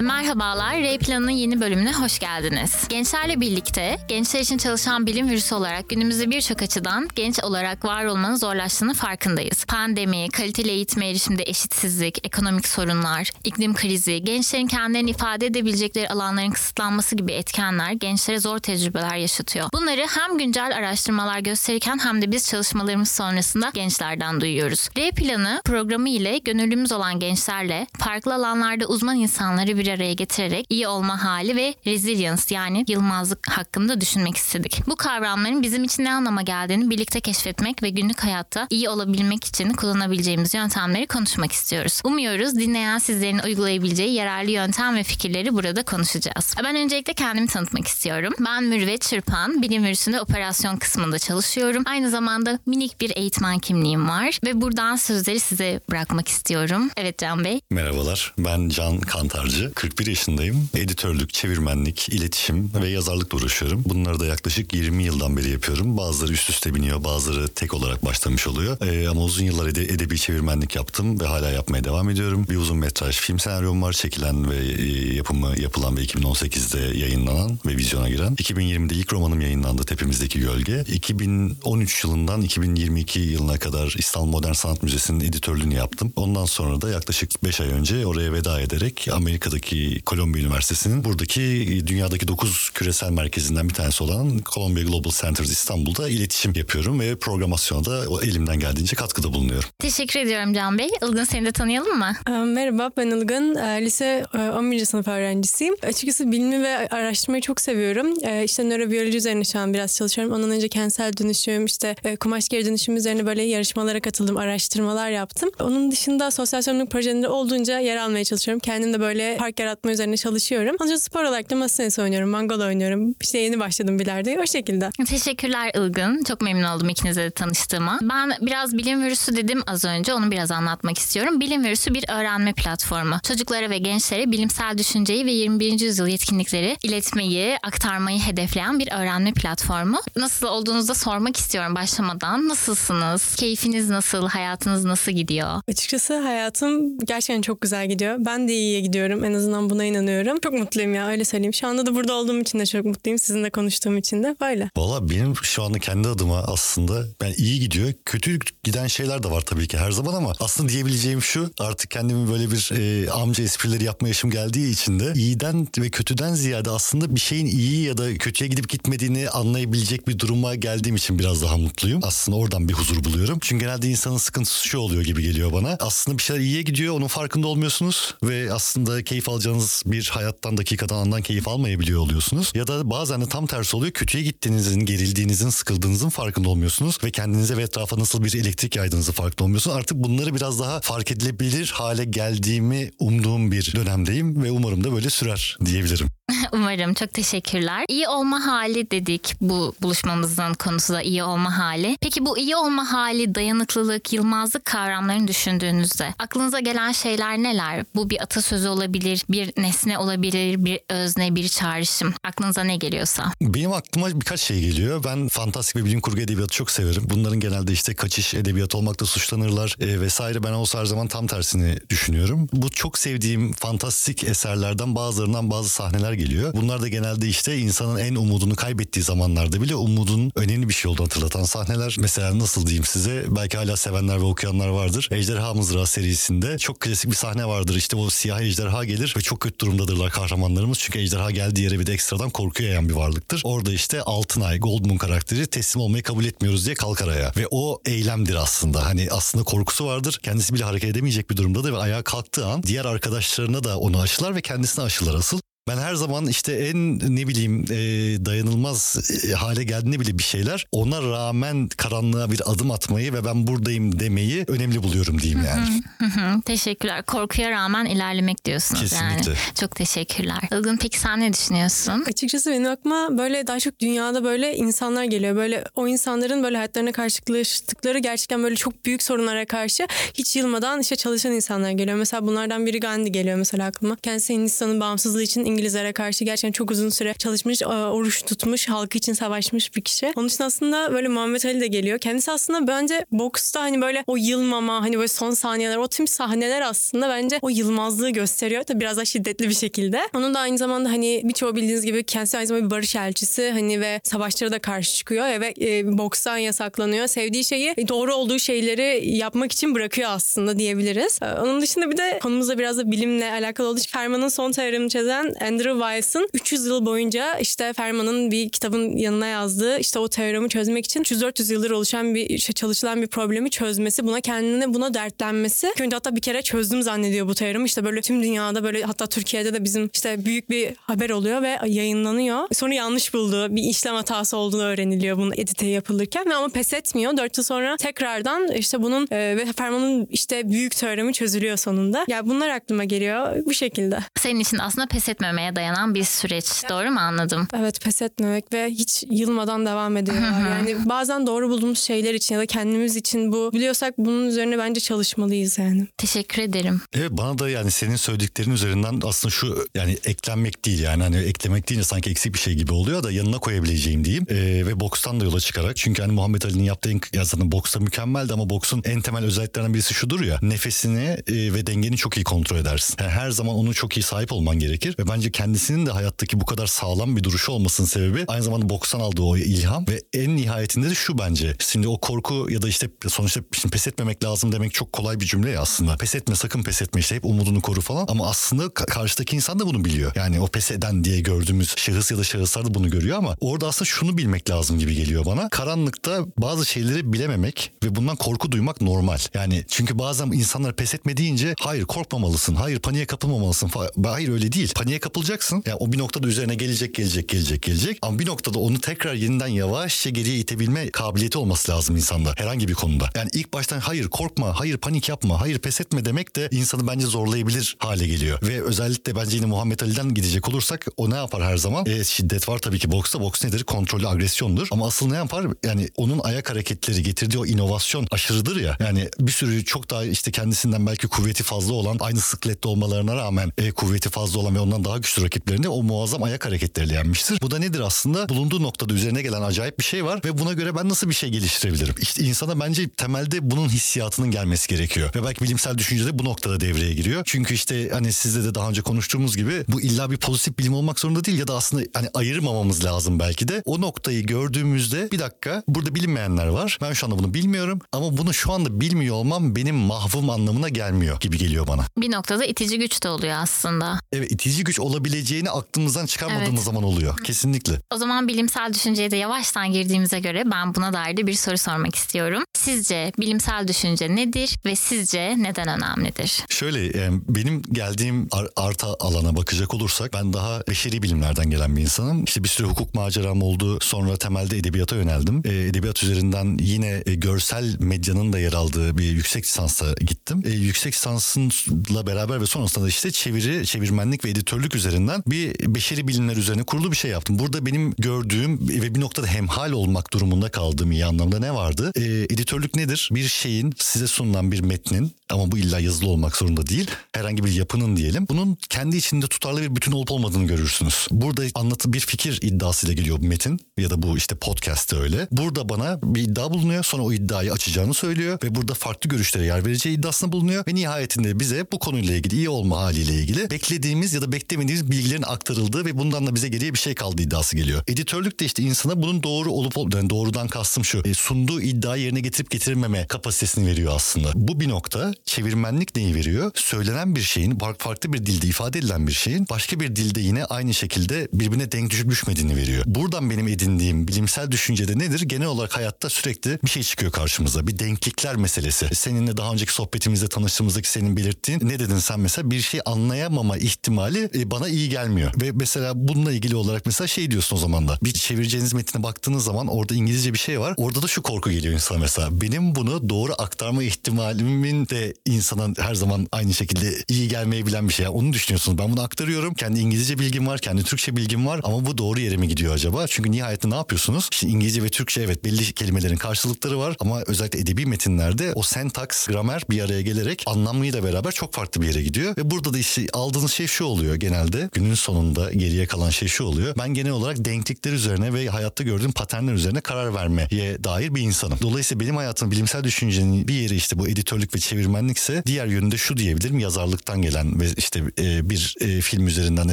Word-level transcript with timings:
Merhabalar, 0.00 0.76
R 0.76 0.98
Plan'ın 0.98 1.30
yeni 1.30 1.60
bölümüne 1.60 1.92
hoş 1.92 2.18
geldiniz. 2.18 2.88
Gençlerle 2.88 3.40
birlikte, 3.40 3.98
gençler 4.08 4.40
için 4.40 4.58
çalışan 4.58 5.06
bilim 5.06 5.28
virüsü 5.28 5.54
olarak 5.54 5.88
günümüzde 5.88 6.30
birçok 6.30 6.62
açıdan 6.62 7.08
genç 7.14 7.44
olarak 7.44 7.84
var 7.84 8.04
olmanın 8.04 8.36
zorlaştığını 8.36 8.94
farkındayız. 8.94 9.64
Pandemi, 9.64 10.28
kaliteli 10.28 10.68
eğitime 10.68 11.08
erişimde 11.08 11.42
eşitsizlik, 11.42 12.26
ekonomik 12.26 12.68
sorunlar, 12.68 13.30
iklim 13.44 13.74
krizi, 13.74 14.22
gençlerin 14.24 14.66
kendilerini 14.66 15.10
ifade 15.10 15.46
edebilecekleri 15.46 16.08
alanların 16.08 16.50
kısıtlanması 16.50 17.16
gibi 17.16 17.32
etkenler 17.32 17.92
gençlere 17.92 18.40
zor 18.40 18.58
tecrübeler 18.58 19.16
yaşatıyor. 19.16 19.68
Bunları 19.72 20.06
hem 20.08 20.38
güncel 20.38 20.76
araştırmalar 20.76 21.38
gösterirken 21.38 21.98
hem 21.98 22.22
de 22.22 22.32
biz 22.32 22.48
çalışmalarımız 22.48 23.10
sonrasında 23.10 23.70
gençlerden 23.74 24.40
duyuyoruz. 24.40 24.88
R 24.98 25.10
Planı 25.10 25.62
programı 25.64 26.08
ile 26.08 26.38
gönüllümüz 26.38 26.92
olan 26.92 27.20
gençlerle 27.20 27.86
farklı 27.98 28.34
alanlarda 28.34 28.86
uzman 28.86 29.16
insanları 29.16 29.78
bir 29.78 29.89
araya 29.90 30.12
getirerek 30.12 30.66
iyi 30.70 30.88
olma 30.88 31.24
hali 31.24 31.56
ve 31.56 31.74
resilience 31.86 32.42
yani 32.50 32.84
yılmazlık 32.88 33.50
hakkında 33.50 34.00
düşünmek 34.00 34.36
istedik. 34.36 34.82
Bu 34.86 34.96
kavramların 34.96 35.62
bizim 35.62 35.84
için 35.84 36.04
ne 36.04 36.12
anlama 36.12 36.42
geldiğini 36.42 36.90
birlikte 36.90 37.20
keşfetmek 37.20 37.82
ve 37.82 37.90
günlük 37.90 38.24
hayatta 38.24 38.66
iyi 38.70 38.88
olabilmek 38.88 39.44
için 39.44 39.72
kullanabileceğimiz 39.72 40.54
yöntemleri 40.54 41.06
konuşmak 41.06 41.52
istiyoruz. 41.52 42.00
Umuyoruz 42.04 42.56
dinleyen 42.56 42.98
sizlerin 42.98 43.38
uygulayabileceği 43.38 44.14
yararlı 44.14 44.50
yöntem 44.50 44.96
ve 44.96 45.02
fikirleri 45.02 45.54
burada 45.54 45.82
konuşacağız. 45.82 46.54
Ben 46.64 46.76
öncelikle 46.76 47.12
kendimi 47.12 47.46
tanıtmak 47.46 47.86
istiyorum. 47.86 48.34
Ben 48.40 48.64
Mürvet 48.64 49.02
Çırpan, 49.02 49.62
bilim 49.62 49.84
virüsünde 49.84 50.20
operasyon 50.20 50.76
kısmında 50.76 51.18
çalışıyorum. 51.18 51.82
Aynı 51.86 52.10
zamanda 52.10 52.58
minik 52.66 53.00
bir 53.00 53.16
eğitmen 53.16 53.58
kimliğim 53.58 54.08
var 54.08 54.38
ve 54.44 54.60
buradan 54.60 54.96
sözleri 54.96 55.40
size 55.40 55.80
bırakmak 55.90 56.28
istiyorum. 56.28 56.90
Evet 56.96 57.18
Can 57.18 57.44
Bey. 57.44 57.60
Merhabalar, 57.70 58.34
ben 58.38 58.68
Can 58.68 59.00
Kantarcı. 59.00 59.72
41 59.80 60.06
yaşındayım. 60.06 60.68
Editörlük, 60.74 61.32
çevirmenlik, 61.32 62.08
iletişim 62.08 62.70
ve 62.82 62.88
yazarlıkla 62.88 63.38
uğraşıyorum. 63.38 63.82
Bunları 63.86 64.20
da 64.20 64.26
yaklaşık 64.26 64.74
20 64.74 65.02
yıldan 65.02 65.36
beri 65.36 65.50
yapıyorum. 65.50 65.96
Bazıları 65.96 66.32
üst 66.32 66.50
üste 66.50 66.74
biniyor, 66.74 67.04
bazıları 67.04 67.48
tek 67.48 67.74
olarak 67.74 68.04
başlamış 68.04 68.46
oluyor. 68.46 68.76
Ee, 68.80 69.08
ama 69.08 69.20
uzun 69.20 69.44
yıllar 69.44 69.66
ede- 69.66 69.92
edebi 69.92 70.18
çevirmenlik 70.18 70.76
yaptım 70.76 71.20
ve 71.20 71.24
hala 71.24 71.50
yapmaya 71.50 71.84
devam 71.84 72.10
ediyorum. 72.10 72.46
Bir 72.50 72.56
uzun 72.56 72.76
metraj 72.76 73.16
film 73.16 73.38
senaryom 73.38 73.82
var 73.82 73.92
çekilen 73.92 74.50
ve 74.50 74.56
e, 74.56 75.14
yapımı 75.14 75.60
yapılan 75.60 75.96
ve 75.96 76.04
2018'de 76.04 76.98
yayınlanan 76.98 77.58
ve 77.66 77.76
vizyona 77.76 78.08
giren. 78.08 78.34
2020'de 78.34 78.94
ilk 78.94 79.12
romanım 79.12 79.40
yayınlandı 79.40 79.84
Tepemizdeki 79.84 80.40
Gölge. 80.40 80.84
2013 80.88 82.04
yılından 82.04 82.42
2022 82.42 83.20
yılına 83.20 83.58
kadar 83.58 83.94
İstanbul 83.98 84.30
Modern 84.30 84.52
Sanat 84.52 84.82
Müzesi'nin 84.82 85.20
editörlüğünü 85.20 85.74
yaptım. 85.74 86.12
Ondan 86.16 86.44
sonra 86.44 86.80
da 86.80 86.90
yaklaşık 86.90 87.44
5 87.44 87.60
ay 87.60 87.68
önce 87.68 88.06
oraya 88.06 88.32
veda 88.32 88.60
ederek 88.60 89.08
Amerika'daki 89.12 89.69
Columbia 90.06 90.40
Üniversitesi'nin 90.40 91.04
buradaki 91.04 91.42
e, 91.42 91.86
dünyadaki 91.86 92.28
9 92.28 92.70
küresel 92.74 93.10
merkezinden 93.10 93.68
bir 93.68 93.74
tanesi 93.74 94.04
olan 94.04 94.40
Columbia 94.54 94.82
Global 94.82 95.10
Centers 95.10 95.50
İstanbul'da 95.50 96.08
iletişim 96.08 96.52
yapıyorum 96.54 97.00
ve 97.00 97.16
programasyona 97.16 97.84
da 97.84 98.04
elimden 98.24 98.60
geldiğince 98.60 98.96
katkıda 98.96 99.32
bulunuyorum. 99.32 99.68
Teşekkür 99.78 100.20
ediyorum 100.20 100.54
Can 100.54 100.78
Bey. 100.78 100.88
Ilgın 101.02 101.24
seni 101.24 101.46
de 101.46 101.52
tanıyalım 101.52 101.98
mı? 101.98 102.12
Ee, 102.28 102.30
Merhaba 102.30 102.90
ben 102.96 103.06
Ilgın. 103.06 103.54
Ee, 103.54 103.84
Lise 103.84 104.24
e, 104.34 104.38
11. 104.38 104.84
sınıf 104.84 105.08
öğrencisiyim. 105.08 105.74
Açıkçası 105.82 106.32
bilimi 106.32 106.62
ve 106.62 106.88
araştırmayı 106.88 107.42
çok 107.42 107.60
seviyorum. 107.60 108.06
Ee, 108.22 108.44
İşte 108.44 108.68
nörobiyoloji 108.68 109.16
üzerine 109.18 109.44
şu 109.44 109.58
an 109.58 109.74
biraz 109.74 109.96
çalışıyorum. 109.96 110.34
Ondan 110.34 110.50
önce 110.50 110.68
kentsel 110.68 111.16
dönüşüm, 111.16 111.64
işte 111.64 111.96
e, 112.04 112.16
kumaş 112.16 112.48
geri 112.48 112.66
dönüşüm 112.66 112.96
üzerine 112.96 113.26
böyle 113.26 113.42
yarışmalara 113.42 114.00
katıldım, 114.00 114.36
araştırmalar 114.36 115.10
yaptım. 115.10 115.50
Onun 115.60 115.90
dışında 115.90 116.30
sosyal 116.30 116.62
sorumluluk 116.62 116.90
projelerinde 116.90 117.28
olduğunca 117.28 117.78
yer 117.78 117.96
almaya 117.96 118.24
çalışıyorum. 118.24 118.60
Kendim 118.60 118.92
de 118.92 119.00
böyle 119.00 119.36
park 119.36 119.59
yaratma 119.60 119.90
üzerine 119.90 120.16
çalışıyorum. 120.16 120.76
Dışında 120.80 120.98
spor 120.98 121.24
olarak 121.24 121.50
da 121.50 121.56
masa 121.56 121.76
tenisi 121.76 122.02
oynuyorum, 122.02 122.28
mangol 122.28 122.60
oynuyorum. 122.60 123.14
İşte 123.20 123.38
yeni 123.38 123.60
başladım 123.60 123.98
bilardoya 123.98 124.40
o 124.40 124.46
şekilde. 124.46 124.90
Teşekkürler 125.08 125.70
Ilgın. 125.74 126.22
Çok 126.24 126.40
memnun 126.40 126.64
oldum 126.64 126.88
ikinizle 126.88 127.22
de 127.22 127.30
tanıştığıma. 127.30 127.98
Ben 128.02 128.32
biraz 128.40 128.78
bilim 128.78 129.04
virüsü 129.04 129.36
dedim 129.36 129.62
az 129.66 129.84
önce. 129.84 130.14
Onu 130.14 130.30
biraz 130.30 130.50
anlatmak 130.50 130.98
istiyorum. 130.98 131.40
Bilim 131.40 131.64
virüsü 131.64 131.94
bir 131.94 132.04
öğrenme 132.08 132.52
platformu. 132.52 133.16
Çocuklara 133.22 133.70
ve 133.70 133.78
gençlere 133.78 134.30
bilimsel 134.32 134.78
düşünceyi 134.78 135.26
ve 135.26 135.30
21. 135.32 135.80
yüzyıl 135.80 136.06
yetkinlikleri 136.06 136.76
iletmeyi, 136.82 137.56
aktarmayı 137.62 138.20
hedefleyen 138.20 138.78
bir 138.78 138.88
öğrenme 138.92 139.32
platformu. 139.32 139.98
Nasıl 140.16 140.46
olduğunuzu 140.46 140.88
da 140.88 140.94
sormak 140.94 141.36
istiyorum 141.36 141.74
başlamadan. 141.74 142.48
Nasılsınız? 142.48 143.34
Keyfiniz 143.36 143.90
nasıl? 143.90 144.28
Hayatınız 144.28 144.84
nasıl 144.84 145.12
gidiyor? 145.12 145.60
Açıkçası 145.68 146.18
hayatım 146.18 146.98
gerçekten 146.98 147.42
çok 147.42 147.60
güzel 147.60 147.88
gidiyor. 147.88 148.16
Ben 148.18 148.48
de 148.48 148.52
iyiye 148.52 148.80
gidiyorum. 148.80 149.24
En 149.24 149.34
azından 149.34 149.49
buna 149.70 149.84
inanıyorum. 149.84 150.38
Çok 150.42 150.52
mutluyum 150.52 150.94
ya 150.94 151.08
öyle 151.08 151.24
söyleyeyim. 151.24 151.54
Şu 151.54 151.66
anda 151.66 151.86
da 151.86 151.94
burada 151.94 152.12
olduğum 152.12 152.40
için 152.40 152.58
de 152.58 152.66
çok 152.66 152.84
mutluyum. 152.84 153.18
Sizinle 153.18 153.50
konuştuğum 153.50 153.98
için 153.98 154.22
de 154.22 154.36
böyle. 154.40 154.70
Valla 154.76 155.10
benim 155.10 155.34
şu 155.42 155.62
anda 155.62 155.78
kendi 155.78 156.08
adıma 156.08 156.38
aslında 156.38 157.04
ben 157.20 157.32
iyi 157.36 157.60
gidiyor. 157.60 157.92
Kötü 158.04 158.38
giden 158.64 158.86
şeyler 158.86 159.22
de 159.22 159.30
var 159.30 159.40
tabii 159.40 159.68
ki 159.68 159.78
her 159.78 159.90
zaman 159.90 160.14
ama 160.14 160.32
aslında 160.40 160.68
diyebileceğim 160.68 161.22
şu 161.22 161.50
artık 161.58 161.90
kendimi 161.90 162.30
böyle 162.32 162.50
bir 162.50 162.70
e, 162.72 163.10
amca 163.10 163.44
esprileri 163.44 163.84
yapma 163.84 164.08
yaşım 164.08 164.30
geldiği 164.30 164.72
için 164.72 165.00
de 165.00 165.12
iyiden 165.16 165.68
ve 165.78 165.90
kötüden 165.90 166.34
ziyade 166.34 166.70
aslında 166.70 167.14
bir 167.14 167.20
şeyin 167.20 167.46
iyi 167.46 167.82
ya 167.82 167.98
da 167.98 168.14
kötüye 168.18 168.50
gidip 168.50 168.68
gitmediğini 168.68 169.30
anlayabilecek 169.30 170.08
bir 170.08 170.18
duruma 170.18 170.54
geldiğim 170.54 170.96
için 170.96 171.18
biraz 171.18 171.42
daha 171.42 171.56
mutluyum. 171.56 172.00
Aslında 172.02 172.38
oradan 172.38 172.68
bir 172.68 172.74
huzur 172.74 173.04
buluyorum. 173.04 173.38
Çünkü 173.42 173.64
genelde 173.64 173.88
insanın 173.88 174.16
sıkıntısı 174.16 174.68
şu 174.68 174.78
oluyor 174.78 175.02
gibi 175.02 175.22
geliyor 175.22 175.52
bana. 175.52 175.76
Aslında 175.80 176.18
bir 176.18 176.22
şeyler 176.22 176.40
iyiye 176.40 176.62
gidiyor 176.62 176.94
onun 176.94 177.06
farkında 177.06 177.46
olmuyorsunuz 177.48 178.14
ve 178.22 178.52
aslında 178.52 179.04
keyif 179.04 179.28
alacağınız 179.30 179.82
bir 179.86 180.10
hayattan 180.12 180.56
dakikadan 180.56 180.96
andan 180.96 181.22
keyif 181.22 181.48
almayabiliyor 181.48 182.00
oluyorsunuz. 182.00 182.52
Ya 182.54 182.66
da 182.66 182.90
bazen 182.90 183.20
de 183.20 183.28
tam 183.28 183.46
tersi 183.46 183.76
oluyor. 183.76 183.92
Kötüye 183.92 184.24
gittiğinizin, 184.24 184.80
gerildiğinizin, 184.80 185.50
sıkıldığınızın 185.50 186.08
farkında 186.08 186.48
olmuyorsunuz 186.48 186.98
ve 187.04 187.10
kendinize 187.10 187.56
ve 187.56 187.62
etrafa 187.62 187.98
nasıl 187.98 188.24
bir 188.24 188.34
elektrik 188.34 188.76
yaydığınızı 188.76 189.12
farkında 189.12 189.44
olmuyorsunuz. 189.44 189.76
Artık 189.76 189.96
bunları 189.96 190.34
biraz 190.34 190.60
daha 190.60 190.80
fark 190.80 191.10
edilebilir 191.10 191.72
hale 191.74 192.04
geldiğimi 192.04 192.90
umduğum 192.98 193.52
bir 193.52 193.72
dönemdeyim 193.76 194.42
ve 194.42 194.50
umarım 194.50 194.84
da 194.84 194.92
böyle 194.92 195.10
sürer 195.10 195.58
diyebilirim. 195.64 196.06
Umarım. 196.52 196.94
Çok 196.94 197.12
teşekkürler. 197.12 197.84
İyi 197.88 198.08
olma 198.08 198.46
hali 198.46 198.90
dedik 198.90 199.34
bu 199.40 199.74
buluşmamızın 199.82 200.54
konusu 200.54 200.92
da 200.92 201.02
iyi 201.02 201.22
olma 201.22 201.58
hali. 201.58 201.96
Peki 202.00 202.26
bu 202.26 202.38
iyi 202.38 202.56
olma 202.56 202.92
hali, 202.92 203.34
dayanıklılık, 203.34 204.12
yılmazlık 204.12 204.64
kavramlarını 204.64 205.28
düşündüğünüzde 205.28 206.14
aklınıza 206.18 206.60
gelen 206.60 206.92
şeyler 206.92 207.38
neler? 207.38 207.84
Bu 207.94 208.10
bir 208.10 208.22
atasözü 208.22 208.68
olabilir, 208.68 209.19
bir 209.28 209.52
nesne 209.56 209.98
olabilir, 209.98 210.64
bir 210.64 210.80
özne, 210.88 211.34
bir 211.34 211.48
çağrışım. 211.48 212.14
Aklınıza 212.24 212.64
ne 212.64 212.76
geliyorsa. 212.76 213.32
Benim 213.40 213.72
aklıma 213.72 214.20
birkaç 214.20 214.40
şey 214.40 214.60
geliyor. 214.60 215.04
Ben 215.04 215.28
fantastik 215.28 215.76
ve 215.76 215.84
bilim 215.84 216.00
kurgu 216.00 216.20
edebiyatı 216.20 216.54
çok 216.54 216.70
severim. 216.70 217.06
Bunların 217.10 217.40
genelde 217.40 217.72
işte 217.72 217.94
kaçış 217.94 218.34
edebiyatı 218.34 218.78
olmakta 218.78 219.06
suçlanırlar 219.06 219.76
e, 219.80 220.00
vesaire. 220.00 220.42
Ben 220.42 220.52
olsa 220.52 220.78
her 220.78 220.84
zaman 220.84 221.08
tam 221.08 221.26
tersini 221.26 221.78
düşünüyorum. 221.90 222.48
Bu 222.52 222.70
çok 222.70 222.98
sevdiğim 222.98 223.52
fantastik 223.52 224.24
eserlerden 224.24 224.94
bazılarından 224.94 225.50
bazı 225.50 225.68
sahneler 225.68 226.12
geliyor. 226.12 226.52
Bunlar 226.54 226.82
da 226.82 226.88
genelde 226.88 227.28
işte 227.28 227.58
insanın 227.58 227.98
en 227.98 228.14
umudunu 228.14 228.56
kaybettiği 228.56 229.04
zamanlarda 229.04 229.62
bile 229.62 229.74
umudun 229.74 230.32
önemli 230.36 230.68
bir 230.68 230.74
şey 230.74 230.90
olduğunu 230.90 231.06
hatırlatan 231.06 231.44
sahneler. 231.44 231.96
Mesela 231.98 232.38
nasıl 232.38 232.66
diyeyim 232.66 232.84
size 232.84 233.24
belki 233.28 233.56
hala 233.56 233.76
sevenler 233.76 234.16
ve 234.16 234.24
okuyanlar 234.24 234.68
vardır. 234.68 235.08
Ejderha 235.12 235.54
Mızrağı 235.54 235.86
serisinde 235.86 236.58
çok 236.58 236.80
klasik 236.80 237.10
bir 237.10 237.16
sahne 237.16 237.46
vardır. 237.46 237.76
İşte 237.76 237.96
o 237.96 238.10
siyah 238.10 238.40
ejderha 238.40 238.84
gelir 238.84 239.09
ve 239.16 239.20
çok 239.20 239.40
kötü 239.40 239.58
durumdadırlar 239.58 240.10
kahramanlarımız. 240.10 240.78
Çünkü 240.78 240.98
ejderha 240.98 241.30
geldiği 241.30 241.62
yere 241.62 241.78
bir 241.78 241.86
de 241.86 241.92
ekstradan 241.92 242.30
korku 242.30 242.62
yayan 242.62 242.88
bir 242.88 242.94
varlıktır. 242.94 243.42
Orada 243.44 243.72
işte 243.72 244.02
Altınay, 244.02 244.58
Goldmoon 244.58 244.96
karakteri 244.96 245.46
teslim 245.46 245.82
olmayı 245.82 246.02
kabul 246.02 246.24
etmiyoruz 246.24 246.66
diye 246.66 246.74
kalkar 246.74 247.08
ayağa. 247.08 247.32
Ve 247.36 247.46
o 247.50 247.80
eylemdir 247.86 248.34
aslında. 248.34 248.86
Hani 248.86 249.08
aslında 249.10 249.44
korkusu 249.44 249.86
vardır. 249.86 250.20
Kendisi 250.22 250.54
bile 250.54 250.64
hareket 250.64 250.90
edemeyecek 250.90 251.30
bir 251.30 251.36
durumdadır 251.36 251.72
ve 251.72 251.76
ayağa 251.76 252.02
kalktığı 252.02 252.46
an 252.46 252.62
diğer 252.62 252.84
arkadaşlarına 252.84 253.64
da 253.64 253.78
onu 253.78 254.00
aşılar 254.00 254.34
ve 254.34 254.40
kendisine 254.40 254.84
aşılar 254.84 255.14
asıl. 255.14 255.40
Ben 255.70 255.78
her 255.78 255.94
zaman 255.94 256.26
işte 256.26 256.52
en 256.52 256.98
ne 257.16 257.28
bileyim 257.28 257.64
e, 257.70 257.76
dayanılmaz 258.24 258.98
e, 259.28 259.32
hale 259.32 259.64
geldiğinde 259.64 260.00
bile 260.00 260.18
bir 260.18 260.22
şeyler 260.22 260.66
ona 260.72 261.02
rağmen 261.02 261.68
karanlığa 261.68 262.30
bir 262.30 262.52
adım 262.52 262.70
atmayı 262.70 263.12
ve 263.12 263.24
ben 263.24 263.46
buradayım 263.46 264.00
demeyi 264.00 264.44
önemli 264.48 264.82
buluyorum 264.82 265.20
diyeyim 265.20 265.42
yani. 265.46 265.82
Hı 265.98 266.04
hı, 266.04 266.42
Teşekkürler. 266.42 267.02
Korkuya 267.02 267.50
rağmen 267.50 267.84
ilerlemek 267.84 268.44
diyorsunuz 268.44 268.92
yani. 268.92 269.16
Kesinlikle. 269.16 269.42
Çok 269.60 269.76
teşekkürler. 269.76 270.38
Ilgın 270.52 270.76
peki 270.76 271.00
sen 271.00 271.20
ne 271.20 271.32
düşünüyorsun? 271.32 272.04
Açıkçası 272.06 272.50
benim 272.50 272.70
aklıma 272.70 273.18
böyle 273.18 273.46
daha 273.46 273.60
çok 273.60 273.80
dünyada 273.80 274.24
böyle 274.24 274.56
insanlar 274.56 275.04
geliyor. 275.04 275.36
Böyle 275.36 275.64
o 275.74 275.88
insanların 275.88 276.42
böyle 276.42 276.56
hayatlarına 276.56 276.92
karşılaştıkları 276.92 277.98
gerçekten 277.98 278.42
böyle 278.42 278.56
çok 278.56 278.86
büyük 278.86 279.02
sorunlara 279.02 279.46
karşı 279.46 279.86
hiç 280.14 280.36
yılmadan 280.36 280.80
işte 280.80 280.96
çalışan 280.96 281.32
insanlar 281.32 281.70
geliyor. 281.70 281.96
Mesela 281.96 282.26
bunlardan 282.26 282.66
biri 282.66 282.80
Gandhi 282.80 283.12
geliyor 283.12 283.36
mesela 283.36 283.66
aklıma. 283.66 283.96
Kendisi 283.96 284.34
Hindistan'ın 284.34 284.80
bağımsızlığı 284.80 285.22
için 285.22 285.44
İngiliz 285.44 285.59
İngilizlere 285.60 285.92
karşı 285.92 286.24
gerçekten 286.24 286.52
çok 286.52 286.70
uzun 286.70 286.88
süre 286.88 287.14
çalışmış, 287.14 287.62
e, 287.62 287.66
oruç 287.66 288.22
tutmuş, 288.22 288.68
halkı 288.68 288.98
için 288.98 289.12
savaşmış 289.12 289.76
bir 289.76 289.80
kişi. 289.80 290.12
Onun 290.16 290.28
için 290.28 290.44
aslında 290.44 290.92
böyle 290.92 291.08
Muhammed 291.08 291.42
Ali 291.44 291.60
de 291.60 291.66
geliyor. 291.66 291.98
Kendisi 291.98 292.30
aslında 292.30 292.66
bence 292.66 293.06
boksta 293.12 293.60
hani 293.60 293.80
böyle 293.80 294.04
o 294.06 294.16
yılmama, 294.16 294.82
hani 294.82 294.96
böyle 294.96 295.08
son 295.08 295.30
saniyeler, 295.30 295.76
o 295.76 295.88
tüm 295.88 296.06
sahneler 296.06 296.60
aslında 296.60 297.08
bence 297.08 297.38
o 297.42 297.48
yılmazlığı 297.48 298.10
gösteriyor. 298.10 298.62
Tabii 298.62 298.80
biraz 298.80 298.96
daha 298.96 299.04
şiddetli 299.04 299.48
bir 299.48 299.54
şekilde. 299.54 300.00
Onun 300.14 300.34
da 300.34 300.40
aynı 300.40 300.58
zamanda 300.58 300.88
hani 300.88 301.20
birçoğu 301.24 301.56
bildiğiniz 301.56 301.84
gibi 301.84 302.04
kendisi 302.04 302.36
aynı 302.36 302.46
zamanda 302.46 302.66
bir 302.66 302.70
barış 302.70 302.96
elçisi 302.96 303.50
hani 303.50 303.80
ve 303.80 304.00
savaşlara 304.04 304.52
da 304.52 304.58
karşı 304.58 304.96
çıkıyor 304.96 305.40
ve 305.40 305.54
e, 305.60 305.98
bokstan 305.98 306.36
yasaklanıyor. 306.36 307.06
Sevdiği 307.06 307.44
şeyi 307.44 307.74
doğru 307.88 308.14
olduğu 308.14 308.38
şeyleri 308.38 309.08
yapmak 309.16 309.52
için 309.52 309.74
bırakıyor 309.74 310.10
aslında 310.10 310.58
diyebiliriz. 310.58 311.20
Onun 311.42 311.60
dışında 311.60 311.90
bir 311.90 311.96
de 311.96 312.18
konumuzda 312.22 312.58
biraz 312.58 312.78
da 312.78 312.90
bilimle 312.90 313.32
alakalı 313.32 313.68
olduğu 313.68 313.78
için 313.78 313.90
Fermat'ın 313.90 314.28
son 314.28 314.52
teoremini 314.52 314.90
çözen 314.90 315.34
Andrew 315.40 315.72
Wies'ın 315.72 316.28
300 316.34 316.66
yıl 316.66 316.86
boyunca 316.86 317.38
işte 317.38 317.72
Fermat'ın 317.72 318.30
bir 318.30 318.48
kitabın 318.48 318.96
yanına 318.96 319.26
yazdığı 319.26 319.78
işte 319.78 319.98
o 319.98 320.08
teoremi 320.08 320.48
çözmek 320.48 320.84
için 320.84 321.02
300-400 321.02 321.52
yıldır 321.52 321.70
oluşan 321.70 322.14
bir 322.14 322.30
işte 322.30 322.52
çalışılan 322.52 323.02
bir 323.02 323.06
problemi 323.06 323.50
çözmesi, 323.50 324.06
buna 324.06 324.20
kendine 324.20 324.74
buna 324.74 324.94
dertlenmesi. 324.94 325.72
Önce 325.80 325.96
hatta 325.96 326.16
bir 326.16 326.20
kere 326.20 326.42
çözdüm 326.42 326.82
zannediyor 326.82 327.28
bu 327.28 327.34
teoremi. 327.34 327.66
İşte 327.66 327.84
böyle 327.84 328.00
tüm 328.00 328.22
dünyada 328.22 328.64
böyle 328.64 328.82
hatta 328.82 329.06
Türkiye'de 329.06 329.54
de 329.54 329.64
bizim 329.64 329.90
işte 329.94 330.24
büyük 330.24 330.50
bir 330.50 330.72
haber 330.80 331.10
oluyor 331.10 331.42
ve 331.42 331.58
yayınlanıyor. 331.66 332.48
Sonra 332.52 332.74
yanlış 332.74 333.14
bulduğu 333.14 333.56
bir 333.56 333.62
işlem 333.62 333.94
hatası 333.94 334.36
olduğunu 334.36 334.62
öğreniliyor 334.62 335.16
bunun 335.16 335.32
edite 335.32 335.66
yapılırken 335.66 336.30
ve 336.30 336.34
ama 336.34 336.48
pes 336.48 336.72
etmiyor. 336.72 337.16
4 337.16 337.38
yıl 337.38 337.44
sonra 337.44 337.76
tekrardan 337.76 338.52
işte 338.52 338.82
bunun 338.82 339.08
e, 339.10 339.36
ve 339.36 339.52
Fermat'ın 339.52 340.06
işte 340.10 340.50
büyük 340.50 340.76
teoremi 340.76 341.12
çözülüyor 341.12 341.56
sonunda. 341.56 342.04
Ya 342.08 342.26
bunlar 342.26 342.48
aklıma 342.48 342.84
geliyor 342.84 343.46
bu 343.46 343.54
şekilde. 343.54 343.98
Senin 344.18 344.40
için 344.40 344.58
aslında 344.58 344.86
pes 344.86 345.08
etmemeye 345.30 345.56
dayanan 345.56 345.94
bir 345.94 346.04
süreç. 346.04 346.46
Doğru 346.68 346.90
mu 346.90 347.00
anladım? 347.00 347.48
Evet 347.56 347.80
pes 347.80 348.02
etmemek 348.02 348.52
ve 348.52 348.66
hiç 348.66 349.04
yılmadan 349.10 349.66
devam 349.66 349.96
ediyorlar. 349.96 350.50
yani 350.50 350.76
bazen 350.88 351.26
doğru 351.26 351.48
bulduğumuz 351.48 351.78
şeyler 351.78 352.14
için 352.14 352.34
ya 352.34 352.40
da 352.40 352.46
kendimiz 352.46 352.96
için 352.96 353.32
bu 353.32 353.52
biliyorsak 353.52 353.94
bunun 353.98 354.26
üzerine 354.26 354.58
bence 354.58 354.80
çalışmalıyız 354.80 355.58
yani. 355.58 355.86
Teşekkür 355.96 356.42
ederim. 356.42 356.80
Evet 356.92 357.10
bana 357.10 357.38
da 357.38 357.50
yani 357.50 357.70
senin 357.70 357.96
söylediklerin 357.96 358.50
üzerinden 358.50 359.00
aslında 359.04 359.32
şu 359.32 359.66
yani 359.74 359.98
eklenmek 360.04 360.64
değil 360.64 360.80
yani 360.80 361.02
hani 361.02 361.16
eklemek 361.16 361.68
deyince 361.68 361.84
sanki 361.84 362.10
eksik 362.10 362.34
bir 362.34 362.38
şey 362.38 362.54
gibi 362.54 362.72
oluyor 362.72 363.02
da 363.02 363.10
yanına 363.10 363.38
koyabileceğim 363.38 364.04
diyeyim. 364.04 364.26
Ee, 364.30 364.66
ve 364.66 364.80
bokstan 364.80 365.20
da 365.20 365.24
yola 365.24 365.40
çıkarak 365.40 365.76
çünkü 365.76 366.02
hani 366.02 366.12
Muhammed 366.12 366.42
Ali'nin 366.42 366.64
yaptığı 366.64 366.90
en, 366.90 367.00
ya 367.12 367.24
zaten 367.24 367.52
boksta 367.52 367.80
mükemmeldi 367.80 368.32
ama 368.32 368.50
boksun 368.50 368.82
en 368.84 369.00
temel 369.00 369.24
özelliklerinden 369.24 369.74
birisi 369.74 369.94
şudur 369.94 370.20
ya 370.20 370.38
nefesini 370.42 371.16
e, 371.26 371.54
ve 371.54 371.66
dengeni 371.66 371.96
çok 371.96 372.16
iyi 372.16 372.24
kontrol 372.24 372.56
edersin. 372.56 372.96
Yani 373.00 373.10
her 373.10 373.30
zaman 373.30 373.54
onu 373.54 373.74
çok 373.74 373.96
iyi 373.96 374.02
sahip 374.02 374.32
olman 374.32 374.58
gerekir 374.58 374.94
ve 374.98 375.08
bence 375.20 375.30
kendisinin 375.30 375.86
de 375.86 375.90
hayattaki 375.90 376.40
bu 376.40 376.44
kadar 376.46 376.66
sağlam 376.66 377.16
bir 377.16 377.24
duruşu 377.24 377.52
olmasının 377.52 377.86
sebebi 377.86 378.24
aynı 378.28 378.42
zamanda 378.42 378.68
bokstan 378.68 379.00
aldığı 379.00 379.22
o 379.22 379.36
ilham 379.36 379.86
ve 379.88 380.02
en 380.12 380.36
nihayetinde 380.36 380.90
de 380.90 380.94
şu 380.94 381.18
bence. 381.18 381.56
Şimdi 381.58 381.88
o 381.88 381.98
korku 382.00 382.46
ya 382.50 382.62
da 382.62 382.68
işte 382.68 382.88
sonuçta 383.08 383.40
şimdi 383.52 383.72
pes 383.72 383.86
etmemek 383.86 384.24
lazım 384.24 384.52
demek 384.52 384.74
çok 384.74 384.92
kolay 384.92 385.20
bir 385.20 385.26
cümle 385.26 385.50
ya 385.50 385.60
aslında. 385.60 385.96
Pes 385.96 386.14
etme 386.14 386.34
sakın 386.34 386.62
pes 386.62 386.82
etme 386.82 387.00
işte 387.00 387.16
hep 387.16 387.24
umudunu 387.24 387.60
koru 387.60 387.80
falan 387.80 388.06
ama 388.08 388.30
aslında 388.30 388.64
ka- 388.64 388.86
karşıdaki 388.86 389.36
insan 389.36 389.58
da 389.58 389.66
bunu 389.66 389.84
biliyor. 389.84 390.12
Yani 390.14 390.40
o 390.40 390.46
pes 390.46 390.70
eden 390.70 391.04
diye 391.04 391.20
gördüğümüz 391.20 391.74
şahıs 391.76 392.10
ya 392.10 392.18
da 392.18 392.24
şahıslar 392.24 392.64
da 392.64 392.74
bunu 392.74 392.90
görüyor 392.90 393.18
ama 393.18 393.36
orada 393.40 393.68
aslında 393.68 393.84
şunu 393.88 394.18
bilmek 394.18 394.50
lazım 394.50 394.78
gibi 394.78 394.94
geliyor 394.94 395.24
bana. 395.26 395.48
Karanlıkta 395.48 396.24
bazı 396.38 396.66
şeyleri 396.66 397.12
bilememek 397.12 397.72
ve 397.84 397.94
bundan 397.96 398.16
korku 398.16 398.52
duymak 398.52 398.80
normal. 398.80 399.18
Yani 399.34 399.64
çünkü 399.68 399.98
bazen 399.98 400.26
insanlar 400.26 400.76
pes 400.76 400.94
etme 400.94 401.16
deyince 401.16 401.54
hayır 401.60 401.84
korkmamalısın, 401.84 402.54
hayır 402.54 402.78
paniğe 402.78 403.06
kapılmamalısın. 403.06 403.70
Hayır 404.04 404.28
öyle 404.28 404.52
değil. 404.52 404.72
Paniğe 404.74 404.98
kapılacaksın. 405.10 405.62
Yani 405.66 405.76
o 405.80 405.92
bir 405.92 405.98
noktada 405.98 406.28
üzerine 406.28 406.54
gelecek, 406.54 406.94
gelecek, 406.94 407.28
gelecek, 407.28 407.62
gelecek. 407.62 407.98
Ama 408.02 408.18
bir 408.18 408.26
noktada 408.26 408.58
onu 408.58 408.80
tekrar 408.80 409.14
yeniden 409.14 409.46
yavaşça 409.46 410.10
geriye 410.10 410.38
itebilme 410.38 410.90
kabiliyeti 410.90 411.38
olması 411.38 411.72
lazım 411.72 411.96
insanda. 411.96 412.34
Herhangi 412.36 412.68
bir 412.68 412.74
konuda. 412.74 413.10
Yani 413.14 413.30
ilk 413.32 413.52
baştan 413.52 413.78
hayır 413.80 414.08
korkma, 414.08 414.60
hayır 414.60 414.76
panik 414.76 415.08
yapma, 415.08 415.40
hayır 415.40 415.58
pes 415.58 415.80
etme 415.80 416.04
demek 416.04 416.36
de 416.36 416.48
insanı 416.50 416.86
bence 416.86 417.06
zorlayabilir 417.06 417.76
hale 417.78 418.06
geliyor. 418.06 418.38
Ve 418.42 418.62
özellikle 418.62 419.16
bence 419.16 419.36
yine 419.36 419.46
Muhammed 419.46 419.80
Ali'den 419.80 420.14
gidecek 420.14 420.48
olursak 420.48 420.86
o 420.96 421.10
ne 421.10 421.14
yapar 421.16 421.42
her 421.42 421.56
zaman? 421.56 421.86
E, 421.86 422.04
şiddet 422.04 422.48
var 422.48 422.58
tabii 422.58 422.78
ki 422.78 422.90
boksta. 422.90 423.20
Boks 423.20 423.44
nedir? 423.44 423.64
Kontrollü 423.64 424.08
agresyondur. 424.08 424.68
Ama 424.70 424.86
asıl 424.86 425.10
ne 425.10 425.16
yapar? 425.16 425.46
Yani 425.64 425.88
onun 425.96 426.18
ayak 426.18 426.50
hareketleri 426.50 427.02
getirdiği 427.02 427.38
o 427.38 427.46
inovasyon 427.46 428.06
aşırıdır 428.10 428.60
ya. 428.60 428.76
Yani 428.80 429.08
bir 429.20 429.32
sürü 429.32 429.64
çok 429.64 429.90
daha 429.90 430.04
işte 430.04 430.30
kendisinden 430.30 430.86
belki 430.86 431.08
kuvveti 431.08 431.42
fazla 431.42 431.74
olan 431.74 431.96
aynı 432.00 432.20
sıklette 432.20 432.68
olmalarına 432.68 433.16
rağmen 433.16 433.52
e, 433.58 433.70
kuvveti 433.70 434.10
fazla 434.10 434.40
olan 434.40 434.54
ve 434.54 434.60
ondan 434.60 434.84
daha 434.84 434.99
güçlü 435.00 435.24
rakiplerini 435.24 435.68
o 435.68 435.82
muazzam 435.82 436.22
ayak 436.22 436.46
hareketleriyle 436.46 436.94
yenmiştir. 436.94 437.38
Bu 437.42 437.50
da 437.50 437.58
nedir 437.58 437.80
aslında? 437.80 438.28
Bulunduğu 438.28 438.62
noktada 438.62 438.94
üzerine 438.94 439.22
gelen 439.22 439.42
acayip 439.42 439.78
bir 439.78 439.84
şey 439.84 440.04
var 440.04 440.20
ve 440.24 440.38
buna 440.38 440.52
göre 440.52 440.76
ben 440.76 440.88
nasıl 440.88 441.08
bir 441.08 441.14
şey 441.14 441.30
geliştirebilirim? 441.30 441.94
İşte 442.00 442.24
insana 442.24 442.60
bence 442.60 442.88
temelde 442.88 443.50
bunun 443.50 443.68
hissiyatının 443.68 444.30
gelmesi 444.30 444.68
gerekiyor. 444.68 445.10
Ve 445.14 445.24
belki 445.24 445.44
bilimsel 445.44 445.78
düşünce 445.78 446.06
de 446.06 446.18
bu 446.18 446.24
noktada 446.24 446.60
devreye 446.60 446.94
giriyor. 446.94 447.22
Çünkü 447.24 447.54
işte 447.54 447.90
hani 447.92 448.12
sizle 448.12 448.44
de 448.44 448.54
daha 448.54 448.68
önce 448.68 448.82
konuştuğumuz 448.82 449.36
gibi 449.36 449.64
bu 449.68 449.80
illa 449.80 450.10
bir 450.10 450.16
pozitif 450.16 450.58
bilim 450.58 450.74
olmak 450.74 451.00
zorunda 451.00 451.24
değil 451.24 451.38
ya 451.38 451.48
da 451.48 451.54
aslında 451.54 451.82
hani 451.94 452.08
ayırmamamız 452.14 452.84
lazım 452.84 453.18
belki 453.18 453.48
de. 453.48 453.62
O 453.64 453.80
noktayı 453.80 454.26
gördüğümüzde 454.26 455.08
bir 455.12 455.18
dakika 455.18 455.62
burada 455.68 455.94
bilinmeyenler 455.94 456.46
var. 456.46 456.78
Ben 456.82 456.92
şu 456.92 457.06
anda 457.06 457.18
bunu 457.18 457.34
bilmiyorum 457.34 457.78
ama 457.92 458.16
bunu 458.16 458.34
şu 458.34 458.52
anda 458.52 458.80
bilmiyor 458.80 459.14
olmam 459.16 459.56
benim 459.56 459.76
mahvum 459.76 460.30
anlamına 460.30 460.68
gelmiyor 460.68 461.20
gibi 461.20 461.38
geliyor 461.38 461.66
bana. 461.66 461.84
Bir 461.98 462.10
noktada 462.10 462.44
itici 462.44 462.78
güç 462.78 463.02
de 463.02 463.08
oluyor 463.08 463.36
aslında. 463.36 464.00
Evet 464.12 464.32
itici 464.32 464.64
güç 464.64 464.80
olabileceğini 464.94 465.50
aklımızdan 465.50 466.06
çıkarmadığımız 466.06 466.50
Evet. 466.54 466.62
zaman 466.64 466.82
oluyor. 466.82 467.16
Kesinlikle. 467.24 467.72
O 467.94 467.96
zaman 467.96 468.28
bilimsel 468.28 468.74
düşünceye 468.74 469.10
de 469.10 469.16
yavaştan 469.16 469.72
girdiğimize 469.72 470.20
göre 470.20 470.42
ben 470.52 470.74
buna 470.74 470.92
dair 470.92 471.16
de 471.16 471.26
bir 471.26 471.34
soru 471.34 471.58
sormak 471.58 471.94
istiyorum. 471.94 472.42
Sizce 472.58 473.12
bilimsel 473.18 473.68
düşünce 473.68 474.16
nedir 474.16 474.56
ve 474.64 474.76
sizce 474.76 475.34
neden 475.38 475.68
önemlidir? 475.68 476.44
Şöyle 476.48 476.86
e, 476.86 477.10
benim 477.28 477.62
geldiğim 477.62 478.28
ar- 478.32 478.48
arta 478.56 478.96
alana 479.00 479.36
bakacak 479.36 479.74
olursak 479.74 480.12
ben 480.12 480.32
daha 480.32 480.62
beşeri 480.68 481.02
bilimlerden 481.02 481.50
gelen 481.50 481.76
bir 481.76 481.82
insanım. 481.82 482.24
İşte 482.24 482.44
bir 482.44 482.48
süre 482.48 482.66
hukuk 482.66 482.94
maceram 482.94 483.42
oldu. 483.42 483.78
Sonra 483.82 484.16
temelde 484.16 484.58
edebiyata 484.58 484.96
yöneldim. 484.96 485.42
E, 485.44 485.48
edebiyat 485.54 486.02
üzerinden 486.02 486.58
yine 486.60 487.02
e, 487.06 487.14
görsel 487.14 487.76
medyanın 487.80 488.32
da 488.32 488.38
yer 488.38 488.52
aldığı 488.52 488.98
bir 488.98 489.04
yüksek 489.04 489.44
lisansa 489.44 489.86
gittim. 490.00 490.42
Yüksek 490.46 490.94
lisansla 490.94 492.06
beraber 492.06 492.40
ve 492.40 492.46
sonrasında 492.46 492.84
da 492.84 492.88
işte 492.88 493.10
çeviri, 493.10 493.66
çevirmenlik 493.66 494.24
ve 494.24 494.30
editörlük 494.30 494.74
üzerinden 494.80 495.22
bir 495.26 495.74
beşeri 495.74 496.08
bilimler 496.08 496.36
üzerine 496.36 496.62
kurulu 496.62 496.92
bir 496.92 496.96
şey 496.96 497.10
yaptım. 497.10 497.38
Burada 497.38 497.66
benim 497.66 497.94
gördüğüm 497.98 498.68
ve 498.68 498.94
bir 498.94 499.00
noktada 499.00 499.26
hemhal 499.26 499.72
olmak 499.72 500.12
durumunda 500.12 500.48
kaldığım 500.48 500.92
iyi 500.92 501.06
anlamda 501.06 501.38
ne 501.38 501.54
vardı? 501.54 501.92
E, 501.96 502.02
editörlük 502.02 502.76
nedir? 502.76 503.08
Bir 503.12 503.28
şeyin 503.28 503.74
size 503.78 504.06
sunulan 504.06 504.52
bir 504.52 504.60
metnin 504.60 505.12
ama 505.30 505.52
bu 505.52 505.58
illa 505.58 505.80
yazılı 505.80 506.08
olmak 506.08 506.36
zorunda 506.36 506.66
değil. 506.66 506.90
Herhangi 507.12 507.44
bir 507.44 507.52
yapının 507.52 507.96
diyelim. 507.96 508.26
Bunun 508.28 508.58
kendi 508.68 508.96
içinde 508.96 509.26
tutarlı 509.26 509.62
bir 509.62 509.76
bütün 509.76 509.92
olup 509.92 510.10
olmadığını 510.10 510.46
görürsünüz. 510.46 511.08
Burada 511.10 511.42
anlatı 511.54 511.92
bir 511.92 512.00
fikir 512.00 512.38
iddiasıyla 512.42 512.94
geliyor 512.94 513.18
bu 513.20 513.26
metin 513.26 513.60
ya 513.78 513.90
da 513.90 514.02
bu 514.02 514.16
işte 514.16 514.34
podcast'te 514.34 514.96
öyle. 514.96 515.28
Burada 515.30 515.68
bana 515.68 515.98
bir 516.02 516.22
iddia 516.22 516.50
bulunuyor. 516.50 516.84
Sonra 516.84 517.02
o 517.02 517.12
iddiayı 517.12 517.52
açacağını 517.52 517.94
söylüyor 517.94 518.38
ve 518.44 518.54
burada 518.54 518.74
farklı 518.74 519.10
görüşlere 519.10 519.44
yer 519.44 519.66
vereceği 519.66 519.98
iddiasında 519.98 520.32
bulunuyor 520.32 520.64
ve 520.68 520.74
nihayetinde 520.74 521.40
bize 521.40 521.66
bu 521.72 521.78
konuyla 521.78 522.14
ilgili 522.14 522.36
iyi 522.36 522.48
olma 522.48 522.78
haliyle 522.80 523.14
ilgili 523.14 523.50
beklediğimiz 523.50 524.14
ya 524.14 524.22
da 524.22 524.32
beklemediğimiz 524.32 524.69
bilgilerin 524.70 525.22
aktarıldığı 525.22 525.84
ve 525.84 525.98
bundan 525.98 526.26
da 526.26 526.34
bize 526.34 526.48
geriye 526.48 526.72
bir 526.74 526.78
şey 526.78 526.94
kaldı 526.94 527.22
iddiası 527.22 527.56
geliyor. 527.56 527.82
Editörlük 527.88 528.40
de 528.40 528.44
işte 528.44 528.62
insana 528.62 529.02
bunun 529.02 529.22
doğru 529.22 529.50
olup 529.52 529.76
ol- 529.78 529.90
yani 529.94 530.10
doğrudan 530.10 530.48
kastım 530.48 530.84
şu. 530.84 531.02
e, 531.04 531.14
sunduğu 531.14 531.60
iddiayı 531.60 532.02
yerine 532.02 532.20
getirip 532.20 532.50
getirmeme 532.50 533.06
kapasitesini 533.06 533.66
veriyor 533.66 533.92
aslında. 533.96 534.32
Bu 534.34 534.60
bir 534.60 534.68
nokta. 534.68 535.12
Çevirmenlik 535.24 535.96
neyi 535.96 536.14
veriyor? 536.14 536.50
Söylenen 536.54 537.16
bir 537.16 537.20
şeyin 537.20 537.50
far- 537.58 537.78
farklı 537.78 538.12
bir 538.12 538.26
dilde 538.26 538.46
ifade 538.46 538.78
edilen 538.78 539.06
bir 539.06 539.12
şeyin 539.12 539.46
başka 539.50 539.80
bir 539.80 539.96
dilde 539.96 540.20
yine 540.20 540.44
aynı 540.44 540.74
şekilde 540.74 541.28
birbirine 541.32 541.72
denk 541.72 541.90
düşüp 541.90 542.10
düşmediğini 542.10 542.56
veriyor. 542.56 542.84
Buradan 542.86 543.30
benim 543.30 543.48
edindiğim 543.48 544.08
bilimsel 544.08 544.50
düşüncede 544.50 544.98
nedir? 544.98 545.20
Genel 545.20 545.46
olarak 545.46 545.76
hayatta 545.76 546.10
sürekli 546.10 546.58
bir 546.64 546.70
şey 546.70 546.82
çıkıyor 546.82 547.12
karşımıza. 547.12 547.66
Bir 547.66 547.78
denklikler 547.78 548.36
meselesi. 548.36 548.88
Seninle 548.94 549.36
daha 549.36 549.52
önceki 549.52 549.72
sohbetimizde 549.72 550.28
tanıştığımızdaki 550.28 550.88
senin 550.90 551.16
belirttiğin 551.16 551.60
ne 551.62 551.78
dedin 551.78 551.98
sen 551.98 552.20
mesela 552.20 552.50
bir 552.50 552.60
şey 552.60 552.80
anlayamama 552.86 553.56
ihtimali 553.58 554.30
e, 554.34 554.49
bana 554.50 554.68
iyi 554.68 554.88
gelmiyor. 554.88 555.32
Ve 555.40 555.52
mesela 555.52 555.92
bununla 555.96 556.32
ilgili 556.32 556.56
olarak 556.56 556.86
mesela 556.86 557.08
şey 557.08 557.30
diyorsun 557.30 557.56
o 557.56 557.58
zaman 557.58 557.88
da. 557.88 557.98
Bir 558.04 558.12
çevireceğiniz 558.12 558.74
metine 558.74 559.02
baktığınız 559.02 559.44
zaman 559.44 559.66
orada 559.66 559.94
İngilizce 559.94 560.32
bir 560.32 560.38
şey 560.38 560.60
var. 560.60 560.74
Orada 560.76 561.02
da 561.02 561.06
şu 561.06 561.22
korku 561.22 561.50
geliyor 561.50 561.74
insana 561.74 561.98
mesela. 561.98 562.40
benim 562.40 562.74
bunu 562.74 563.08
doğru 563.08 563.32
aktarma 563.38 563.82
ihtimalimin 563.82 564.88
de 564.88 565.14
insana 565.26 565.74
her 565.78 565.94
zaman 565.94 566.28
aynı 566.32 566.54
şekilde 566.54 566.94
iyi 567.08 567.28
gelmeyebilen 567.28 567.88
bir 567.88 567.94
şey. 567.94 568.04
Yani 568.04 568.14
onu 568.14 568.32
düşünüyorsunuz. 568.32 568.78
Ben 568.78 568.92
bunu 568.92 569.02
aktarıyorum. 569.02 569.54
Kendi 569.54 569.80
İngilizce 569.80 570.18
bilgim 570.18 570.46
var, 570.46 570.58
kendi 570.58 570.82
Türkçe 570.82 571.16
bilgim 571.16 571.46
var 571.46 571.60
ama 571.62 571.86
bu 571.86 571.98
doğru 571.98 572.20
yere 572.20 572.36
mi 572.36 572.48
gidiyor 572.48 572.74
acaba? 572.74 573.06
Çünkü 573.06 573.30
nihayetinde 573.30 573.74
ne 573.74 573.78
yapıyorsunuz? 573.78 574.28
İşte 574.32 574.48
İngilizce 574.48 574.82
ve 574.82 574.88
Türkçe 574.88 575.22
evet 575.22 575.44
belli 575.44 575.72
kelimelerin 575.72 576.16
karşılıkları 576.16 576.78
var 576.78 576.96
ama 577.00 577.22
özellikle 577.26 577.58
edebi 577.58 577.86
metinlerde 577.86 578.52
o 578.54 578.62
sentaks, 578.62 579.26
gramer 579.26 579.62
bir 579.70 579.82
araya 579.82 580.02
gelerek 580.02 580.42
anlamıyla 580.46 581.04
beraber 581.04 581.32
çok 581.32 581.54
farklı 581.54 581.80
bir 581.82 581.86
yere 581.86 582.02
gidiyor. 582.02 582.36
Ve 582.36 582.50
burada 582.50 582.72
da 582.72 582.78
işte 582.78 583.06
aldığınız 583.12 583.52
şey 583.52 583.66
şu 583.66 583.84
oluyor 583.84 584.16
genelde. 584.40 584.70
Günün 584.72 584.94
sonunda 584.94 585.52
geriye 585.52 585.86
kalan 585.86 586.10
şey 586.10 586.28
şu 586.28 586.44
oluyor. 586.44 586.74
Ben 586.78 586.88
genel 586.94 587.12
olarak 587.12 587.44
denklikler 587.44 587.92
üzerine 587.92 588.34
ve 588.34 588.48
hayatta 588.48 588.84
gördüğüm 588.84 589.12
paternler 589.12 589.52
üzerine 589.52 589.80
karar 589.80 590.14
vermeye 590.14 590.48
dair 590.84 591.14
bir 591.14 591.22
insanım. 591.22 591.58
Dolayısıyla 591.62 592.00
benim 592.00 592.16
hayatım 592.16 592.50
bilimsel 592.50 592.84
düşüncenin 592.84 593.48
bir 593.48 593.54
yeri 593.54 593.74
işte 593.74 593.98
bu 593.98 594.08
editörlük 594.08 594.54
ve 594.54 594.58
çevirmenlikse 594.58 595.42
diğer 595.46 595.66
yönünde 595.66 595.96
şu 595.96 596.16
diyebilirim 596.16 596.58
yazarlıktan 596.58 597.22
gelen 597.22 597.60
ve 597.60 597.66
işte 597.76 598.02
e, 598.18 598.50
bir 598.50 598.76
e, 598.80 599.00
film 599.00 599.26
üzerinden 599.26 599.68
de 599.68 599.72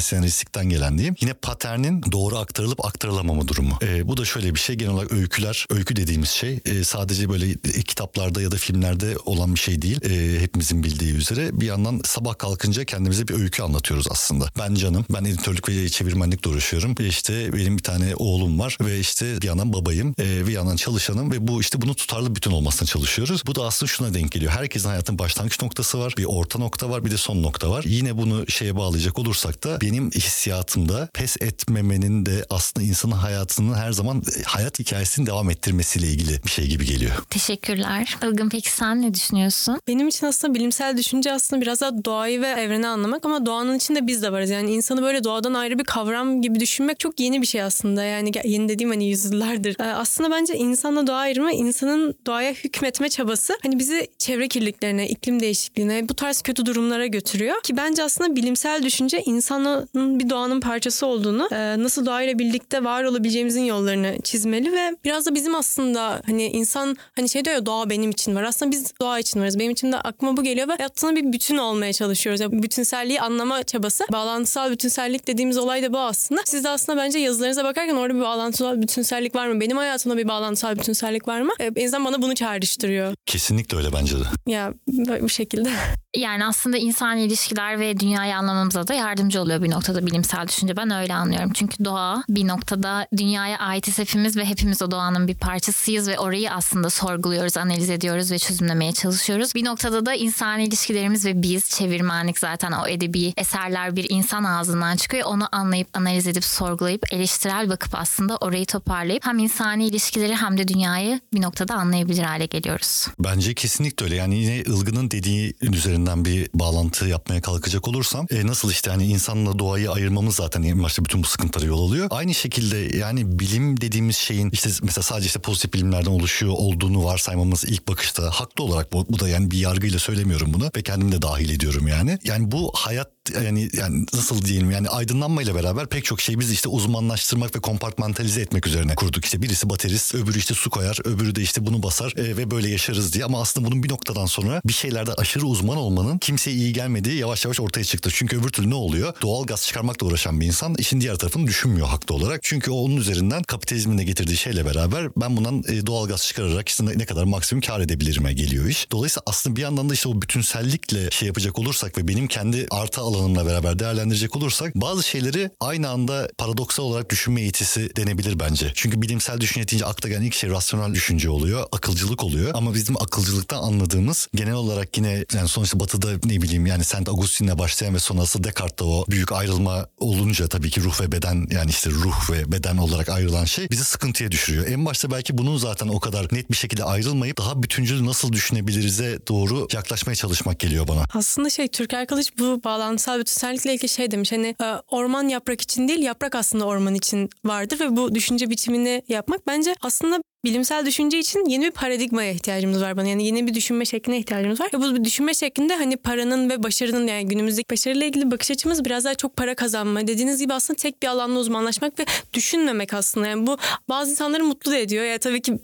senaristlikten 0.00 0.68
gelen 0.68 0.98
diyeyim. 0.98 1.14
Yine 1.20 1.32
paternin 1.32 2.02
doğru 2.12 2.38
aktarılıp 2.38 2.84
aktarılamama 2.84 3.48
durumu. 3.48 3.78
E, 3.82 4.08
bu 4.08 4.16
da 4.16 4.24
şöyle 4.24 4.54
bir 4.54 4.60
şey 4.60 4.76
genel 4.76 4.92
olarak 4.92 5.12
öyküler, 5.12 5.66
öykü 5.70 5.96
dediğimiz 5.96 6.28
şey 6.28 6.60
e, 6.64 6.84
sadece 6.84 7.28
böyle 7.28 7.50
e, 7.50 7.82
kitaplarda 7.82 8.42
ya 8.42 8.50
da 8.50 8.56
filmlerde 8.56 9.16
olan 9.24 9.54
bir 9.54 9.60
şey 9.60 9.82
değil. 9.82 10.00
E, 10.02 10.40
hepimizin 10.40 10.82
bildiği 10.82 11.14
üzere 11.14 11.60
bir 11.60 11.66
yandan 11.66 12.00
sabah 12.04 12.38
kalkınca 12.38 12.84
kendimize 12.84 13.28
bir 13.28 13.34
öykü 13.34 13.62
anlatıyoruz 13.62 14.06
aslında. 14.10 14.50
Ben 14.58 14.74
canım, 14.74 15.04
ben 15.10 15.24
editörlük 15.24 15.68
ve 15.68 15.88
çevirmenlikle 15.88 16.50
uğraşıyorum. 16.50 16.94
E, 17.00 17.06
işte 17.06 17.52
benim 17.52 17.78
bir 17.78 17.82
tane 17.82 18.14
oğlum 18.16 18.58
var 18.58 18.78
ve 18.80 18.98
işte 18.98 19.42
bir 19.42 19.46
yandan 19.46 19.72
babayım 19.72 20.14
e, 20.20 20.46
bir 20.46 20.52
yandan 20.52 20.76
çalışanım 20.76 21.32
ve 21.32 21.48
bu 21.48 21.60
işte 21.60 21.82
bunu 21.82 21.94
tutarlı 21.94 22.36
bütün 22.36 22.50
olmasına 22.50 22.88
çalışıyoruz. 22.88 23.42
Bu 23.46 23.54
da 23.54 23.64
aslında 23.64 23.92
şuna 23.92 24.14
denk 24.14 24.32
geliyor. 24.32 24.52
Herkesin 24.52 24.88
hayatın 24.88 25.18
başlangıç 25.18 25.62
noktası 25.62 25.98
var, 25.98 26.14
bir 26.18 26.24
orta 26.24 26.58
nokta 26.58 26.90
var, 26.90 27.04
bir 27.04 27.10
de 27.10 27.16
son 27.16 27.42
nokta 27.42 27.70
var. 27.70 27.84
Yine 27.86 28.16
bunu 28.16 28.50
şeye 28.50 28.76
bağlayacak 28.76 29.18
olursak 29.18 29.64
da 29.64 29.80
benim 29.80 30.10
hissiyatımda 30.10 31.08
pes 31.14 31.36
etmemenin 31.40 32.26
de 32.26 32.44
aslında 32.50 32.86
insanın 32.86 33.12
hayatının 33.12 33.74
her 33.74 33.92
zaman 33.92 34.22
e, 34.38 34.42
hayat 34.42 34.78
hikayesini 34.78 35.26
devam 35.26 35.50
ettirmesiyle 35.50 36.06
ilgili 36.06 36.44
bir 36.44 36.50
şey 36.50 36.66
gibi 36.66 36.84
geliyor. 36.84 37.12
Teşekkürler. 37.30 38.16
Ilgın 38.22 38.48
peki 38.48 38.72
sen 38.72 39.02
ne 39.02 39.14
düşünüyorsun? 39.14 39.80
Benim 39.88 40.08
için 40.08 40.26
aslında 40.26 40.54
bilimsel 40.54 40.96
düşünce 40.96 41.32
aslında 41.32 41.62
biraz 41.62 41.80
daha 41.80 42.04
doğayı 42.04 42.40
ve 42.40 42.48
evreni 42.48 42.88
anlamak 42.88 43.24
ama 43.24 43.46
doğanın 43.46 43.76
içinde 43.76 44.06
biz 44.06 44.22
de 44.22 44.32
varız. 44.32 44.47
Yani 44.50 44.70
insanı 44.72 45.02
böyle 45.02 45.24
doğadan 45.24 45.54
ayrı 45.54 45.78
bir 45.78 45.84
kavram 45.84 46.42
gibi 46.42 46.60
düşünmek 46.60 47.00
çok 47.00 47.20
yeni 47.20 47.42
bir 47.42 47.46
şey 47.46 47.62
aslında. 47.62 48.04
Yani 48.04 48.32
yeni 48.44 48.68
dediğim 48.68 48.90
hani 48.90 49.08
yüzyıllardır. 49.08 49.76
Ee, 49.80 49.84
aslında 49.84 50.30
bence 50.30 50.54
insanla 50.54 51.06
doğa 51.06 51.16
ayrımı 51.16 51.52
insanın 51.52 52.14
doğaya 52.26 52.52
hükmetme 52.52 53.08
çabası 53.08 53.58
hani 53.62 53.78
bizi 53.78 54.06
çevre 54.18 54.48
kirliliklerine, 54.48 55.08
iklim 55.08 55.40
değişikliğine 55.40 56.08
bu 56.08 56.14
tarz 56.14 56.42
kötü 56.42 56.66
durumlara 56.66 57.06
götürüyor. 57.06 57.62
Ki 57.62 57.76
bence 57.76 58.02
aslında 58.02 58.36
bilimsel 58.36 58.82
düşünce 58.82 59.22
insanın 59.22 59.88
bir 60.18 60.30
doğanın 60.30 60.60
parçası 60.60 61.06
olduğunu, 61.06 61.48
e, 61.52 61.82
nasıl 61.82 62.06
doğayla 62.06 62.38
birlikte 62.38 62.84
var 62.84 63.04
olabileceğimizin 63.04 63.64
yollarını 63.64 64.16
çizmeli 64.24 64.72
ve 64.72 64.96
biraz 65.04 65.26
da 65.26 65.34
bizim 65.34 65.54
aslında 65.54 66.22
hani 66.26 66.46
insan 66.46 66.96
hani 67.16 67.28
şey 67.28 67.44
diyor 67.44 67.56
ya 67.56 67.66
doğa 67.66 67.90
benim 67.90 68.10
için 68.10 68.34
var. 68.34 68.42
Aslında 68.42 68.72
biz 68.72 68.92
doğa 69.00 69.18
için 69.18 69.40
varız. 69.40 69.58
Benim 69.58 69.70
için 69.70 69.92
de 69.92 69.96
aklıma 69.96 70.36
bu 70.36 70.42
geliyor 70.42 70.68
ve 70.68 70.72
aslında 70.84 71.16
bir 71.16 71.32
bütün 71.32 71.56
olmaya 71.56 71.92
çalışıyoruz. 71.92 72.40
Yani 72.40 72.62
bütünselliği 72.62 73.20
anlama 73.20 73.62
çabası. 73.62 74.04
Bağlantısal 74.38 74.70
bütünsellik 74.70 75.26
dediğimiz 75.26 75.58
olay 75.58 75.82
da 75.82 75.92
bu 75.92 75.98
aslında. 75.98 76.40
Siz 76.44 76.64
de 76.64 76.68
aslında 76.68 76.98
bence 76.98 77.18
yazılarınıza 77.18 77.64
bakarken 77.64 77.94
orada 77.94 78.14
bir 78.14 78.20
bağlantısal 78.20 78.82
bütünsellik 78.82 79.34
var 79.34 79.48
mı? 79.48 79.60
Benim 79.60 79.76
hayatımda 79.76 80.16
bir 80.16 80.28
bağlantısal 80.28 80.78
bütünsellik 80.78 81.28
var 81.28 81.40
mı? 81.40 81.52
E, 81.60 81.84
azından 81.84 82.04
bana 82.04 82.22
bunu 82.22 82.34
çağrıştırıyor. 82.34 83.14
Kesinlikle 83.26 83.76
öyle 83.76 83.92
bence 83.92 84.16
de. 84.18 84.24
Ya 84.46 84.74
bu 85.20 85.28
şekilde. 85.28 85.70
Yani 86.16 86.46
aslında 86.46 86.76
insan 86.76 87.16
ilişkiler 87.18 87.80
ve 87.80 88.00
dünyayı 88.00 88.36
anlamamıza 88.36 88.88
da 88.88 88.94
yardımcı 88.94 89.42
oluyor 89.42 89.62
bir 89.62 89.70
noktada 89.70 90.06
bilimsel 90.06 90.48
düşünce. 90.48 90.76
Ben 90.76 90.90
öyle 90.90 91.14
anlıyorum. 91.14 91.50
Çünkü 91.54 91.84
doğa 91.84 92.22
bir 92.28 92.48
noktada 92.48 93.06
dünyaya 93.16 93.58
aitiz 93.58 93.98
hepimiz 93.98 94.36
ve 94.36 94.44
hepimiz 94.44 94.82
o 94.82 94.90
doğanın 94.90 95.28
bir 95.28 95.34
parçasıyız 95.34 96.08
ve 96.08 96.18
orayı 96.18 96.52
aslında 96.52 96.90
sorguluyoruz, 96.90 97.56
analiz 97.56 97.90
ediyoruz 97.90 98.32
ve 98.32 98.38
çözümlemeye 98.38 98.92
çalışıyoruz. 98.92 99.54
Bir 99.54 99.64
noktada 99.64 100.06
da 100.06 100.14
insan 100.14 100.60
ilişkilerimiz 100.60 101.26
ve 101.26 101.42
biz 101.42 101.70
çevirmenlik 101.70 102.38
zaten 102.38 102.72
o 102.72 102.86
edebi 102.86 103.32
eserler 103.36 103.96
bir 103.96 104.06
insan 104.08 104.27
ağzından 104.34 104.96
çıkıyor. 104.96 105.26
Onu 105.26 105.48
anlayıp, 105.52 105.88
analiz 105.92 106.26
edip, 106.26 106.44
sorgulayıp, 106.44 107.12
eleştirel 107.12 107.70
bakıp 107.70 107.94
aslında 107.94 108.36
orayı 108.36 108.66
toparlayıp 108.66 109.26
hem 109.26 109.38
insani 109.38 109.86
ilişkileri 109.86 110.36
hem 110.36 110.58
de 110.58 110.68
dünyayı 110.68 111.20
bir 111.34 111.42
noktada 111.42 111.74
anlayabilir 111.74 112.22
hale 112.22 112.46
geliyoruz. 112.46 113.06
Bence 113.18 113.54
kesinlikle 113.54 114.04
öyle. 114.04 114.16
Yani 114.16 114.38
yine 114.38 114.56
Ilgın'ın 114.56 115.10
dediği 115.10 115.54
üzerinden 115.62 116.24
bir 116.24 116.50
bağlantı 116.54 117.06
yapmaya 117.06 117.40
kalkacak 117.40 117.88
olursam 117.88 118.26
e, 118.30 118.46
nasıl 118.46 118.70
işte 118.70 118.90
hani 118.90 119.06
insanla 119.06 119.58
doğayı 119.58 119.90
ayırmamız 119.90 120.34
zaten 120.34 120.62
en 120.62 120.82
başta 120.82 121.04
bütün 121.04 121.22
bu 121.22 121.26
sıkıntılara 121.26 121.66
yol 121.66 121.88
alıyor. 121.88 122.08
Aynı 122.10 122.34
şekilde 122.34 122.96
yani 122.96 123.38
bilim 123.38 123.80
dediğimiz 123.80 124.16
şeyin 124.16 124.50
işte 124.50 124.70
mesela 124.82 125.02
sadece 125.02 125.26
işte 125.26 125.40
pozitif 125.40 125.74
bilimlerden 125.74 126.10
oluşuyor 126.10 126.52
olduğunu 126.56 127.04
varsaymamız 127.04 127.64
ilk 127.64 127.88
bakışta 127.88 128.30
haklı 128.30 128.64
olarak 128.64 128.92
bu, 128.92 129.06
bu 129.08 129.20
da 129.20 129.28
yani 129.28 129.50
bir 129.50 129.58
yargıyla 129.58 129.98
söylemiyorum 129.98 130.54
bunu 130.54 130.70
ve 130.76 130.82
kendim 130.82 131.12
de 131.12 131.22
dahil 131.22 131.50
ediyorum 131.50 131.88
yani. 131.88 132.18
Yani 132.24 132.50
bu 132.50 132.72
hayat 132.74 133.17
yani 133.44 133.70
yani 133.72 134.06
nasıl 134.14 134.42
diyelim 134.42 134.70
yani 134.70 134.88
aydınlanmayla 134.88 135.54
beraber 135.54 135.86
pek 135.86 136.04
çok 136.04 136.20
şey 136.20 136.38
biz 136.38 136.50
işte 136.50 136.68
uzmanlaştırmak 136.68 137.56
ve 137.56 137.60
kompartmentalize 137.60 138.40
etmek 138.40 138.66
üzerine 138.66 138.94
kurduk. 138.94 139.24
İşte 139.24 139.42
birisi 139.42 139.70
baterist, 139.70 140.14
öbürü 140.14 140.38
işte 140.38 140.54
su 140.54 140.70
koyar, 140.70 140.98
öbürü 141.04 141.34
de 141.34 141.42
işte 141.42 141.66
bunu 141.66 141.82
basar 141.82 142.12
e, 142.16 142.36
ve 142.36 142.50
böyle 142.50 142.70
yaşarız 142.70 143.12
diye. 143.12 143.24
Ama 143.24 143.40
aslında 143.40 143.66
bunun 143.66 143.82
bir 143.82 143.88
noktadan 143.88 144.26
sonra 144.26 144.62
bir 144.64 144.72
şeylerde 144.72 145.14
aşırı 145.14 145.46
uzman 145.46 145.76
olmanın 145.76 146.18
kimseye 146.18 146.56
iyi 146.56 146.72
gelmediği 146.72 147.18
yavaş 147.18 147.44
yavaş 147.44 147.60
ortaya 147.60 147.84
çıktı. 147.84 148.10
Çünkü 148.12 148.40
öbür 148.40 148.48
türlü 148.48 148.70
ne 148.70 148.74
oluyor? 148.74 149.14
Doğal 149.22 149.46
gaz 149.46 149.66
çıkarmakla 149.66 150.06
uğraşan 150.06 150.40
bir 150.40 150.46
insan 150.46 150.74
işin 150.74 151.00
diğer 151.00 151.16
tarafını 151.16 151.46
düşünmüyor 151.46 151.86
haklı 151.86 152.14
olarak. 152.14 152.40
Çünkü 152.42 152.70
o 152.70 152.76
onun 152.76 152.96
üzerinden 152.96 153.42
kapitalizmin 153.42 153.98
de 153.98 154.04
getirdiği 154.04 154.36
şeyle 154.36 154.66
beraber 154.66 155.08
ben 155.16 155.36
bundan 155.36 155.64
e, 155.68 155.86
doğal 155.86 156.08
gaz 156.08 156.26
çıkararak 156.26 156.68
işte 156.68 156.84
ne 156.86 157.04
kadar 157.04 157.24
maksimum 157.24 157.62
kar 157.62 157.80
edebilirime 157.80 158.32
geliyor 158.32 158.66
iş. 158.66 158.90
Dolayısıyla 158.90 159.22
aslında 159.26 159.56
bir 159.56 159.62
yandan 159.62 159.90
da 159.90 159.94
işte 159.94 160.08
o 160.08 160.22
bütünsellikle 160.22 161.10
şey 161.10 161.26
yapacak 161.26 161.58
olursak 161.58 161.98
ve 161.98 162.08
benim 162.08 162.26
kendi 162.26 162.66
artı 162.70 163.00
alanımla 163.18 163.46
beraber 163.46 163.78
değerlendirecek 163.78 164.36
olursak 164.36 164.74
bazı 164.74 165.02
şeyleri 165.02 165.50
aynı 165.60 165.88
anda 165.88 166.28
paradoksal 166.38 166.84
olarak 166.84 167.10
düşünme 167.10 167.40
yetisi 167.40 167.96
denebilir 167.96 168.38
bence. 168.40 168.72
Çünkü 168.74 169.02
bilimsel 169.02 169.40
düşünce 169.40 169.68
deyince 169.68 169.86
akla 169.86 170.08
gelen 170.08 170.22
ilk 170.22 170.34
şey 170.34 170.50
rasyonel 170.50 170.94
düşünce 170.94 171.30
oluyor, 171.30 171.66
akılcılık 171.72 172.24
oluyor. 172.24 172.50
Ama 172.54 172.74
bizim 172.74 172.96
akılcılıktan 172.96 173.62
anladığımız 173.62 174.28
genel 174.34 174.54
olarak 174.54 174.96
yine 174.96 175.24
yani 175.34 175.48
sonuçta 175.48 175.80
batıda 175.80 176.08
ne 176.24 176.42
bileyim 176.42 176.66
yani 176.66 176.84
Saint 176.84 177.08
Augustine'le 177.08 177.58
başlayan 177.58 177.94
ve 177.94 177.98
sonrası 177.98 178.44
Descartes'ta 178.44 178.84
o 178.84 179.04
büyük 179.08 179.32
ayrılma 179.32 179.86
olunca 179.98 180.48
tabii 180.48 180.70
ki 180.70 180.82
ruh 180.82 181.00
ve 181.00 181.12
beden 181.12 181.46
yani 181.50 181.70
işte 181.70 181.90
ruh 181.90 182.30
ve 182.30 182.52
beden 182.52 182.76
olarak 182.76 183.08
ayrılan 183.08 183.44
şey 183.44 183.70
bizi 183.70 183.84
sıkıntıya 183.84 184.30
düşürüyor. 184.30 184.66
En 184.66 184.86
başta 184.86 185.10
belki 185.10 185.38
bunun 185.38 185.56
zaten 185.56 185.88
o 185.88 186.00
kadar 186.00 186.28
net 186.32 186.50
bir 186.50 186.56
şekilde 186.56 186.84
ayrılmayıp 186.84 187.38
daha 187.38 187.62
bütüncül 187.62 188.04
nasıl 188.04 188.32
düşünebilirize 188.32 189.18
doğru 189.28 189.68
yaklaşmaya 189.72 190.14
çalışmak 190.14 190.60
geliyor 190.60 190.88
bana. 190.88 191.04
Aslında 191.14 191.50
şey 191.50 191.68
Türker 191.68 192.06
Kılıç 192.06 192.30
bu 192.38 192.60
bağlantısal 193.08 193.20
bütünsellikle 193.20 193.74
ilgili 193.74 193.88
şey 193.88 194.10
demiş. 194.10 194.32
Hani 194.32 194.54
e, 194.62 194.66
orman 194.88 195.28
yaprak 195.28 195.60
için 195.60 195.88
değil 195.88 196.02
yaprak 196.02 196.34
aslında 196.34 196.64
orman 196.64 196.94
için 196.94 197.30
vardır 197.44 197.80
ve 197.80 197.96
bu 197.96 198.14
düşünce 198.14 198.50
biçimini 198.50 199.02
yapmak 199.08 199.46
bence 199.46 199.74
aslında 199.82 200.20
bilimsel 200.44 200.86
düşünce 200.86 201.18
için 201.18 201.44
yeni 201.44 201.64
bir 201.64 201.70
paradigmaya 201.70 202.32
ihtiyacımız 202.32 202.82
var 202.82 202.96
bana. 202.96 203.08
Yani 203.08 203.26
yeni 203.26 203.46
bir 203.46 203.54
düşünme 203.54 203.84
şekline 203.84 204.18
ihtiyacımız 204.18 204.60
var. 204.60 204.70
Ve 204.74 204.78
bu 204.78 205.04
düşünme 205.04 205.34
şeklinde 205.34 205.76
hani 205.76 205.96
paranın 205.96 206.50
ve 206.50 206.62
başarının 206.62 207.06
yani 207.06 207.28
günümüzdeki 207.28 207.70
başarıyla 207.70 208.06
ilgili 208.06 208.30
bakış 208.30 208.50
açımız 208.50 208.84
biraz 208.84 209.04
daha 209.04 209.14
çok 209.14 209.36
para 209.36 209.54
kazanma. 209.54 210.06
Dediğiniz 210.06 210.40
gibi 210.40 210.54
aslında 210.54 210.76
tek 210.76 211.02
bir 211.02 211.06
alanda 211.06 211.38
uzmanlaşmak 211.38 211.98
ve 211.98 212.06
düşünmemek 212.34 212.94
aslında. 212.94 213.26
Yani 213.26 213.46
bu 213.46 213.58
bazı 213.88 214.10
insanları 214.10 214.44
mutlu 214.44 214.70
da 214.70 214.76
ediyor. 214.76 215.04
Ya 215.04 215.18
tabii 215.18 215.42
ki 215.42 215.58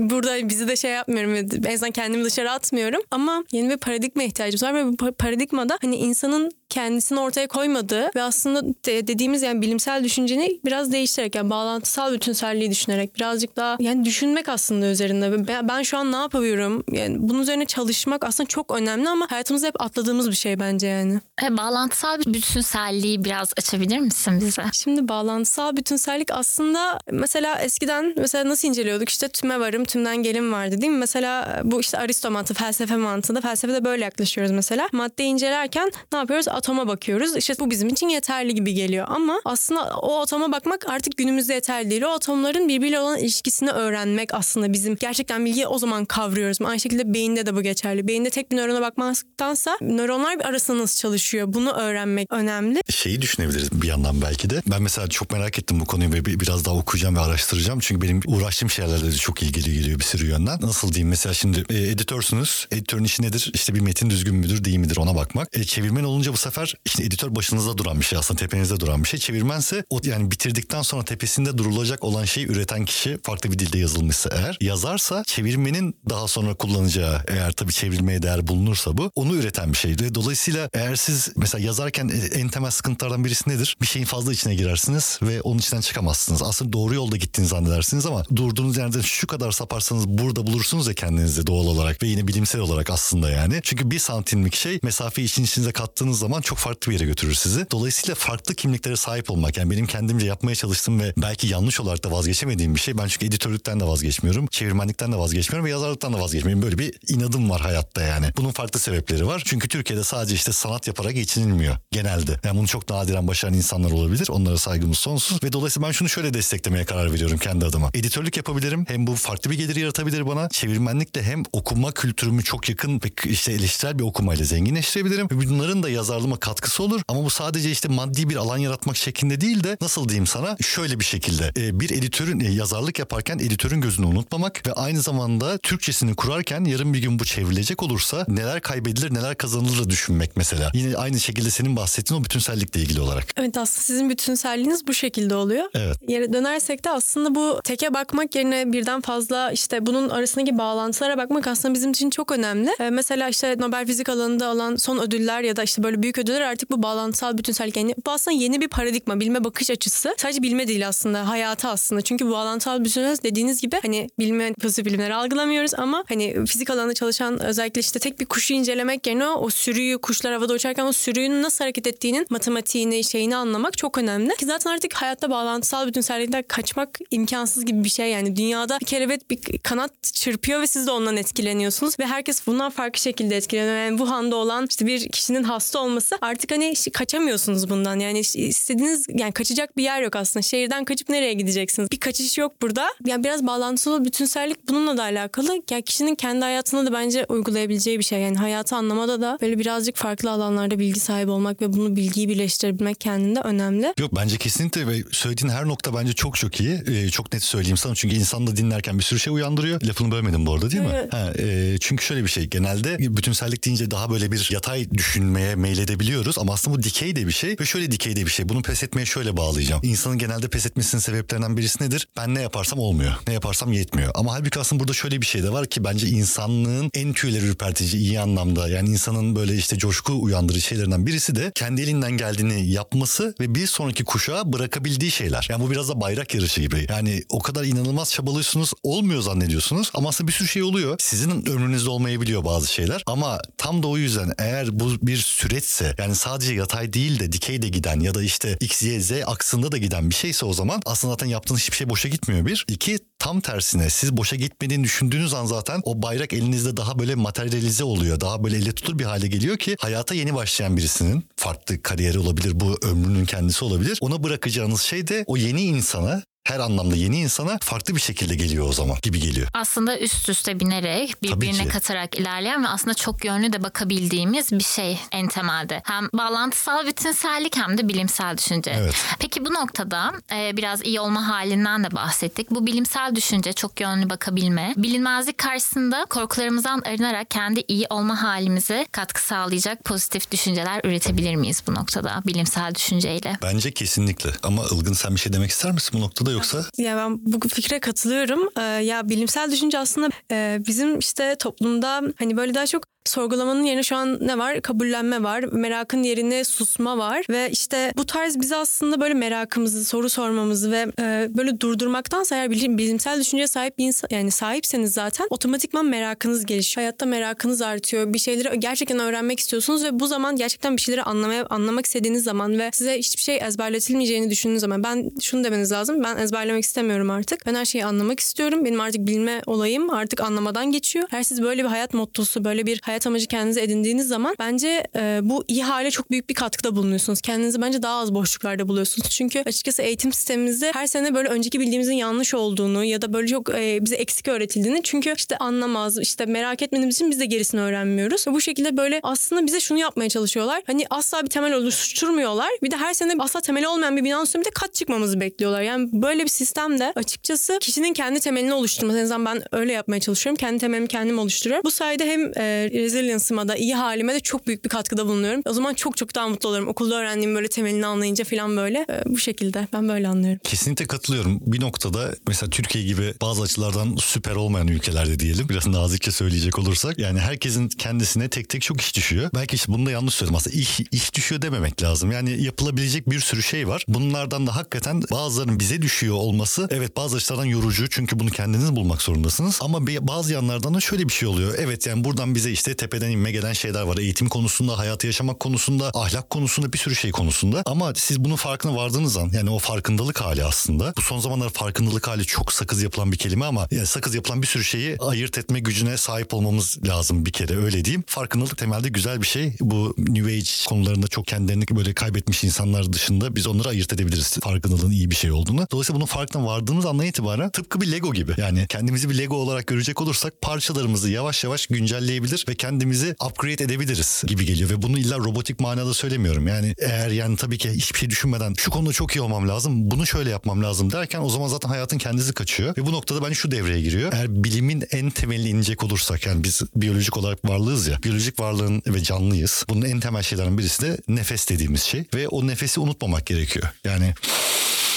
burada 0.00 0.48
bizi 0.48 0.68
de 0.68 0.76
şey 0.76 0.90
yapmıyorum. 0.90 1.34
En 1.66 1.74
azından 1.74 1.90
kendimi 1.90 2.24
dışarı 2.24 2.50
atmıyorum. 2.50 3.00
Ama 3.10 3.44
yeni 3.52 3.70
bir 3.70 3.76
paradigma 3.76 4.22
ihtiyacımız 4.22 4.62
var 4.62 4.74
ve 4.74 4.86
bu 4.86 5.12
paradigmada 5.12 5.78
hani 5.82 5.96
insanın 5.96 6.50
kendisini 6.68 7.20
ortaya 7.20 7.48
koymadığı 7.48 8.10
ve 8.16 8.22
aslında 8.22 8.62
dediğimiz 8.86 9.42
yani 9.42 9.62
bilimsel 9.62 10.04
düşünceni 10.04 10.60
biraz 10.64 10.92
değiştirerek 10.92 11.34
yani 11.34 11.50
bağlantısal 11.50 12.12
bütünselliği 12.12 12.70
düşünerek 12.70 13.16
birazcık 13.16 13.56
daha 13.56 13.76
yani 13.80 14.04
düşünmek 14.14 14.48
aslında 14.48 14.86
üzerinde. 14.86 15.48
Ben, 15.48 15.68
ben 15.68 15.82
şu 15.82 15.98
an 15.98 16.12
ne 16.12 16.16
yapıyorum? 16.16 16.84
Yani 16.92 17.16
bunun 17.18 17.42
üzerine 17.42 17.64
çalışmak 17.64 18.24
aslında 18.24 18.48
çok 18.48 18.74
önemli 18.74 19.08
ama 19.08 19.26
hayatımızda 19.30 19.66
hep 19.66 19.82
atladığımız 19.82 20.30
bir 20.30 20.36
şey 20.36 20.60
bence 20.60 20.86
yani. 20.86 21.20
E, 21.42 21.56
bağlantısal 21.56 22.18
bütünselliği 22.26 23.24
biraz 23.24 23.52
açabilir 23.56 23.98
misin 23.98 24.40
bize? 24.40 24.62
Şimdi 24.72 25.08
bağlantısal 25.08 25.76
bütünsellik 25.76 26.30
aslında 26.32 26.98
mesela 27.10 27.58
eskiden 27.58 28.14
mesela 28.16 28.48
nasıl 28.48 28.68
inceliyorduk? 28.68 29.08
İşte 29.08 29.28
tüme 29.28 29.60
varım, 29.60 29.84
tümden 29.84 30.16
gelim 30.16 30.52
vardı 30.52 30.80
değil 30.80 30.92
mi? 30.92 30.98
Mesela 30.98 31.60
bu 31.64 31.80
işte 31.80 31.98
Aristo 31.98 32.30
mantığı, 32.30 32.54
felsefe 32.54 32.96
mantığında 32.96 33.40
felsefede 33.40 33.84
böyle 33.84 34.04
yaklaşıyoruz 34.04 34.52
mesela. 34.52 34.88
Maddeyi 34.92 35.28
incelerken 35.28 35.90
ne 36.12 36.18
yapıyoruz? 36.18 36.48
atoma 36.48 36.88
bakıyoruz. 36.88 37.36
İşte 37.36 37.54
bu 37.58 37.70
bizim 37.70 37.88
için 37.88 38.08
yeterli 38.08 38.54
gibi 38.54 38.74
geliyor 38.74 39.06
ama 39.10 39.40
aslında 39.44 39.96
o 39.96 40.20
atoma 40.20 40.52
bakmak 40.52 40.88
artık 40.88 41.16
günümüzde 41.16 41.54
yeterli 41.54 41.90
değil. 41.90 42.02
O 42.02 42.10
atomların 42.10 42.68
birbiriyle 42.68 43.00
olan 43.00 43.18
ilişkisini 43.18 43.70
öğrenmek 44.04 44.34
aslında 44.34 44.72
bizim 44.72 44.96
gerçekten 44.96 45.44
bilgiyi 45.44 45.66
o 45.66 45.78
zaman 45.78 46.04
kavruyoruz. 46.04 46.58
Aynı 46.64 46.80
şekilde 46.80 47.14
beyinde 47.14 47.46
de 47.46 47.54
bu 47.54 47.62
geçerli. 47.62 48.08
Beyinde 48.08 48.30
tek 48.30 48.50
bir 48.50 48.56
nörona 48.56 48.80
bakmaktansa 48.80 49.78
nöronlar 49.80 50.38
bir 50.38 50.44
arasında 50.44 50.78
nasıl 50.78 50.98
çalışıyor 50.98 51.52
bunu 51.52 51.72
öğrenmek 51.72 52.32
önemli. 52.32 52.80
Şeyi 52.90 53.22
düşünebiliriz 53.22 53.82
bir 53.82 53.88
yandan 53.88 54.22
belki 54.22 54.50
de. 54.50 54.62
Ben 54.66 54.82
mesela 54.82 55.08
çok 55.08 55.32
merak 55.32 55.58
ettim 55.58 55.80
bu 55.80 55.84
konuyu 55.84 56.12
ve 56.12 56.24
biraz 56.24 56.64
daha 56.64 56.74
okuyacağım 56.74 57.16
ve 57.16 57.20
araştıracağım. 57.20 57.80
Çünkü 57.80 58.02
benim 58.02 58.20
uğraştığım 58.26 58.70
şeylerle 58.70 59.06
de 59.06 59.16
çok 59.16 59.42
ilgili 59.42 59.74
geliyor 59.74 59.98
bir 59.98 60.04
sürü 60.04 60.26
yönden. 60.26 60.58
Nasıl 60.60 60.92
diyeyim 60.92 61.08
mesela 61.08 61.34
şimdi 61.34 61.64
e, 61.70 61.74
editörsünüz. 61.74 62.66
Editörün 62.70 63.04
işi 63.04 63.22
nedir? 63.22 63.50
İşte 63.54 63.74
bir 63.74 63.80
metin 63.80 64.10
düzgün 64.10 64.34
müdür 64.34 64.64
değil 64.64 64.78
midir 64.78 64.96
ona 64.96 65.16
bakmak. 65.16 65.48
E, 65.52 65.64
çevirmen 65.64 66.04
olunca 66.04 66.32
bu 66.32 66.36
sefer 66.36 66.74
işte 66.84 67.04
editör 67.04 67.34
başınızda 67.36 67.78
duran 67.78 68.00
bir 68.00 68.04
şey 68.04 68.18
aslında 68.18 68.40
tepenizde 68.40 68.80
duran 68.80 69.02
bir 69.02 69.08
şey. 69.08 69.20
Çevirmense 69.20 69.84
o 69.90 70.00
yani 70.04 70.30
bitirdikten 70.30 70.82
sonra 70.82 71.04
tepesinde 71.04 71.58
durulacak 71.58 72.04
olan 72.04 72.24
şeyi 72.24 72.46
üreten 72.46 72.84
kişi 72.84 73.18
farklı 73.22 73.52
bir 73.52 73.58
dilde 73.58 73.78
yazılmışsa 73.94 74.30
eğer. 74.32 74.58
Yazarsa 74.60 75.24
çevirmenin 75.26 75.96
daha 76.10 76.28
sonra 76.28 76.54
kullanacağı 76.54 77.22
eğer 77.28 77.52
tabii 77.52 77.72
çevrilmeye 77.72 78.22
değer 78.22 78.46
bulunursa 78.46 78.96
bu 78.96 79.10
onu 79.14 79.34
üreten 79.34 79.72
bir 79.72 79.78
şey. 79.78 80.14
Dolayısıyla 80.14 80.70
eğer 80.72 80.96
siz 80.96 81.32
mesela 81.36 81.64
yazarken 81.64 82.10
en 82.34 82.48
temel 82.48 82.70
sıkıntılardan 82.70 83.24
birisi 83.24 83.50
nedir? 83.50 83.76
Bir 83.80 83.86
şeyin 83.86 84.06
fazla 84.06 84.32
içine 84.32 84.54
girersiniz 84.54 85.18
ve 85.22 85.40
onun 85.40 85.58
içinden 85.58 85.80
çıkamazsınız. 85.80 86.42
Aslında 86.42 86.72
doğru 86.72 86.94
yolda 86.94 87.16
gittiğini 87.16 87.46
zannedersiniz 87.46 88.06
ama 88.06 88.24
durduğunuz 88.36 88.76
yerden 88.76 89.00
şu 89.00 89.26
kadar 89.26 89.52
saparsanız 89.52 90.08
burada 90.08 90.46
bulursunuz 90.46 90.86
ya 90.86 90.94
kendinizi 90.94 91.46
doğal 91.46 91.66
olarak 91.66 92.02
ve 92.02 92.06
yine 92.06 92.28
bilimsel 92.28 92.60
olarak 92.60 92.90
aslında 92.90 93.30
yani. 93.30 93.60
Çünkü 93.62 93.90
bir 93.90 93.98
santimlik 93.98 94.54
şey 94.54 94.80
mesafeyi 94.82 95.28
için 95.28 95.44
içinize 95.44 95.72
kattığınız 95.72 96.18
zaman 96.18 96.40
çok 96.40 96.58
farklı 96.58 96.90
bir 96.90 96.92
yere 96.92 97.04
götürür 97.04 97.34
sizi. 97.34 97.66
Dolayısıyla 97.70 98.14
farklı 98.14 98.54
kimliklere 98.54 98.96
sahip 98.96 99.30
olmak 99.30 99.56
yani 99.56 99.70
benim 99.70 99.86
kendimce 99.86 100.26
yapmaya 100.26 100.54
çalıştığım 100.54 101.00
ve 101.00 101.14
belki 101.16 101.46
yanlış 101.46 101.80
olarak 101.80 102.04
da 102.04 102.12
vazgeçemediğim 102.12 102.74
bir 102.74 102.80
şey. 102.80 102.98
Ben 102.98 103.08
çünkü 103.08 103.26
editörlükten 103.26 103.80
de 103.80 103.83
vazgeçmiyorum. 103.86 104.46
Çevirmenlikten 104.46 105.12
de 105.12 105.16
vazgeçmiyorum 105.16 105.66
ve 105.66 105.70
yazarlıktan 105.70 106.12
da 106.12 106.20
vazgeçmiyorum. 106.20 106.62
Böyle 106.62 106.78
bir 106.78 106.94
inadım 107.08 107.50
var 107.50 107.60
hayatta 107.60 108.02
yani. 108.02 108.26
Bunun 108.36 108.50
farklı 108.50 108.80
sebepleri 108.80 109.26
var. 109.26 109.42
Çünkü 109.46 109.68
Türkiye'de 109.68 110.04
sadece 110.04 110.34
işte 110.34 110.52
sanat 110.52 110.86
yaparak 110.86 111.14
geçinilmiyor 111.14 111.76
genelde. 111.90 112.40
Yani 112.44 112.58
bunu 112.58 112.66
çok 112.66 112.90
nadiren 112.90 113.28
başaran 113.28 113.54
insanlar 113.54 113.90
olabilir. 113.90 114.28
Onlara 114.30 114.58
saygımız 114.58 114.98
sonsuz. 114.98 115.42
Ve 115.42 115.52
dolayısıyla 115.52 115.88
ben 115.88 115.92
şunu 115.92 116.08
şöyle 116.08 116.34
desteklemeye 116.34 116.84
karar 116.84 117.12
veriyorum 117.12 117.38
kendi 117.38 117.64
adıma. 117.66 117.90
Editörlük 117.94 118.36
yapabilirim. 118.36 118.84
Hem 118.88 119.06
bu 119.06 119.14
farklı 119.14 119.50
bir 119.50 119.58
gelir 119.58 119.76
yaratabilir 119.76 120.26
bana. 120.26 120.48
Çevirmenlikle 120.48 121.22
hem 121.22 121.42
okuma 121.52 121.92
kültürümü 121.92 122.42
çok 122.42 122.68
yakın 122.68 123.00
ve 123.04 123.10
işte 123.24 123.52
eleştirel 123.52 123.98
bir 123.98 124.04
okumayla 124.04 124.44
zenginleştirebilirim. 124.44 125.26
Ve 125.30 125.38
bunların 125.50 125.82
da 125.82 125.90
yazarlığıma 125.90 126.36
katkısı 126.36 126.82
olur. 126.82 127.00
Ama 127.08 127.24
bu 127.24 127.30
sadece 127.30 127.70
işte 127.70 127.88
maddi 127.88 128.28
bir 128.28 128.36
alan 128.36 128.58
yaratmak 128.58 128.96
şeklinde 128.96 129.40
değil 129.40 129.64
de 129.64 129.76
nasıl 129.80 130.08
diyeyim 130.08 130.26
sana 130.26 130.56
şöyle 130.60 131.00
bir 131.00 131.04
şekilde. 131.04 131.52
E, 131.56 131.80
bir 131.80 131.90
editörün 131.90 132.40
e, 132.40 132.50
yazarlık 132.50 132.98
yaparken 132.98 133.38
editörün 133.38 133.73
gözünü 133.80 134.06
unutmamak 134.06 134.66
ve 134.66 134.72
aynı 134.72 135.00
zamanda 135.00 135.58
Türkçesini 135.58 136.14
kurarken 136.14 136.64
yarın 136.64 136.94
bir 136.94 136.98
gün 136.98 137.18
bu 137.18 137.24
çevrilecek 137.24 137.82
olursa 137.82 138.24
neler 138.28 138.60
kaybedilir 138.60 139.14
neler 139.14 139.36
kazanılır 139.36 139.90
düşünmek 139.90 140.36
mesela. 140.36 140.70
Yine 140.74 140.96
aynı 140.96 141.20
şekilde 141.20 141.50
senin 141.50 141.76
bahsettiğin 141.76 142.20
o 142.20 142.24
bütünsellikle 142.24 142.80
ilgili 142.80 143.00
olarak. 143.00 143.24
Evet 143.36 143.56
aslında 143.58 143.82
sizin 143.82 144.10
bütünselliğiniz 144.10 144.86
bu 144.86 144.94
şekilde 144.94 145.34
oluyor. 145.34 145.64
Evet. 145.74 145.96
Yere 146.08 146.32
dönersek 146.32 146.84
de 146.84 146.90
aslında 146.90 147.34
bu 147.34 147.60
teke 147.64 147.94
bakmak 147.94 148.34
yerine 148.34 148.72
birden 148.72 149.00
fazla 149.00 149.52
işte 149.52 149.86
bunun 149.86 150.08
arasındaki 150.08 150.58
bağlantılara 150.58 151.18
bakmak 151.18 151.46
aslında 151.46 151.74
bizim 151.74 151.90
için 151.90 152.10
çok 152.10 152.32
önemli. 152.32 152.70
Ee, 152.80 152.90
mesela 152.90 153.28
işte 153.28 153.56
Nobel 153.58 153.86
Fizik 153.86 154.08
alanında 154.08 154.46
alan 154.46 154.76
son 154.76 154.98
ödüller 154.98 155.42
ya 155.42 155.56
da 155.56 155.62
işte 155.62 155.82
böyle 155.82 156.02
büyük 156.02 156.18
ödüller 156.18 156.40
artık 156.40 156.70
bu 156.70 156.82
bağlantısal 156.82 157.38
bütünsellik. 157.38 157.76
Yani 157.76 157.94
bu 158.06 158.10
aslında 158.10 158.36
yeni 158.36 158.60
bir 158.60 158.68
paradigma, 158.68 159.20
bilme 159.20 159.44
bakış 159.44 159.70
açısı. 159.70 160.14
Sadece 160.18 160.42
bilme 160.42 160.68
değil 160.68 160.88
aslında, 160.88 161.28
hayata 161.28 161.70
aslında. 161.70 162.00
Çünkü 162.00 162.26
bu 162.26 162.30
bağlantısal 162.30 162.80
bütünsellik 162.80 163.24
dediğiniz 163.24 163.60
gibi 163.64 163.76
hani 163.82 164.08
bilme, 164.18 164.52
pozitif 164.52 164.86
bilimleri 164.86 165.14
algılamıyoruz 165.14 165.74
ama 165.74 166.04
hani 166.08 166.46
fizik 166.46 166.70
alanında 166.70 166.94
çalışan 166.94 167.42
özellikle 167.42 167.80
işte 167.80 167.98
tek 167.98 168.20
bir 168.20 168.26
kuşu 168.26 168.54
incelemek 168.54 169.06
yerine 169.06 169.28
o, 169.28 169.50
sürüyü, 169.50 169.98
kuşlar 169.98 170.32
havada 170.32 170.52
uçarken 170.52 170.84
o 170.84 170.92
sürüyün 170.92 171.42
nasıl 171.42 171.64
hareket 171.64 171.86
ettiğinin 171.86 172.26
matematiğini, 172.30 173.04
şeyini 173.04 173.36
anlamak 173.36 173.78
çok 173.78 173.98
önemli. 173.98 174.36
Ki 174.36 174.46
zaten 174.46 174.70
artık 174.70 174.92
hayatta 174.94 175.30
bağlantısal 175.30 175.86
bütünsellikten 175.86 176.44
kaçmak 176.48 176.98
imkansız 177.10 177.64
gibi 177.64 177.84
bir 177.84 177.88
şey 177.88 178.10
yani. 178.10 178.36
Dünyada 178.36 178.80
bir 178.80 178.86
kere 178.86 179.04
evet 179.04 179.30
bir 179.30 179.58
kanat 179.58 179.90
çırpıyor 180.02 180.60
ve 180.60 180.66
siz 180.66 180.86
de 180.86 180.90
ondan 180.90 181.16
etkileniyorsunuz 181.16 181.98
ve 182.00 182.06
herkes 182.06 182.46
bundan 182.46 182.70
farklı 182.70 183.00
şekilde 183.00 183.36
etkileniyor. 183.36 183.76
Yani 183.76 183.98
Wuhan'da 183.98 184.36
olan 184.36 184.66
işte 184.68 184.86
bir 184.86 185.08
kişinin 185.08 185.42
hasta 185.42 185.78
olması 185.78 186.18
artık 186.20 186.52
hani 186.52 186.74
kaçamıyorsunuz 186.92 187.70
bundan. 187.70 187.98
Yani 187.98 188.18
istediğiniz 188.18 189.06
yani 189.08 189.32
kaçacak 189.32 189.76
bir 189.76 189.82
yer 189.82 190.02
yok 190.02 190.16
aslında. 190.16 190.42
Şehirden 190.42 190.84
kaçıp 190.84 191.08
nereye 191.08 191.32
gideceksiniz? 191.32 191.90
Bir 191.90 192.00
kaçış 192.00 192.38
yok 192.38 192.62
burada. 192.62 192.86
Yani 193.06 193.24
biraz 193.24 193.46
bağlantılı 193.54 194.04
bütünsellik 194.04 194.68
bununla 194.68 194.96
da 194.96 195.02
alakalı. 195.02 195.62
Yani 195.70 195.82
kişinin 195.82 196.14
kendi 196.14 196.40
hayatına 196.40 196.86
da 196.86 196.92
bence 196.92 197.26
uygulayabileceği 197.28 197.98
bir 197.98 198.04
şey. 198.04 198.20
Yani 198.20 198.36
hayatı 198.36 198.76
anlamada 198.76 199.20
da 199.20 199.38
böyle 199.42 199.58
birazcık 199.58 199.96
farklı 199.96 200.30
alanlarda 200.30 200.78
bilgi 200.78 201.00
sahibi 201.00 201.30
olmak 201.30 201.62
ve 201.62 201.72
bunu 201.72 201.96
bilgiyi 201.96 202.28
birleştirebilmek 202.28 203.00
kendinde 203.00 203.40
önemli. 203.40 203.94
Yok 203.98 204.10
bence 204.16 204.36
kesinlikle 204.36 204.86
ve 204.86 205.04
söylediğin 205.12 205.52
her 205.52 205.68
nokta 205.68 205.94
bence 205.94 206.12
çok 206.12 206.36
çok 206.36 206.60
iyi. 206.60 206.82
Ee, 206.86 207.10
çok 207.10 207.32
net 207.32 207.42
söyleyeyim 207.42 207.76
sana 207.76 207.94
çünkü 207.94 208.16
insan 208.16 208.46
da 208.46 208.56
dinlerken 208.56 208.98
bir 208.98 209.04
sürü 209.04 209.20
şey 209.20 209.32
uyandırıyor. 209.32 209.82
Lafını 209.82 210.10
bölmedim 210.10 210.46
bu 210.46 210.54
arada 210.54 210.70
değil 210.70 210.82
mi? 210.82 210.90
Evet. 210.94 211.12
Ha, 211.12 211.32
e, 211.38 211.76
çünkü 211.80 212.04
şöyle 212.04 212.22
bir 212.24 212.28
şey 212.28 212.46
genelde 212.46 212.98
bütünsellik 213.16 213.64
deyince 213.64 213.90
daha 213.90 214.10
böyle 214.10 214.32
bir 214.32 214.48
yatay 214.52 214.90
düşünmeye 214.90 215.54
meyledebiliyoruz 215.54 216.38
ama 216.38 216.52
aslında 216.52 216.78
bu 216.78 216.82
dikey 216.82 217.16
de 217.16 217.26
bir 217.26 217.32
şey 217.32 217.56
ve 217.60 217.64
şöyle 217.64 217.90
dikey 217.90 218.16
de 218.16 218.26
bir 218.26 218.30
şey. 218.30 218.48
Bunu 218.48 218.62
pes 218.62 218.82
etmeye 218.82 219.06
şöyle 219.06 219.36
bağlayacağım. 219.36 219.80
İnsanın 219.84 220.18
genelde 220.18 220.48
pes 220.48 220.66
etmesinin 220.66 221.00
sebeplerinden 221.00 221.56
birisi 221.56 221.82
nedir? 221.82 222.08
Ben 222.16 222.34
ne 222.34 222.40
yaparsam 222.42 222.78
olmuyor. 222.78 223.12
Ne 223.26 223.34
yaparsam 223.44 223.72
yetmiyor. 223.72 224.10
Ama 224.14 224.32
halbuki 224.32 224.60
aslında 224.60 224.80
burada 224.80 224.92
şöyle 224.92 225.20
bir 225.20 225.26
şey 225.26 225.42
de 225.42 225.52
var 225.52 225.66
ki 225.66 225.84
bence 225.84 226.06
insanlığın 226.06 226.90
en 226.94 227.12
tüyleri 227.12 227.46
ürpertici 227.46 228.02
iyi 228.02 228.20
anlamda 228.20 228.68
yani 228.68 228.88
insanın 228.88 229.36
böyle 229.36 229.56
işte 229.56 229.78
coşku 229.78 230.22
uyandırıcı 230.22 230.60
şeylerinden 230.60 231.06
birisi 231.06 231.36
de 231.36 231.52
kendi 231.54 231.82
elinden 231.82 232.12
geldiğini 232.12 232.70
yapması 232.70 233.34
ve 233.40 233.54
bir 233.54 233.66
sonraki 233.66 234.04
kuşağa 234.04 234.52
bırakabildiği 234.52 235.10
şeyler. 235.10 235.46
Yani 235.50 235.62
bu 235.62 235.70
biraz 235.70 235.88
da 235.88 236.00
bayrak 236.00 236.34
yarışı 236.34 236.60
gibi. 236.60 236.86
Yani 236.88 237.24
o 237.28 237.38
kadar 237.38 237.64
inanılmaz 237.64 238.12
çabalıyorsunuz 238.12 238.72
olmuyor 238.82 239.22
zannediyorsunuz 239.22 239.90
ama 239.94 240.08
aslında 240.08 240.28
bir 240.28 240.32
sürü 240.32 240.48
şey 240.48 240.62
oluyor. 240.62 240.96
Sizin 240.98 241.30
ömrünüzde 241.30 241.90
olmayabiliyor 241.90 242.44
bazı 242.44 242.72
şeyler 242.72 243.02
ama 243.06 243.38
tam 243.58 243.82
da 243.82 243.86
o 243.86 243.96
yüzden 243.96 244.32
eğer 244.38 244.80
bu 244.80 244.90
bir 245.02 245.16
süreçse 245.16 245.94
yani 245.98 246.14
sadece 246.14 246.54
yatay 246.54 246.92
değil 246.92 247.20
de 247.20 247.32
dikey 247.32 247.62
de 247.62 247.68
giden 247.68 248.00
ya 248.00 248.14
da 248.14 248.22
işte 248.22 248.56
x, 248.60 248.82
y, 248.82 249.00
z 249.00 249.12
aksında 249.26 249.72
da 249.72 249.78
giden 249.78 250.10
bir 250.10 250.14
şeyse 250.14 250.46
o 250.46 250.52
zaman 250.52 250.82
aslında 250.86 251.12
zaten 251.12 251.26
yaptığınız 251.26 251.60
hiçbir 251.60 251.76
şey 251.76 251.88
boşa 251.88 252.08
gitmiyor 252.08 252.46
bir. 252.46 252.64
İki 252.68 252.98
tam 253.24 253.40
tersine 253.40 253.90
siz 253.90 254.16
boşa 254.16 254.36
gitmediğini 254.36 254.84
düşündüğünüz 254.84 255.34
an 255.34 255.46
zaten 255.46 255.80
o 255.84 256.02
bayrak 256.02 256.32
elinizde 256.32 256.76
daha 256.76 256.98
böyle 256.98 257.14
materyalize 257.14 257.84
oluyor. 257.84 258.20
Daha 258.20 258.44
böyle 258.44 258.56
elle 258.56 258.72
tutulur 258.72 258.98
bir 258.98 259.04
hale 259.04 259.26
geliyor 259.26 259.56
ki 259.56 259.76
hayata 259.80 260.14
yeni 260.14 260.34
başlayan 260.34 260.76
birisinin 260.76 261.26
farklı 261.36 261.82
kariyeri 261.82 262.18
olabilir 262.18 262.60
bu 262.60 262.78
ömrünün 262.82 263.24
kendisi 263.24 263.64
olabilir. 263.64 263.98
Ona 264.00 264.22
bırakacağınız 264.22 264.80
şey 264.80 265.08
de 265.08 265.24
o 265.26 265.36
yeni 265.36 265.62
insana 265.62 266.22
her 266.44 266.60
anlamda 266.60 266.96
yeni 266.96 267.20
insana 267.20 267.58
farklı 267.62 267.94
bir 267.96 268.00
şekilde 268.00 268.34
geliyor 268.34 268.68
o 268.68 268.72
zaman 268.72 268.96
gibi 269.02 269.20
geliyor. 269.20 269.48
Aslında 269.54 269.98
üst 269.98 270.28
üste 270.28 270.60
binerek 270.60 271.22
birbirine 271.22 271.68
katarak 271.68 272.14
ilerleyen 272.18 272.64
ve 272.64 272.68
aslında 272.68 272.94
çok 272.94 273.24
yönlü 273.24 273.52
de 273.52 273.62
bakabildiğimiz 273.62 274.52
bir 274.52 274.64
şey 274.64 274.98
en 275.12 275.28
temelde. 275.28 275.82
Hem 275.84 276.08
bağlantısal 276.12 276.86
bütünsellik 276.86 277.56
hem 277.56 277.78
de 277.78 277.88
bilimsel 277.88 278.38
düşünce. 278.38 278.76
Evet. 278.78 278.94
Peki 279.18 279.44
bu 279.44 279.54
noktada 279.54 280.12
e, 280.32 280.56
biraz 280.56 280.84
iyi 280.86 281.00
olma 281.00 281.28
halinden 281.28 281.84
de 281.84 281.90
bahsettik. 281.90 282.50
Bu 282.50 282.66
bilimsel 282.66 283.14
düşünce 283.14 283.52
çok 283.52 283.80
yönlü 283.80 284.10
bakabilme. 284.10 284.74
Bilinmezlik 284.76 285.38
karşısında 285.38 286.06
korkularımızdan 286.10 286.80
arınarak 286.80 287.30
kendi 287.30 287.64
iyi 287.68 287.86
olma 287.90 288.22
halimize 288.22 288.86
katkı 288.92 289.26
sağlayacak 289.26 289.84
pozitif 289.84 290.30
düşünceler 290.30 290.80
üretebilir 290.84 291.34
miyiz 291.34 291.62
bu 291.66 291.74
noktada 291.74 292.22
bilimsel 292.26 292.74
düşünceyle? 292.74 293.36
Bence 293.42 293.72
kesinlikle 293.72 294.30
ama 294.42 294.62
Ilgın 294.72 294.92
sen 294.92 295.14
bir 295.14 295.20
şey 295.20 295.32
demek 295.32 295.50
ister 295.50 295.72
misin 295.72 295.90
bu 295.92 296.00
noktada 296.00 296.33
yoksa? 296.34 296.64
Ya 296.78 296.96
ben 296.96 297.18
bu 297.20 297.48
fikre 297.48 297.80
katılıyorum. 297.80 298.48
Ee, 298.58 298.62
ya 298.62 299.08
bilimsel 299.08 299.50
düşünce 299.50 299.78
aslında 299.78 300.08
e, 300.30 300.58
bizim 300.66 300.98
işte 300.98 301.36
toplumda 301.38 302.02
hani 302.18 302.36
böyle 302.36 302.54
daha 302.54 302.66
çok 302.66 302.93
sorgulamanın 303.06 303.62
yerine 303.62 303.82
şu 303.82 303.96
an 303.96 304.18
ne 304.20 304.38
var? 304.38 304.60
Kabullenme 304.60 305.22
var. 305.22 305.42
Merakın 305.42 306.02
yerine 306.02 306.44
susma 306.44 306.98
var. 306.98 307.24
Ve 307.30 307.50
işte 307.50 307.92
bu 307.96 308.06
tarz 308.06 308.40
bizi 308.40 308.56
aslında 308.56 309.00
böyle 309.00 309.14
merakımızı, 309.14 309.84
soru 309.84 310.08
sormamızı 310.08 310.70
ve 310.70 310.86
e, 311.00 311.28
böyle 311.30 311.60
durdurmaktansa 311.60 312.36
eğer 312.36 312.50
bilim, 312.50 312.78
bilimsel 312.78 313.20
düşünceye 313.20 313.46
sahip 313.46 313.78
bir 313.78 313.84
insan 313.84 314.08
yani 314.10 314.30
sahipseniz 314.30 314.92
zaten 314.92 315.26
otomatikman 315.30 315.86
merakınız 315.86 316.46
gelişiyor. 316.46 316.82
Hayatta 316.82 317.06
merakınız 317.06 317.62
artıyor. 317.62 318.12
Bir 318.12 318.18
şeyleri 318.18 318.60
gerçekten 318.60 318.98
öğrenmek 318.98 319.40
istiyorsunuz 319.40 319.84
ve 319.84 320.00
bu 320.00 320.06
zaman 320.06 320.36
gerçekten 320.36 320.76
bir 320.76 320.82
şeyleri 320.82 321.02
anlamaya 321.02 321.46
anlamak 321.46 321.86
istediğiniz 321.86 322.24
zaman 322.24 322.58
ve 322.58 322.70
size 322.72 322.98
hiçbir 322.98 323.22
şey 323.22 323.38
ezberletilmeyeceğini 323.42 324.30
düşündüğünüz 324.30 324.60
zaman 324.60 324.82
ben 324.82 325.10
şunu 325.20 325.44
demeniz 325.44 325.72
lazım. 325.72 326.04
Ben 326.04 326.16
ezberlemek 326.16 326.64
istemiyorum 326.64 327.10
artık. 327.10 327.46
Ben 327.46 327.54
her 327.54 327.64
şeyi 327.64 327.84
anlamak 327.84 328.20
istiyorum. 328.20 328.64
Benim 328.64 328.80
artık 328.80 329.06
bilme 329.06 329.42
olayım 329.46 329.90
artık 329.90 330.20
anlamadan 330.20 330.72
geçiyor. 330.72 331.08
Eğer 331.12 331.22
siz 331.22 331.42
böyle 331.42 331.64
bir 331.64 331.68
hayat 331.68 331.94
mottosu, 331.94 332.44
böyle 332.44 332.66
bir 332.66 332.80
hayat 332.84 332.93
hayat 332.94 333.06
amacı 333.06 333.26
kendinize 333.26 333.62
edindiğiniz 333.62 334.08
zaman 334.08 334.36
bence 334.38 334.86
e, 334.96 335.20
bu 335.22 335.44
iyi 335.48 335.64
hale 335.64 335.90
çok 335.90 336.10
büyük 336.10 336.28
bir 336.28 336.34
katkıda 336.34 336.76
bulunuyorsunuz. 336.76 337.20
Kendinizi 337.20 337.62
bence 337.62 337.82
daha 337.82 338.00
az 338.00 338.14
boşluklarda 338.14 338.68
buluyorsunuz. 338.68 339.08
Çünkü 339.10 339.42
açıkçası 339.46 339.82
eğitim 339.82 340.12
sistemimizde 340.12 340.72
her 340.74 340.86
sene 340.86 341.14
böyle 341.14 341.28
önceki 341.28 341.60
bildiğimizin 341.60 341.92
yanlış 341.92 342.34
olduğunu 342.34 342.84
ya 342.84 343.02
da 343.02 343.12
böyle 343.12 343.26
çok 343.26 343.54
e, 343.54 343.78
bize 343.84 343.96
eksik 343.96 344.28
öğretildiğini 344.28 344.82
çünkü 344.82 345.14
işte 345.16 345.36
anlamaz 345.36 345.98
işte 345.98 346.26
merak 346.26 346.62
etmediğimiz 346.62 346.96
için 346.96 347.10
biz 347.10 347.20
de 347.20 347.26
gerisini 347.26 347.60
öğrenmiyoruz. 347.60 348.26
Ve 348.26 348.32
bu 348.32 348.40
şekilde 348.40 348.76
böyle 348.76 349.00
aslında 349.02 349.46
bize 349.46 349.60
şunu 349.60 349.78
yapmaya 349.78 350.08
çalışıyorlar. 350.08 350.62
Hani 350.66 350.86
asla 350.90 351.22
bir 351.22 351.30
temel 351.30 351.54
oluşturmuyorlar. 351.54 352.48
Bir 352.62 352.70
de 352.70 352.76
her 352.76 352.94
sene 352.94 353.12
asla 353.18 353.40
temeli 353.40 353.68
olmayan 353.68 353.96
bir 353.96 354.04
binanın 354.04 354.24
üstüne 354.24 354.40
bir 354.40 354.46
de 354.46 354.50
kat 354.50 354.74
çıkmamızı 354.74 355.20
bekliyorlar. 355.20 355.62
Yani 355.62 355.88
böyle 355.92 356.22
bir 356.22 356.28
sistemde 356.28 356.92
açıkçası 356.96 357.58
kişinin 357.60 357.92
kendi 357.92 358.20
temelini 358.20 358.54
oluşturması. 358.54 358.98
En 358.98 359.02
azından 359.02 359.24
ben 359.24 359.42
öyle 359.52 359.72
yapmaya 359.72 360.00
çalışıyorum. 360.00 360.36
Kendi 360.36 360.58
temelimi 360.58 360.88
kendim 360.88 361.18
oluşturuyorum. 361.18 361.64
Bu 361.64 361.70
sayede 361.70 362.06
hem 362.06 362.32
e, 362.36 362.70
resilience'ıma 362.84 363.48
da 363.48 363.56
iyi 363.56 363.74
halime 363.74 364.14
de 364.14 364.20
çok 364.20 364.46
büyük 364.46 364.64
bir 364.64 364.68
katkıda 364.68 365.06
bulunuyorum. 365.06 365.42
O 365.46 365.52
zaman 365.52 365.74
çok 365.74 365.96
çok 365.96 366.14
daha 366.14 366.28
mutlu 366.28 366.48
olurum. 366.48 366.68
Okulda 366.68 366.94
öğrendiğim 366.94 367.34
böyle 367.34 367.48
temelini 367.48 367.86
anlayınca 367.86 368.24
falan 368.24 368.56
böyle 368.56 368.86
e, 368.90 369.02
bu 369.06 369.18
şekilde. 369.18 369.68
Ben 369.72 369.88
böyle 369.88 370.08
anlıyorum. 370.08 370.40
Kesinlikle 370.44 370.86
katılıyorum. 370.86 371.40
Bir 371.46 371.60
noktada 371.60 372.14
mesela 372.28 372.50
Türkiye 372.50 372.84
gibi 372.84 373.14
bazı 373.20 373.42
açılardan 373.42 373.96
süper 374.00 374.36
olmayan 374.36 374.68
ülkelerde 374.68 375.18
diyelim. 375.18 375.48
Biraz 375.48 375.66
nazikçe 375.66 376.10
söyleyecek 376.10 376.58
olursak. 376.58 376.98
Yani 376.98 377.20
herkesin 377.20 377.68
kendisine 377.68 378.28
tek 378.28 378.48
tek 378.48 378.62
çok 378.62 378.80
iş 378.80 378.96
düşüyor. 378.96 379.30
Belki 379.34 379.56
işte 379.56 379.72
bunu 379.72 379.86
da 379.86 379.90
yanlış 379.90 380.14
söyledim. 380.14 380.36
Aslında 380.36 380.56
iş, 380.56 380.80
iş 380.80 381.14
düşüyor 381.14 381.42
dememek 381.42 381.82
lazım. 381.82 382.12
Yani 382.12 382.42
yapılabilecek 382.42 383.10
bir 383.10 383.20
sürü 383.20 383.42
şey 383.42 383.68
var. 383.68 383.84
Bunlardan 383.88 384.46
da 384.46 384.56
hakikaten 384.56 385.02
bazılarının 385.10 385.60
bize 385.60 385.82
düşüyor 385.82 386.14
olması 386.14 386.68
evet 386.70 386.96
bazı 386.96 387.16
açılardan 387.16 387.44
yorucu. 387.44 387.88
Çünkü 387.88 388.18
bunu 388.18 388.30
kendiniz 388.30 388.76
bulmak 388.76 389.02
zorundasınız. 389.02 389.58
Ama 389.62 389.86
bazı 389.86 390.32
yanlardan 390.32 390.74
da 390.74 390.80
şöyle 390.80 391.08
bir 391.08 391.12
şey 391.12 391.28
oluyor. 391.28 391.54
Evet 391.58 391.86
yani 391.86 392.04
buradan 392.04 392.34
bize 392.34 392.50
işte 392.50 392.70
tepeden 392.74 393.10
inme 393.10 393.32
gelen 393.32 393.52
şeyler 393.52 393.82
var. 393.82 393.98
Eğitim 393.98 394.28
konusunda, 394.28 394.78
hayatı 394.78 395.06
yaşamak 395.06 395.40
konusunda, 395.40 395.90
ahlak 395.94 396.30
konusunda 396.30 396.72
bir 396.72 396.78
sürü 396.78 396.96
şey 396.96 397.10
konusunda. 397.10 397.62
Ama 397.66 397.92
siz 397.94 398.24
bunun 398.24 398.36
farkına 398.36 398.76
vardığınız 398.76 399.16
an 399.16 399.30
yani 399.34 399.50
o 399.50 399.58
farkındalık 399.58 400.20
hali 400.20 400.44
aslında. 400.44 400.94
Bu 400.96 401.02
son 401.02 401.18
zamanlar 401.18 401.50
farkındalık 401.50 402.08
hali 402.08 402.24
çok 402.24 402.52
sakız 402.52 402.82
yapılan 402.82 403.12
bir 403.12 403.16
kelime 403.16 403.44
ama 403.44 403.68
yani 403.70 403.86
sakız 403.86 404.14
yapılan 404.14 404.42
bir 404.42 404.46
sürü 404.46 404.64
şeyi 404.64 404.96
ayırt 404.98 405.38
etme 405.38 405.60
gücüne 405.60 405.96
sahip 405.96 406.34
olmamız 406.34 406.78
lazım 406.86 407.26
bir 407.26 407.32
kere 407.32 407.56
öyle 407.56 407.84
diyeyim. 407.84 408.04
Farkındalık 408.06 408.58
temelde 408.58 408.88
güzel 408.88 409.22
bir 409.22 409.26
şey. 409.26 409.52
Bu 409.60 409.94
New 409.98 410.32
Age 410.32 410.50
konularında 410.68 411.08
çok 411.08 411.26
kendilerini 411.26 411.64
böyle 411.70 411.94
kaybetmiş 411.94 412.44
insanlar 412.44 412.92
dışında 412.92 413.36
biz 413.36 413.46
onları 413.46 413.68
ayırt 413.68 413.92
edebiliriz. 413.92 414.38
Farkındalığın 414.40 414.90
iyi 414.90 415.10
bir 415.10 415.14
şey 415.14 415.32
olduğunu. 415.32 415.66
Dolayısıyla 415.70 415.96
bunun 415.96 416.06
farkına 416.06 416.46
vardığımız 416.46 416.86
andan 416.86 417.06
itibaren 417.06 417.50
tıpkı 417.50 417.80
bir 417.80 417.92
Lego 417.92 418.12
gibi. 418.12 418.34
Yani 418.36 418.66
kendimizi 418.68 419.10
bir 419.10 419.18
Lego 419.18 419.36
olarak 419.36 419.66
görecek 419.66 420.00
olursak 420.00 420.40
parçalarımızı 420.42 421.10
yavaş 421.10 421.44
yavaş 421.44 421.66
güncelleyebilir 421.66 422.44
ve 422.48 422.54
kendimizi 422.64 423.14
upgrade 423.26 423.64
edebiliriz 423.64 424.22
gibi 424.26 424.44
geliyor. 424.44 424.70
Ve 424.70 424.82
bunu 424.82 424.98
illa 424.98 425.18
robotik 425.18 425.60
manada 425.60 425.94
söylemiyorum. 425.94 426.48
Yani 426.48 426.74
eğer 426.78 427.10
yani 427.10 427.36
tabii 427.36 427.58
ki 427.58 427.70
hiçbir 427.70 427.98
şey 427.98 428.10
düşünmeden 428.10 428.54
şu 428.56 428.70
konuda 428.70 428.92
çok 428.92 429.16
iyi 429.16 429.20
olmam 429.20 429.48
lazım, 429.48 429.90
bunu 429.90 430.06
şöyle 430.06 430.30
yapmam 430.30 430.62
lazım 430.62 430.92
derken 430.92 431.20
o 431.20 431.28
zaman 431.28 431.48
zaten 431.48 431.68
hayatın 431.68 431.98
kendisi 431.98 432.32
kaçıyor. 432.32 432.76
Ve 432.76 432.86
bu 432.86 432.92
noktada 432.92 433.22
bence 433.22 433.34
şu 433.34 433.50
devreye 433.50 433.80
giriyor. 433.80 434.12
Eğer 434.12 434.44
bilimin 434.44 434.84
en 434.90 435.10
temeline 435.10 435.48
inecek 435.48 435.84
olursak 435.84 436.26
yani 436.26 436.44
biz 436.44 436.62
biyolojik 436.76 437.16
olarak 437.16 437.44
varlığız 437.44 437.86
ya. 437.86 437.98
Biyolojik 438.02 438.40
varlığın 438.40 438.82
ve 438.86 439.02
canlıyız. 439.02 439.64
Bunun 439.68 439.82
en 439.82 440.00
temel 440.00 440.22
şeylerin 440.22 440.58
birisi 440.58 440.82
de 440.82 440.98
nefes 441.08 441.48
dediğimiz 441.48 441.82
şey. 441.82 442.04
Ve 442.14 442.28
o 442.28 442.46
nefesi 442.46 442.80
unutmamak 442.80 443.26
gerekiyor. 443.26 443.66
Yani 443.84 444.14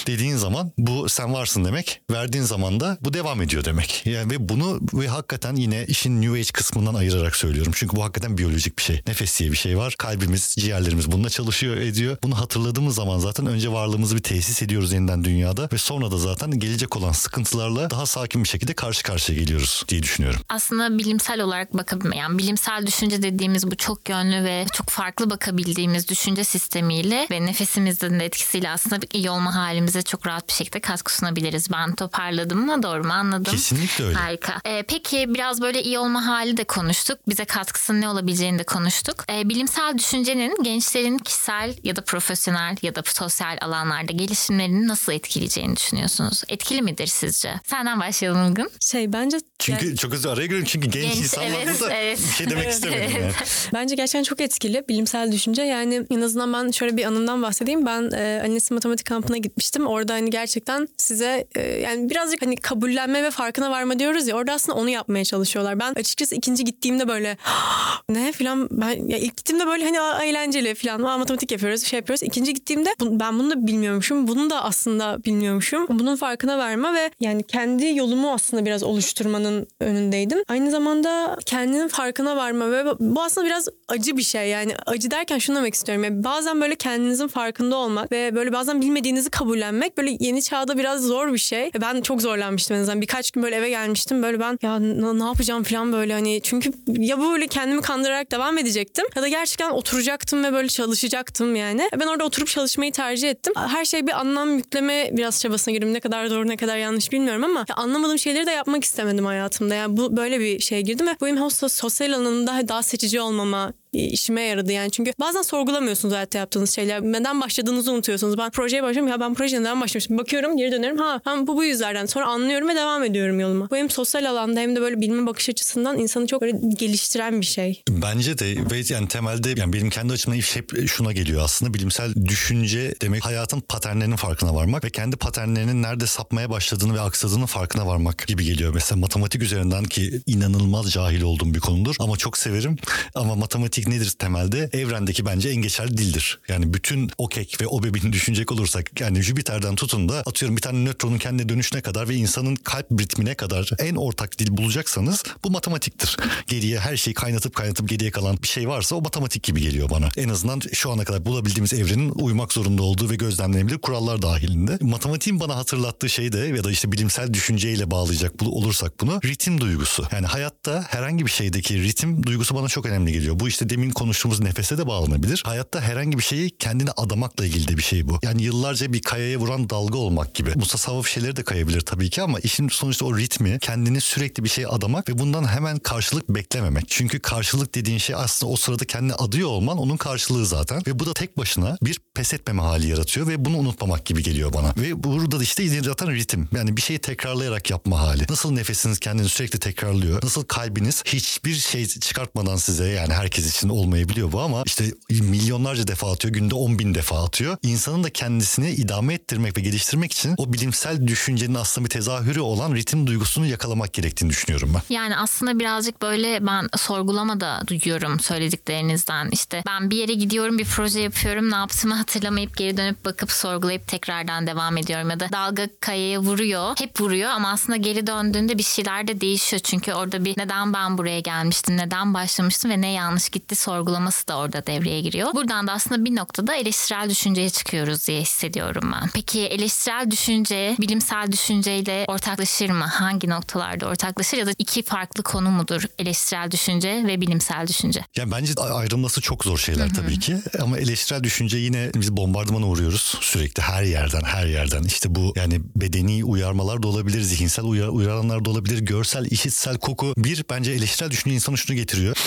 dediğin 0.07 0.35
zaman 0.35 0.71
bu 0.77 1.09
sen 1.09 1.33
varsın 1.33 1.65
demek. 1.65 2.01
Verdiğin 2.11 2.43
zaman 2.43 2.79
da 2.79 2.97
bu 3.01 3.13
devam 3.13 3.41
ediyor 3.41 3.65
demek. 3.65 4.03
Yani 4.05 4.31
ve 4.31 4.49
bunu 4.49 4.79
ve 4.93 5.07
hakikaten 5.07 5.55
yine 5.55 5.85
işin 5.85 6.21
New 6.21 6.39
Age 6.39 6.51
kısmından 6.53 6.93
ayırarak 6.93 7.35
söylüyorum. 7.35 7.71
Çünkü 7.75 7.95
bu 7.95 8.03
hakikaten 8.03 8.37
biyolojik 8.37 8.77
bir 8.77 8.83
şey. 8.83 9.01
Nefes 9.07 9.39
diye 9.39 9.51
bir 9.51 9.57
şey 9.57 9.77
var. 9.77 9.95
Kalbimiz, 9.97 10.55
ciğerlerimiz 10.59 11.11
bununla 11.11 11.29
çalışıyor, 11.29 11.77
ediyor. 11.77 12.17
Bunu 12.23 12.39
hatırladığımız 12.39 12.95
zaman 12.95 13.19
zaten 13.19 13.45
önce 13.45 13.71
varlığımızı 13.71 14.15
bir 14.15 14.23
tesis 14.23 14.61
ediyoruz 14.61 14.93
yeniden 14.93 15.23
dünyada 15.23 15.69
ve 15.73 15.77
sonra 15.77 16.11
da 16.11 16.17
zaten 16.17 16.59
gelecek 16.59 16.97
olan 16.97 17.11
sıkıntılarla 17.11 17.89
daha 17.89 18.05
sakin 18.05 18.43
bir 18.43 18.49
şekilde 18.49 18.73
karşı 18.73 19.03
karşıya 19.03 19.39
geliyoruz 19.39 19.85
diye 19.87 20.03
düşünüyorum. 20.03 20.41
Aslında 20.49 20.97
bilimsel 20.97 21.41
olarak 21.41 21.73
bakabilme 21.73 22.17
yani 22.17 22.37
bilimsel 22.37 22.87
düşünce 22.87 23.21
dediğimiz 23.23 23.71
bu 23.71 23.75
çok 23.75 24.09
yönlü 24.09 24.43
ve 24.43 24.65
çok 24.73 24.89
farklı 24.89 25.29
bakabildiğimiz 25.29 26.09
düşünce 26.09 26.43
sistemiyle 26.43 27.27
ve 27.31 27.45
nefesimizin 27.45 28.19
de 28.19 28.25
etkisiyle 28.25 28.69
aslında 28.69 29.01
bir 29.01 29.07
iyi 29.13 29.29
olma 29.29 29.55
halimize 29.55 29.96
çok 30.01 30.27
rahat 30.27 30.47
bir 30.47 30.53
şekilde 30.53 30.79
katkı 30.79 31.15
sunabiliriz. 31.15 31.71
Ben 31.71 31.95
toparladım 31.95 32.65
mı 32.65 32.83
doğru 32.83 33.03
mu 33.03 33.13
anladım? 33.13 33.53
Kesinlikle 33.53 34.05
öyle. 34.05 34.15
Harika. 34.17 34.53
Ee, 34.65 34.83
peki 34.87 35.33
biraz 35.33 35.61
böyle 35.61 35.83
iyi 35.83 35.99
olma 35.99 36.25
hali 36.25 36.57
de 36.57 36.63
konuştuk. 36.63 37.19
Bize 37.29 37.45
katkısının 37.45 38.01
ne 38.01 38.09
olabileceğini 38.09 38.59
de 38.59 38.63
konuştuk. 38.63 39.25
Ee, 39.29 39.49
bilimsel 39.49 39.97
düşüncenin 39.97 40.63
gençlerin 40.63 41.17
kişisel 41.17 41.73
ya 41.83 41.95
da 41.95 42.01
profesyonel 42.01 42.75
ya 42.81 42.95
da 42.95 43.01
sosyal 43.05 43.57
alanlarda 43.61 44.11
gelişimlerini 44.11 44.87
nasıl 44.87 45.11
etkileyeceğini 45.11 45.75
düşünüyorsunuz? 45.75 46.43
Etkili 46.49 46.81
midir 46.81 47.07
sizce? 47.07 47.53
Senden 47.63 47.99
başlayalım 47.99 48.51
Ilgın. 48.51 48.71
Şey 48.79 49.13
bence 49.13 49.37
Çünkü 49.59 49.95
çok 49.97 50.13
özür 50.13 50.29
araya 50.29 50.43
giriyorum 50.43 50.67
çünkü 50.67 50.87
genç, 50.89 51.03
Genç, 51.03 51.17
insanlar 51.17 51.49
evet, 51.49 51.67
burada 51.81 51.93
evet. 51.93 52.19
bir 52.19 52.33
şey 52.33 52.49
demek 52.49 52.69
istemedim 52.71 53.21
yani. 53.21 53.31
Bence 53.73 53.95
gerçekten 53.95 54.23
çok 54.23 54.41
etkili 54.41 54.85
bilimsel 54.89 55.31
düşünce. 55.31 55.61
Yani 55.61 56.05
en 56.09 56.21
azından 56.21 56.53
ben 56.53 56.71
şöyle 56.71 56.97
bir 56.97 57.05
anımdan 57.05 57.41
bahsedeyim. 57.41 57.85
Ben 57.85 58.11
e, 58.11 58.41
annesi 58.45 58.73
matematik 58.73 59.07
kampına 59.07 59.37
gitmiştim. 59.37 59.86
Orada 59.87 60.13
hani 60.13 60.29
gerçekten 60.29 60.87
size 60.97 61.47
e, 61.55 61.61
yani 61.61 62.09
birazcık 62.09 62.41
hani 62.41 62.55
kabullenme 62.55 63.23
ve 63.23 63.31
farkına 63.31 63.71
varma 63.71 63.99
diyoruz 63.99 64.27
ya. 64.27 64.35
Orada 64.35 64.53
aslında 64.53 64.77
onu 64.77 64.89
yapmaya 64.89 65.25
çalışıyorlar. 65.25 65.79
Ben 65.79 65.93
açıkçası 65.93 66.35
ikinci 66.35 66.63
gittiğimde 66.63 67.07
böyle 67.07 67.37
ne 68.09 68.31
falan 68.31 68.67
ben 68.71 69.07
ya 69.07 69.17
ilk 69.17 69.37
gittiğimde 69.37 69.67
böyle 69.67 69.85
hani 69.85 70.01
"Aa, 70.01 70.23
eğlenceli 70.23 70.75
falan 70.75 71.03
Aa, 71.03 71.17
matematik 71.17 71.51
yapıyoruz 71.51 71.83
şey 71.83 71.97
yapıyoruz. 71.99 72.23
İkinci 72.23 72.53
gittiğimde 72.53 72.89
bu- 72.99 73.19
ben 73.19 73.39
bunu 73.39 73.51
da 73.51 73.67
bilmiyormuşum. 73.67 74.27
Bunu 74.27 74.49
da 74.49 74.63
aslında 74.63 75.23
bilmiyormuşum. 75.25 75.85
Bunun 75.89 76.15
farkına 76.15 76.57
varma 76.57 76.93
ve 76.93 77.11
yani 77.19 77.43
kendi 77.43 77.95
yolumu 77.97 78.33
aslında 78.33 78.65
biraz 78.65 78.83
oluşturmanın 78.83 79.67
önündeydim. 79.79 80.39
Aynı 80.47 80.71
zamanda 80.71 81.37
kendinin 81.45 81.87
farkına 81.87 82.35
varma 82.37 82.71
ve 82.71 82.85
bu 82.99 83.21
aslında 83.23 83.47
biraz 83.47 83.67
acı 83.87 84.17
bir 84.17 84.23
şey. 84.23 84.49
Yani 84.49 84.73
acı 84.85 85.11
derken 85.11 85.37
şunu 85.37 85.55
demek 85.55 85.73
istiyorum. 85.73 86.03
Yani 86.03 86.23
bazen 86.23 86.61
böyle 86.61 86.75
kendinizin 86.75 87.27
farkında 87.27 87.75
olmak 87.75 88.11
ve 88.11 88.35
böyle 88.35 88.53
bazen 88.53 88.81
bilmediğinizi 88.81 89.29
kabullenmek 89.29 89.66
böyle 89.97 90.17
yeni 90.19 90.43
çağda 90.43 90.77
biraz 90.77 91.03
zor 91.03 91.33
bir 91.33 91.37
şey. 91.37 91.71
Ben 91.81 92.01
çok 92.01 92.21
zorlanmıştım 92.21 92.77
en 92.77 92.81
azından. 92.81 93.01
Birkaç 93.01 93.31
gün 93.31 93.43
böyle 93.43 93.55
eve 93.55 93.69
gelmiştim. 93.69 94.23
Böyle 94.23 94.39
ben 94.39 94.59
ya 94.61 94.79
ne 94.79 95.23
yapacağım 95.23 95.63
falan 95.63 95.93
böyle 95.93 96.13
hani 96.13 96.41
çünkü 96.43 96.71
ya 96.87 97.19
böyle 97.19 97.47
kendimi 97.47 97.81
kandırarak 97.81 98.31
devam 98.31 98.57
edecektim 98.57 99.05
ya 99.15 99.21
da 99.21 99.27
gerçekten 99.27 99.71
oturacaktım 99.71 100.43
ve 100.43 100.53
böyle 100.53 100.67
çalışacaktım 100.67 101.55
yani. 101.55 101.89
Ben 101.99 102.07
orada 102.07 102.23
oturup 102.23 102.47
çalışmayı 102.47 102.91
tercih 102.91 103.29
ettim. 103.29 103.53
Her 103.55 103.85
şey 103.85 104.07
bir 104.07 104.19
anlam 104.19 104.57
yükleme 104.57 105.09
biraz 105.13 105.41
çabasına 105.41 105.73
girdim. 105.73 105.93
Ne 105.93 105.99
kadar 105.99 106.29
doğru 106.29 106.47
ne 106.47 106.57
kadar 106.57 106.77
yanlış 106.77 107.11
bilmiyorum 107.11 107.43
ama 107.43 107.65
ya 107.69 107.75
anlamadığım 107.75 108.19
şeyleri 108.19 108.45
de 108.45 108.51
yapmak 108.51 108.83
istemedim 108.83 109.25
hayatımda. 109.25 109.75
Yani 109.75 109.97
bu 109.97 110.17
böyle 110.17 110.39
bir 110.39 110.59
şey 110.59 110.81
girdim 110.81 111.07
ve 111.07 111.11
bu 111.21 111.25
benim 111.25 111.51
sosyal 111.51 112.13
alanında 112.13 112.67
daha 112.67 112.83
seçici 112.83 113.21
olmama 113.21 113.73
işime 113.97 114.41
yaradı 114.41 114.71
yani. 114.71 114.91
Çünkü 114.91 115.13
bazen 115.19 115.41
sorgulamıyorsunuz 115.41 116.13
hayatta 116.13 116.37
yaptığınız 116.37 116.75
şeyler. 116.75 117.01
Neden 117.01 117.41
başladığınızı 117.41 117.91
unutuyorsunuz. 117.91 118.37
Ben 118.37 118.49
projeye 118.49 118.83
başlıyorum. 118.83 119.11
Ya 119.11 119.19
ben 119.19 119.33
projeye 119.33 119.61
neden 119.61 119.81
başlamıştım? 119.81 120.17
Bakıyorum 120.17 120.57
geri 120.57 120.71
dönüyorum. 120.71 120.97
Ha, 120.97 121.21
ha 121.23 121.47
bu 121.47 121.57
bu 121.57 121.63
yüzlerden. 121.63 122.05
Sonra 122.05 122.25
anlıyorum 122.25 122.69
ve 122.69 122.75
devam 122.75 123.03
ediyorum 123.03 123.39
yoluma. 123.39 123.69
Bu 123.69 123.75
hem 123.77 123.89
sosyal 123.89 124.25
alanda 124.25 124.59
hem 124.59 124.75
de 124.75 124.81
böyle 124.81 125.01
bilme 125.01 125.27
bakış 125.27 125.49
açısından 125.49 125.97
insanı 125.97 126.27
çok 126.27 126.41
böyle 126.41 126.57
geliştiren 126.79 127.41
bir 127.41 127.45
şey. 127.45 127.83
Bence 127.89 128.37
de 128.37 128.45
ve 128.71 128.93
yani 128.93 129.07
temelde 129.07 129.49
yani 129.57 129.73
benim 129.73 129.89
kendi 129.89 130.13
açımdan 130.13 130.39
iş 130.39 130.55
hep 130.55 130.87
şuna 130.87 131.11
geliyor 131.11 131.41
aslında 131.43 131.73
bilimsel 131.73 132.13
düşünce 132.15 132.95
demek 133.01 133.25
hayatın 133.25 133.59
paternlerinin 133.59 134.15
farkına 134.15 134.55
varmak 134.55 134.83
ve 134.83 134.89
kendi 134.89 135.15
paternlerinin 135.17 135.83
nerede 135.83 136.07
sapmaya 136.07 136.49
başladığını 136.49 136.93
ve 136.93 137.01
aksadığının 137.01 137.45
farkına 137.45 137.87
varmak 137.87 138.27
gibi 138.27 138.45
geliyor. 138.45 138.73
Mesela 138.73 138.99
matematik 138.99 139.41
üzerinden 139.41 139.83
ki 139.83 140.21
inanılmaz 140.25 140.91
cahil 140.91 141.21
olduğum 141.21 141.53
bir 141.53 141.59
konudur 141.59 141.95
ama 141.99 142.17
çok 142.17 142.37
severim 142.37 142.75
ama 143.15 143.35
matematik 143.35 143.86
nedir 143.89 144.15
temelde? 144.19 144.69
Evrendeki 144.73 145.25
bence 145.25 145.49
en 145.49 145.55
geçerli 145.55 145.97
dildir. 145.97 146.39
Yani 146.47 146.73
bütün 146.73 147.11
okek 147.17 147.61
ve 147.61 147.67
obebini 147.67 148.13
düşünecek 148.13 148.51
olursak 148.51 149.01
yani 149.01 149.21
Jüpiter'den 149.21 149.75
tutun 149.75 150.09
da 150.09 150.23
atıyorum 150.25 150.57
bir 150.57 150.61
tane 150.61 150.85
nötronun 150.85 151.17
kendine 151.17 151.49
dönüşüne 151.49 151.81
kadar 151.81 152.09
ve 152.09 152.15
insanın 152.15 152.55
kalp 152.55 152.91
ritmine 152.99 153.35
kadar 153.35 153.69
en 153.79 153.95
ortak 153.95 154.39
dil 154.39 154.57
bulacaksanız 154.57 155.23
bu 155.43 155.51
matematiktir. 155.51 156.17
Geriye 156.47 156.79
her 156.79 156.97
şeyi 156.97 157.13
kaynatıp 157.13 157.55
kaynatıp 157.55 157.89
geriye 157.89 158.11
kalan 158.11 158.37
bir 158.43 158.47
şey 158.47 158.67
varsa 158.67 158.95
o 158.95 159.01
matematik 159.01 159.43
gibi 159.43 159.61
geliyor 159.61 159.89
bana. 159.89 160.09
En 160.17 160.29
azından 160.29 160.61
şu 160.73 160.91
ana 160.91 161.03
kadar 161.03 161.25
bulabildiğimiz 161.25 161.73
evrenin 161.73 162.09
uymak 162.09 162.53
zorunda 162.53 162.83
olduğu 162.83 163.09
ve 163.09 163.15
gözlemlenebilir 163.15 163.77
kurallar 163.77 164.21
dahilinde. 164.21 164.77
Matematiğin 164.81 165.39
bana 165.39 165.55
hatırlattığı 165.55 166.09
şey 166.09 166.31
de 166.31 166.37
ya 166.39 166.63
da 166.63 166.71
işte 166.71 166.91
bilimsel 166.91 167.33
düşünceyle 167.33 167.91
bağlayacak 167.91 168.43
olursak 168.43 168.99
bunu 168.99 169.19
ritim 169.25 169.61
duygusu. 169.61 170.07
Yani 170.11 170.25
hayatta 170.25 170.85
herhangi 170.89 171.25
bir 171.25 171.31
şeydeki 171.31 171.83
ritim 171.83 172.23
duygusu 172.23 172.55
bana 172.55 172.67
çok 172.67 172.85
önemli 172.85 173.11
geliyor. 173.11 173.39
Bu 173.39 173.47
işte 173.47 173.66
demin 173.69 173.91
konuştuğumuz 173.91 174.39
nefese 174.39 174.77
de 174.77 174.87
bağlanabilir. 174.87 175.41
Hayatta 175.45 175.81
herhangi 175.81 176.17
bir 176.17 176.23
şeyi 176.23 176.57
kendine 176.57 176.91
adamakla 176.97 177.45
ilgili 177.45 177.67
de 177.67 177.77
bir 177.77 177.83
şey 177.83 178.07
bu. 178.07 178.19
Yani 178.23 178.41
yıllarca 178.41 178.93
bir 178.93 179.01
kayaya 179.01 179.37
vuran 179.37 179.69
dalga 179.69 179.97
olmak 179.97 180.35
gibi. 180.35 180.51
Bu 180.55 180.67
tasavvuf 180.67 181.07
şeyleri 181.07 181.35
de 181.35 181.43
kayabilir 181.43 181.81
tabii 181.81 182.09
ki 182.09 182.21
ama 182.21 182.39
işin 182.39 182.67
sonuçta 182.67 183.05
o 183.05 183.17
ritmi 183.17 183.57
kendini 183.61 184.01
sürekli 184.01 184.43
bir 184.43 184.49
şeye 184.49 184.67
adamak 184.67 185.09
ve 185.09 185.19
bundan 185.19 185.47
hemen 185.47 185.79
karşılık 185.79 186.29
beklememek. 186.29 186.83
Çünkü 186.87 187.19
karşılık 187.19 187.75
dediğin 187.75 187.97
şey 187.97 188.15
aslında 188.15 188.51
o 188.51 188.55
sırada 188.55 188.85
kendini 188.85 189.13
adıyor 189.13 189.49
olman 189.49 189.77
onun 189.77 189.97
karşılığı 189.97 190.45
zaten. 190.45 190.81
Ve 190.87 190.99
bu 190.99 191.05
da 191.05 191.13
tek 191.13 191.37
başına 191.37 191.77
bir 191.81 191.99
pes 192.13 192.33
etmeme 192.33 192.61
hali 192.61 192.87
yaratıyor 192.87 193.27
ve 193.27 193.45
bunu 193.45 193.57
unutmamak 193.57 194.05
gibi 194.05 194.23
geliyor 194.23 194.53
bana. 194.53 194.73
Ve 194.77 195.03
burada 195.03 195.39
da 195.39 195.43
işte 195.43 195.83
zaten 195.83 196.13
ritim. 196.13 196.49
Yani 196.55 196.77
bir 196.77 196.81
şeyi 196.81 196.99
tekrarlayarak 196.99 197.71
yapma 197.71 197.99
hali. 197.99 198.25
Nasıl 198.29 198.51
nefesiniz 198.51 198.99
kendini 198.99 199.29
sürekli 199.29 199.59
tekrarlıyor. 199.59 200.23
Nasıl 200.23 200.43
kalbiniz 200.43 201.03
hiçbir 201.05 201.55
şey 201.55 201.87
çıkartmadan 201.87 202.55
size 202.55 202.87
yani 202.89 203.13
herkes 203.13 203.49
için 203.49 203.56
olmayabiliyor 203.65 204.31
bu 204.31 204.41
ama 204.41 204.63
işte 204.65 204.85
milyonlarca 205.09 205.87
defa 205.87 206.11
atıyor. 206.11 206.33
Günde 206.33 206.55
10 206.55 206.79
bin 206.79 206.95
defa 206.95 207.23
atıyor. 207.23 207.57
İnsanın 207.63 208.03
da 208.03 208.09
kendisini 208.09 208.69
idame 208.69 209.13
ettirmek 209.13 209.57
ve 209.57 209.61
geliştirmek 209.61 210.11
için 210.11 210.35
o 210.37 210.53
bilimsel 210.53 211.07
düşüncenin 211.07 211.55
aslında 211.55 211.85
bir 211.85 211.89
tezahürü 211.89 212.39
olan 212.39 212.75
ritim 212.75 213.07
duygusunu 213.07 213.45
yakalamak 213.45 213.93
gerektiğini 213.93 214.29
düşünüyorum 214.29 214.73
ben. 214.75 214.95
Yani 214.95 215.17
aslında 215.17 215.59
birazcık 215.59 216.01
böyle 216.01 216.47
ben 216.47 216.69
sorgulama 216.77 217.39
da 217.39 217.61
duyuyorum 217.67 218.19
söylediklerinizden. 218.19 219.29
İşte 219.31 219.63
ben 219.67 219.89
bir 219.89 219.97
yere 219.97 220.13
gidiyorum 220.13 220.57
bir 220.57 220.65
proje 220.65 220.99
yapıyorum 220.99 221.51
ne 221.51 221.55
yaptığımı 221.55 221.95
hatırlamayıp 221.95 222.57
geri 222.57 222.77
dönüp 222.77 223.05
bakıp 223.05 223.31
sorgulayıp 223.31 223.87
tekrardan 223.87 224.47
devam 224.47 224.77
ediyorum 224.77 225.09
ya 225.09 225.19
da 225.19 225.29
dalga 225.31 225.69
kayaya 225.79 226.19
vuruyor 226.19 226.75
hep 226.79 227.01
vuruyor 227.01 227.29
ama 227.29 227.51
aslında 227.51 227.77
geri 227.77 228.07
döndüğünde 228.07 228.57
bir 228.57 228.63
şeyler 228.63 229.07
de 229.07 229.21
değişiyor. 229.21 229.61
Çünkü 229.63 229.93
orada 229.93 230.25
bir 230.25 230.37
neden 230.37 230.73
ben 230.73 230.97
buraya 230.97 231.19
gelmiştim 231.19 231.77
neden 231.77 232.13
başlamıştım 232.13 232.71
ve 232.71 232.81
ne 232.81 232.91
yanlış 232.91 233.29
gitti 233.29 233.46
sorgulaması 233.55 234.27
da 234.27 234.37
orada 234.37 234.67
devreye 234.67 235.01
giriyor. 235.01 235.33
Buradan 235.35 235.67
da 235.67 235.71
aslında 235.71 236.05
bir 236.05 236.15
noktada 236.15 236.55
eleştirel 236.55 237.09
düşünceye 237.09 237.49
çıkıyoruz 237.49 238.07
diye 238.07 238.21
hissediyorum 238.21 238.91
ben. 238.93 239.09
Peki 239.13 239.41
eleştirel 239.41 240.11
düşünce 240.11 240.75
bilimsel 240.79 241.31
düşünceyle 241.31 242.05
ortaklaşır 242.07 242.69
mı? 242.69 242.85
Hangi 242.85 243.29
noktalarda 243.29 243.85
ortaklaşır 243.85 244.37
ya 244.37 244.45
da 244.45 244.51
iki 244.57 244.83
farklı 244.83 245.23
konu 245.23 245.49
mudur 245.49 245.83
eleştirel 245.99 246.51
düşünce 246.51 247.03
ve 247.07 247.21
bilimsel 247.21 247.67
düşünce? 247.67 248.05
Yani 248.15 248.31
bence 248.31 248.53
ayrılması 248.61 249.21
çok 249.21 249.43
zor 249.43 249.57
şeyler 249.57 249.89
tabii 249.93 250.19
ki 250.19 250.37
ama 250.61 250.77
eleştirel 250.77 251.23
düşünce 251.23 251.57
yine 251.57 251.91
biz 251.95 252.17
bombardımana 252.17 252.67
uğruyoruz 252.67 253.17
sürekli 253.21 253.63
her 253.63 253.83
yerden 253.83 254.21
her 254.21 254.45
yerden. 254.45 254.83
İşte 254.83 255.15
bu 255.15 255.33
yani 255.35 255.61
bedeni 255.75 256.23
uyarmalar 256.23 256.83
da 256.83 256.87
olabilir, 256.87 257.21
zihinsel 257.21 257.65
uyar, 257.65 257.87
uyaranlar 257.87 258.45
da 258.45 258.49
olabilir, 258.49 258.79
görsel, 258.79 259.25
işitsel, 259.25 259.77
koku. 259.77 260.13
Bir 260.17 260.45
bence 260.49 260.71
eleştirel 260.71 261.11
düşünce 261.11 261.35
insanı 261.35 261.57
şunu 261.57 261.77
getiriyor 261.77 262.17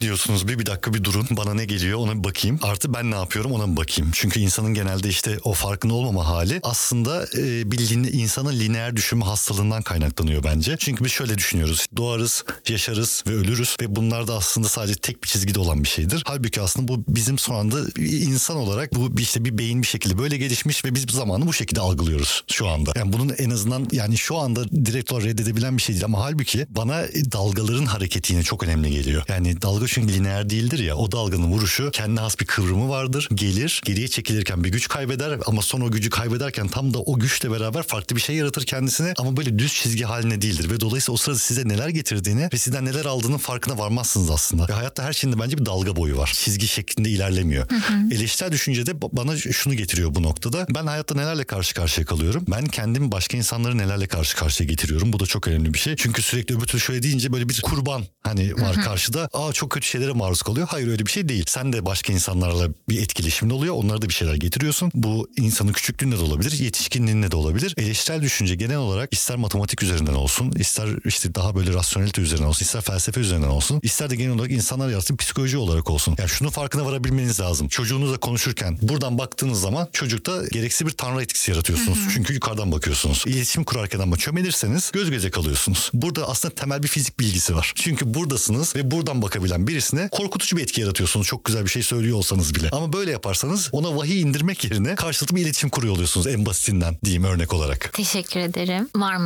diyorsunuz 0.00 0.48
bir 0.48 0.58
bir 0.58 0.66
dakika 0.66 0.94
bir 0.94 1.04
durun 1.04 1.26
bana 1.30 1.54
ne 1.54 1.64
geliyor 1.64 1.98
ona 1.98 2.18
bir 2.18 2.24
bakayım. 2.24 2.58
Artı 2.62 2.94
ben 2.94 3.10
ne 3.10 3.14
yapıyorum 3.14 3.52
ona 3.52 3.72
bir 3.72 3.76
bakayım. 3.76 4.10
Çünkü 4.14 4.40
insanın 4.40 4.74
genelde 4.74 5.08
işte 5.08 5.38
o 5.44 5.52
farkında 5.52 5.94
olmama 5.94 6.26
hali 6.26 6.60
aslında 6.62 7.26
e, 7.38 7.70
bildiğin 7.70 8.04
insanın 8.04 8.52
lineer 8.52 8.96
düşünme 8.96 9.24
hastalığından 9.24 9.82
kaynaklanıyor 9.82 10.44
bence. 10.44 10.76
Çünkü 10.78 11.04
biz 11.04 11.12
şöyle 11.12 11.38
düşünüyoruz. 11.38 11.86
Doğarız, 11.96 12.44
yaşarız 12.68 13.24
ve 13.26 13.34
ölürüz 13.34 13.76
ve 13.80 13.96
bunlar 13.96 14.28
da 14.28 14.34
aslında 14.34 14.68
sadece 14.68 14.94
tek 14.94 15.22
bir 15.22 15.28
çizgide 15.28 15.58
olan 15.58 15.84
bir 15.84 15.88
şeydir. 15.88 16.22
Halbuki 16.26 16.60
aslında 16.60 16.88
bu 16.88 17.04
bizim 17.08 17.38
şu 17.38 17.54
anda 17.54 18.00
insan 18.00 18.56
olarak 18.56 18.94
bu 18.94 19.20
işte 19.20 19.44
bir 19.44 19.58
beyin 19.58 19.82
bir 19.82 19.86
şekilde 19.86 20.18
böyle 20.18 20.36
gelişmiş 20.36 20.84
ve 20.84 20.94
biz 20.94 21.02
zamanı 21.10 21.46
bu 21.46 21.52
şekilde 21.52 21.80
algılıyoruz 21.80 22.44
şu 22.52 22.68
anda. 22.68 22.92
Yani 22.96 23.12
bunun 23.12 23.34
en 23.38 23.50
azından 23.50 23.88
yani 23.92 24.18
şu 24.18 24.36
anda 24.36 24.68
direkt 24.68 25.12
olarak 25.12 25.26
reddedebilen 25.26 25.76
bir 25.76 25.82
şey 25.82 25.94
değil 25.94 26.04
ama 26.04 26.24
halbuki 26.24 26.66
bana 26.70 27.02
dalgaların 27.32 27.86
hareketi 27.86 28.32
yine 28.32 28.42
çok 28.42 28.62
önemli 28.62 28.90
geliyor. 28.90 29.22
Yani 29.28 29.62
dalga 29.62 29.85
dalga 29.86 29.94
çünkü 29.94 30.14
lineer 30.14 30.50
değildir 30.50 30.78
ya. 30.78 30.96
O 30.96 31.12
dalganın 31.12 31.46
vuruşu 31.46 31.90
kendine 31.90 32.20
has 32.20 32.40
bir 32.40 32.46
kıvrımı 32.46 32.88
vardır. 32.88 33.28
Gelir, 33.34 33.80
geriye 33.84 34.08
çekilirken 34.08 34.64
bir 34.64 34.68
güç 34.68 34.88
kaybeder 34.88 35.38
ama 35.46 35.62
sonra 35.62 35.84
o 35.84 35.90
gücü 35.90 36.10
kaybederken 36.10 36.68
tam 36.68 36.94
da 36.94 36.98
o 36.98 37.18
güçle 37.18 37.50
beraber 37.50 37.82
farklı 37.82 38.16
bir 38.16 38.20
şey 38.20 38.36
yaratır 38.36 38.66
kendisine 38.66 39.14
ama 39.18 39.36
böyle 39.36 39.58
düz 39.58 39.74
çizgi 39.74 40.04
haline 40.04 40.42
değildir 40.42 40.70
ve 40.70 40.80
dolayısıyla 40.80 41.14
o 41.14 41.16
sırada 41.16 41.38
size 41.38 41.68
neler 41.68 41.88
getirdiğini 41.88 42.48
ve 42.52 42.56
sizden 42.56 42.84
neler 42.84 43.04
aldığının 43.04 43.38
farkına 43.38 43.78
varmazsınız 43.78 44.30
aslında. 44.30 44.68
Ve 44.68 44.72
hayatta 44.72 45.04
her 45.04 45.12
şeyinde 45.12 45.40
bence 45.40 45.58
bir 45.58 45.66
dalga 45.66 45.96
boyu 45.96 46.16
var. 46.16 46.32
Çizgi 46.34 46.68
şeklinde 46.68 47.10
ilerlemiyor. 47.10 47.70
Hı 47.70 47.76
hı. 47.76 48.14
Eleştirel 48.14 48.52
düşüncede 48.52 49.02
bana 49.02 49.36
şunu 49.36 49.74
getiriyor 49.74 50.14
bu 50.14 50.22
noktada. 50.22 50.66
Ben 50.70 50.86
hayatta 50.86 51.14
nelerle 51.14 51.44
karşı 51.44 51.74
karşıya 51.74 52.06
kalıyorum? 52.06 52.44
Ben 52.48 52.66
kendimi 52.66 53.12
başka 53.12 53.36
insanları 53.36 53.78
nelerle 53.78 54.06
karşı 54.06 54.36
karşıya 54.36 54.68
getiriyorum? 54.68 55.12
Bu 55.12 55.20
da 55.20 55.26
çok 55.26 55.48
önemli 55.48 55.74
bir 55.74 55.78
şey. 55.78 55.96
Çünkü 55.96 56.22
sürekli 56.22 56.56
öbür 56.56 56.66
türlü 56.66 56.80
şöyle 56.80 57.02
deyince 57.02 57.32
böyle 57.32 57.48
bir 57.48 57.60
kurban 57.60 58.02
hani 58.22 58.54
var 58.54 58.76
hı 58.76 58.80
hı. 58.80 58.84
karşıda. 58.84 59.28
Aa 59.32 59.52
çok 59.52 59.75
kötü 59.76 59.88
şeylere 59.88 60.12
maruz 60.12 60.42
kalıyor. 60.42 60.66
Hayır 60.70 60.88
öyle 60.88 61.06
bir 61.06 61.10
şey 61.10 61.28
değil. 61.28 61.44
Sen 61.48 61.72
de 61.72 61.86
başka 61.86 62.12
insanlarla 62.12 62.68
bir 62.88 63.02
etkileşimde 63.02 63.54
oluyor. 63.54 63.74
Onlara 63.74 64.02
da 64.02 64.08
bir 64.08 64.14
şeyler 64.14 64.34
getiriyorsun. 64.34 64.90
Bu 64.94 65.28
insanın 65.36 65.72
küçüklüğünde 65.72 66.18
de 66.18 66.22
olabilir, 66.22 66.58
yetişkinliğinde 66.58 67.30
de 67.30 67.36
olabilir. 67.36 67.74
Eleştirel 67.76 68.22
düşünce 68.22 68.54
genel 68.54 68.76
olarak 68.76 69.12
ister 69.12 69.36
matematik 69.36 69.82
üzerinden 69.82 70.14
olsun, 70.14 70.52
ister 70.52 70.88
işte 71.04 71.34
daha 71.34 71.56
böyle 71.56 71.74
rasyonelite 71.74 72.22
üzerinden 72.22 72.46
olsun, 72.46 72.64
ister 72.64 72.80
felsefe 72.80 73.20
üzerinden 73.20 73.48
olsun, 73.48 73.80
ister 73.82 74.10
de 74.10 74.16
genel 74.16 74.34
olarak 74.34 74.50
insanlar 74.50 74.88
yarattığı 74.88 75.16
psikoloji 75.16 75.56
olarak 75.58 75.90
olsun. 75.90 76.14
Yani 76.18 76.28
şunu 76.28 76.50
farkına 76.50 76.86
varabilmeniz 76.86 77.40
lazım. 77.40 77.68
Çocuğunuzla 77.68 78.18
konuşurken 78.18 78.78
buradan 78.82 79.18
baktığınız 79.18 79.60
zaman 79.60 79.88
çocukta 79.92 80.46
gereksiz 80.52 80.86
bir 80.86 80.92
tanrı 80.92 81.22
etkisi 81.22 81.50
yaratıyorsunuz. 81.50 81.98
Hı 81.98 82.06
hı. 82.06 82.10
Çünkü 82.14 82.34
yukarıdan 82.34 82.72
bakıyorsunuz. 82.72 83.24
İletişim 83.26 83.64
kurarken 83.64 83.98
ama 83.98 84.16
çömelirseniz 84.16 84.90
göz 84.92 85.10
göze 85.10 85.30
kalıyorsunuz. 85.30 85.90
Burada 85.94 86.28
aslında 86.28 86.54
temel 86.54 86.82
bir 86.82 86.88
fizik 86.88 87.20
bilgisi 87.20 87.56
var. 87.56 87.72
Çünkü 87.74 88.14
buradasınız 88.14 88.76
ve 88.76 88.90
buradan 88.90 89.22
bakabilen 89.22 89.65
birisine 89.66 90.08
korkutucu 90.12 90.56
bir 90.56 90.62
etki 90.62 90.80
yaratıyorsunuz. 90.80 91.26
Çok 91.26 91.44
güzel 91.44 91.64
bir 91.64 91.70
şey 91.70 91.82
söylüyor 91.82 92.16
olsanız 92.16 92.54
bile. 92.54 92.68
Ama 92.72 92.92
böyle 92.92 93.10
yaparsanız 93.10 93.68
ona 93.72 93.96
vahiy 93.96 94.20
indirmek 94.20 94.64
yerine 94.64 94.94
karşılıklı 94.94 95.36
bir 95.36 95.42
iletişim 95.42 95.70
kuruyor 95.70 95.94
oluyorsunuz 95.94 96.26
en 96.26 96.46
basitinden 96.46 96.98
diyeyim 97.04 97.24
örnek 97.24 97.52
olarak. 97.52 97.90
Teşekkür 97.92 98.40
ederim. 98.40 98.88
Var? 98.96 99.16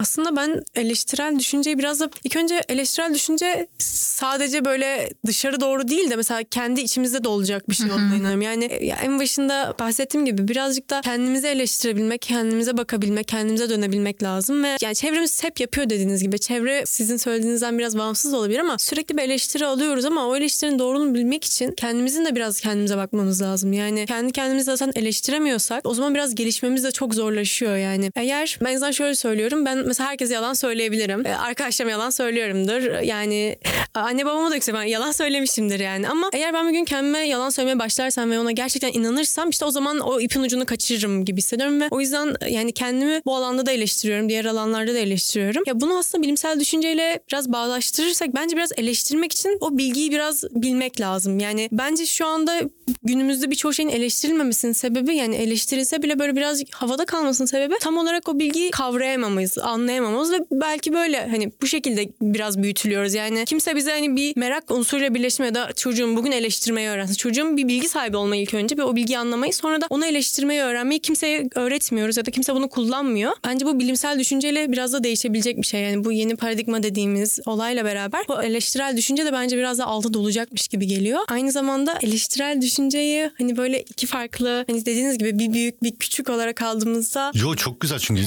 Aslında 0.00 0.36
ben 0.36 0.62
eleştirel 0.74 1.38
düşünceyi 1.38 1.78
biraz 1.78 2.00
da 2.00 2.10
ilk 2.24 2.36
önce 2.36 2.60
eleştirel 2.68 3.14
düşünce 3.14 3.66
sadece 3.78 4.64
böyle 4.64 5.10
dışarı 5.26 5.60
doğru 5.60 5.88
değil 5.88 6.10
de 6.10 6.16
mesela 6.16 6.42
kendi 6.42 6.80
içimizde 6.80 7.24
de 7.24 7.28
olacak 7.28 7.68
bir 7.68 7.74
şey 7.74 7.90
olduğuna 7.90 8.14
inanıyorum. 8.16 8.42
Yani 8.42 8.64
en 9.02 9.20
başında 9.20 9.74
bahsettiğim 9.78 10.26
gibi 10.26 10.48
birazcık 10.48 10.90
da 10.90 11.00
kendimizi 11.00 11.46
eleştirebilmek, 11.46 12.22
kendimize 12.22 12.76
bakabilmek, 12.76 13.28
kendimize 13.28 13.70
dönebilmek 13.70 14.22
lazım 14.22 14.64
ve 14.64 14.76
yani 14.82 14.94
çevremiz 14.94 15.44
hep 15.44 15.60
yapıyor 15.60 15.90
dediğiniz 15.90 16.22
gibi. 16.22 16.38
Çevre 16.38 16.82
sizin 16.86 17.16
söylediğinizden 17.16 17.78
biraz 17.78 17.98
bağımsız 17.98 18.34
olabilir 18.34 18.58
ama 18.58 18.78
sürekli 18.78 19.16
bir 19.16 19.22
eleştiri 19.22 19.66
alıyoruz 19.66 20.04
ama 20.04 20.26
o 20.26 20.36
eleştirinin 20.36 20.78
doğruluğunu 20.78 21.14
bilmek 21.14 21.44
için 21.44 21.72
kendimizin 21.72 22.24
de 22.24 22.34
biraz 22.36 22.60
kendimize 22.60 22.96
bakmamız 22.96 23.42
lazım. 23.42 23.72
Yani 23.72 24.06
kendi 24.06 24.32
kendimizi 24.32 24.64
zaten 24.64 24.92
eleştiremiyorsak 24.94 25.86
o 25.86 25.94
zaman 25.94 26.14
biraz 26.14 26.34
gelişmemiz 26.34 26.84
de 26.84 26.90
çok 26.90 27.14
zorlaşıyor 27.14 27.76
yani. 27.76 28.10
Eğer 28.16 28.58
ben 28.64 28.76
zaten 28.76 28.92
şöyle 28.92 29.14
söylüyorum 29.14 29.64
ben 29.64 29.83
mesela 29.86 30.10
herkese 30.10 30.34
yalan 30.34 30.54
söyleyebilirim. 30.54 31.24
Arkadaşlarıma 31.38 31.90
yalan 31.90 32.10
söylüyorumdur. 32.10 33.02
Yani 33.02 33.56
anne 33.94 34.26
babama 34.26 34.50
da 34.50 34.54
yüksek 34.54 34.74
ben 34.74 34.82
yalan 34.82 35.12
söylemişimdir 35.12 35.80
yani. 35.80 36.08
Ama 36.08 36.30
eğer 36.32 36.52
ben 36.54 36.68
bir 36.68 36.72
gün 36.72 36.84
kendime 36.84 37.18
yalan 37.18 37.50
söylemeye 37.50 37.78
başlarsam 37.78 38.30
ve 38.30 38.38
ona 38.38 38.52
gerçekten 38.52 38.92
inanırsam 38.92 39.50
işte 39.50 39.64
o 39.64 39.70
zaman 39.70 39.98
o 39.98 40.20
ipin 40.20 40.42
ucunu 40.42 40.66
kaçırırım 40.66 41.24
gibi 41.24 41.38
hissediyorum 41.38 41.80
ve 41.80 41.88
o 41.90 42.00
yüzden 42.00 42.34
yani 42.48 42.72
kendimi 42.72 43.22
bu 43.26 43.36
alanda 43.36 43.66
da 43.66 43.72
eleştiriyorum. 43.72 44.28
Diğer 44.28 44.44
alanlarda 44.44 44.94
da 44.94 44.98
eleştiriyorum. 44.98 45.62
Ya 45.66 45.80
bunu 45.80 45.98
aslında 45.98 46.22
bilimsel 46.22 46.60
düşünceyle 46.60 47.20
biraz 47.30 47.52
bağdaştırırsak 47.52 48.34
bence 48.34 48.56
biraz 48.56 48.70
eleştirmek 48.76 49.32
için 49.32 49.58
o 49.60 49.78
bilgiyi 49.78 50.12
biraz 50.12 50.44
bilmek 50.44 51.00
lazım. 51.00 51.38
Yani 51.38 51.68
bence 51.72 52.06
şu 52.06 52.26
anda 52.26 52.60
günümüzde 53.02 53.50
birçok 53.50 53.74
şeyin 53.74 53.88
eleştirilmemesinin 53.88 54.72
sebebi 54.72 55.16
yani 55.16 55.36
eleştirilse 55.36 56.02
bile 56.02 56.18
böyle 56.18 56.36
biraz 56.36 56.62
havada 56.70 57.04
kalmasının 57.04 57.46
sebebi 57.46 57.74
tam 57.80 57.98
olarak 57.98 58.28
o 58.28 58.38
bilgiyi 58.38 58.70
kavrayamamız, 58.70 59.58
anlayamamamız 59.74 60.32
ve 60.32 60.38
belki 60.52 60.92
böyle 60.92 61.28
hani 61.30 61.52
bu 61.62 61.66
şekilde 61.66 62.08
biraz 62.20 62.62
büyütülüyoruz. 62.62 63.14
Yani 63.14 63.44
kimse 63.44 63.76
bize 63.76 63.90
hani 63.90 64.16
bir 64.16 64.36
merak 64.36 64.70
unsuruyla 64.70 65.14
birleşme 65.14 65.46
ya 65.46 65.54
da 65.54 65.72
çocuğum 65.72 66.16
bugün 66.16 66.32
eleştirmeyi 66.32 66.88
öğrensin. 66.88 67.14
Çocuğum 67.14 67.56
bir 67.56 67.68
bilgi 67.68 67.88
sahibi 67.88 68.16
olmayı 68.16 68.42
ilk 68.42 68.54
önce 68.54 68.76
ve 68.76 68.82
o 68.82 68.96
bilgiyi 68.96 69.18
anlamayı 69.18 69.52
sonra 69.52 69.80
da 69.80 69.86
onu 69.90 70.06
eleştirmeyi 70.06 70.62
öğrenmeyi 70.62 71.00
kimseye 71.00 71.48
öğretmiyoruz 71.54 72.16
ya 72.16 72.26
da 72.26 72.30
kimse 72.30 72.54
bunu 72.54 72.68
kullanmıyor. 72.68 73.32
Bence 73.44 73.66
bu 73.66 73.78
bilimsel 73.78 74.18
düşünceyle 74.18 74.72
biraz 74.72 74.92
da 74.92 75.04
değişebilecek 75.04 75.56
bir 75.56 75.66
şey. 75.66 75.82
Yani 75.82 76.04
bu 76.04 76.12
yeni 76.12 76.36
paradigma 76.36 76.82
dediğimiz 76.82 77.38
olayla 77.46 77.84
beraber 77.84 78.24
bu 78.28 78.42
eleştirel 78.42 78.96
düşünce 78.96 79.24
de 79.24 79.32
bence 79.32 79.56
biraz 79.56 79.78
da 79.78 79.86
altı 79.86 80.14
dolacakmış 80.14 80.68
gibi 80.68 80.86
geliyor. 80.86 81.20
Aynı 81.28 81.52
zamanda 81.52 81.98
eleştirel 82.02 82.60
düşünceyi 82.62 83.30
hani 83.38 83.56
böyle 83.56 83.80
iki 83.80 84.06
farklı 84.06 84.64
hani 84.68 84.86
dediğiniz 84.86 85.18
gibi 85.18 85.38
bir 85.38 85.52
büyük 85.52 85.82
bir 85.82 85.96
küçük 85.96 86.30
olarak 86.30 86.62
aldığımızda 86.62 87.32
Yo 87.34 87.54
çok 87.54 87.80
güzel 87.80 87.98
çünkü 87.98 88.22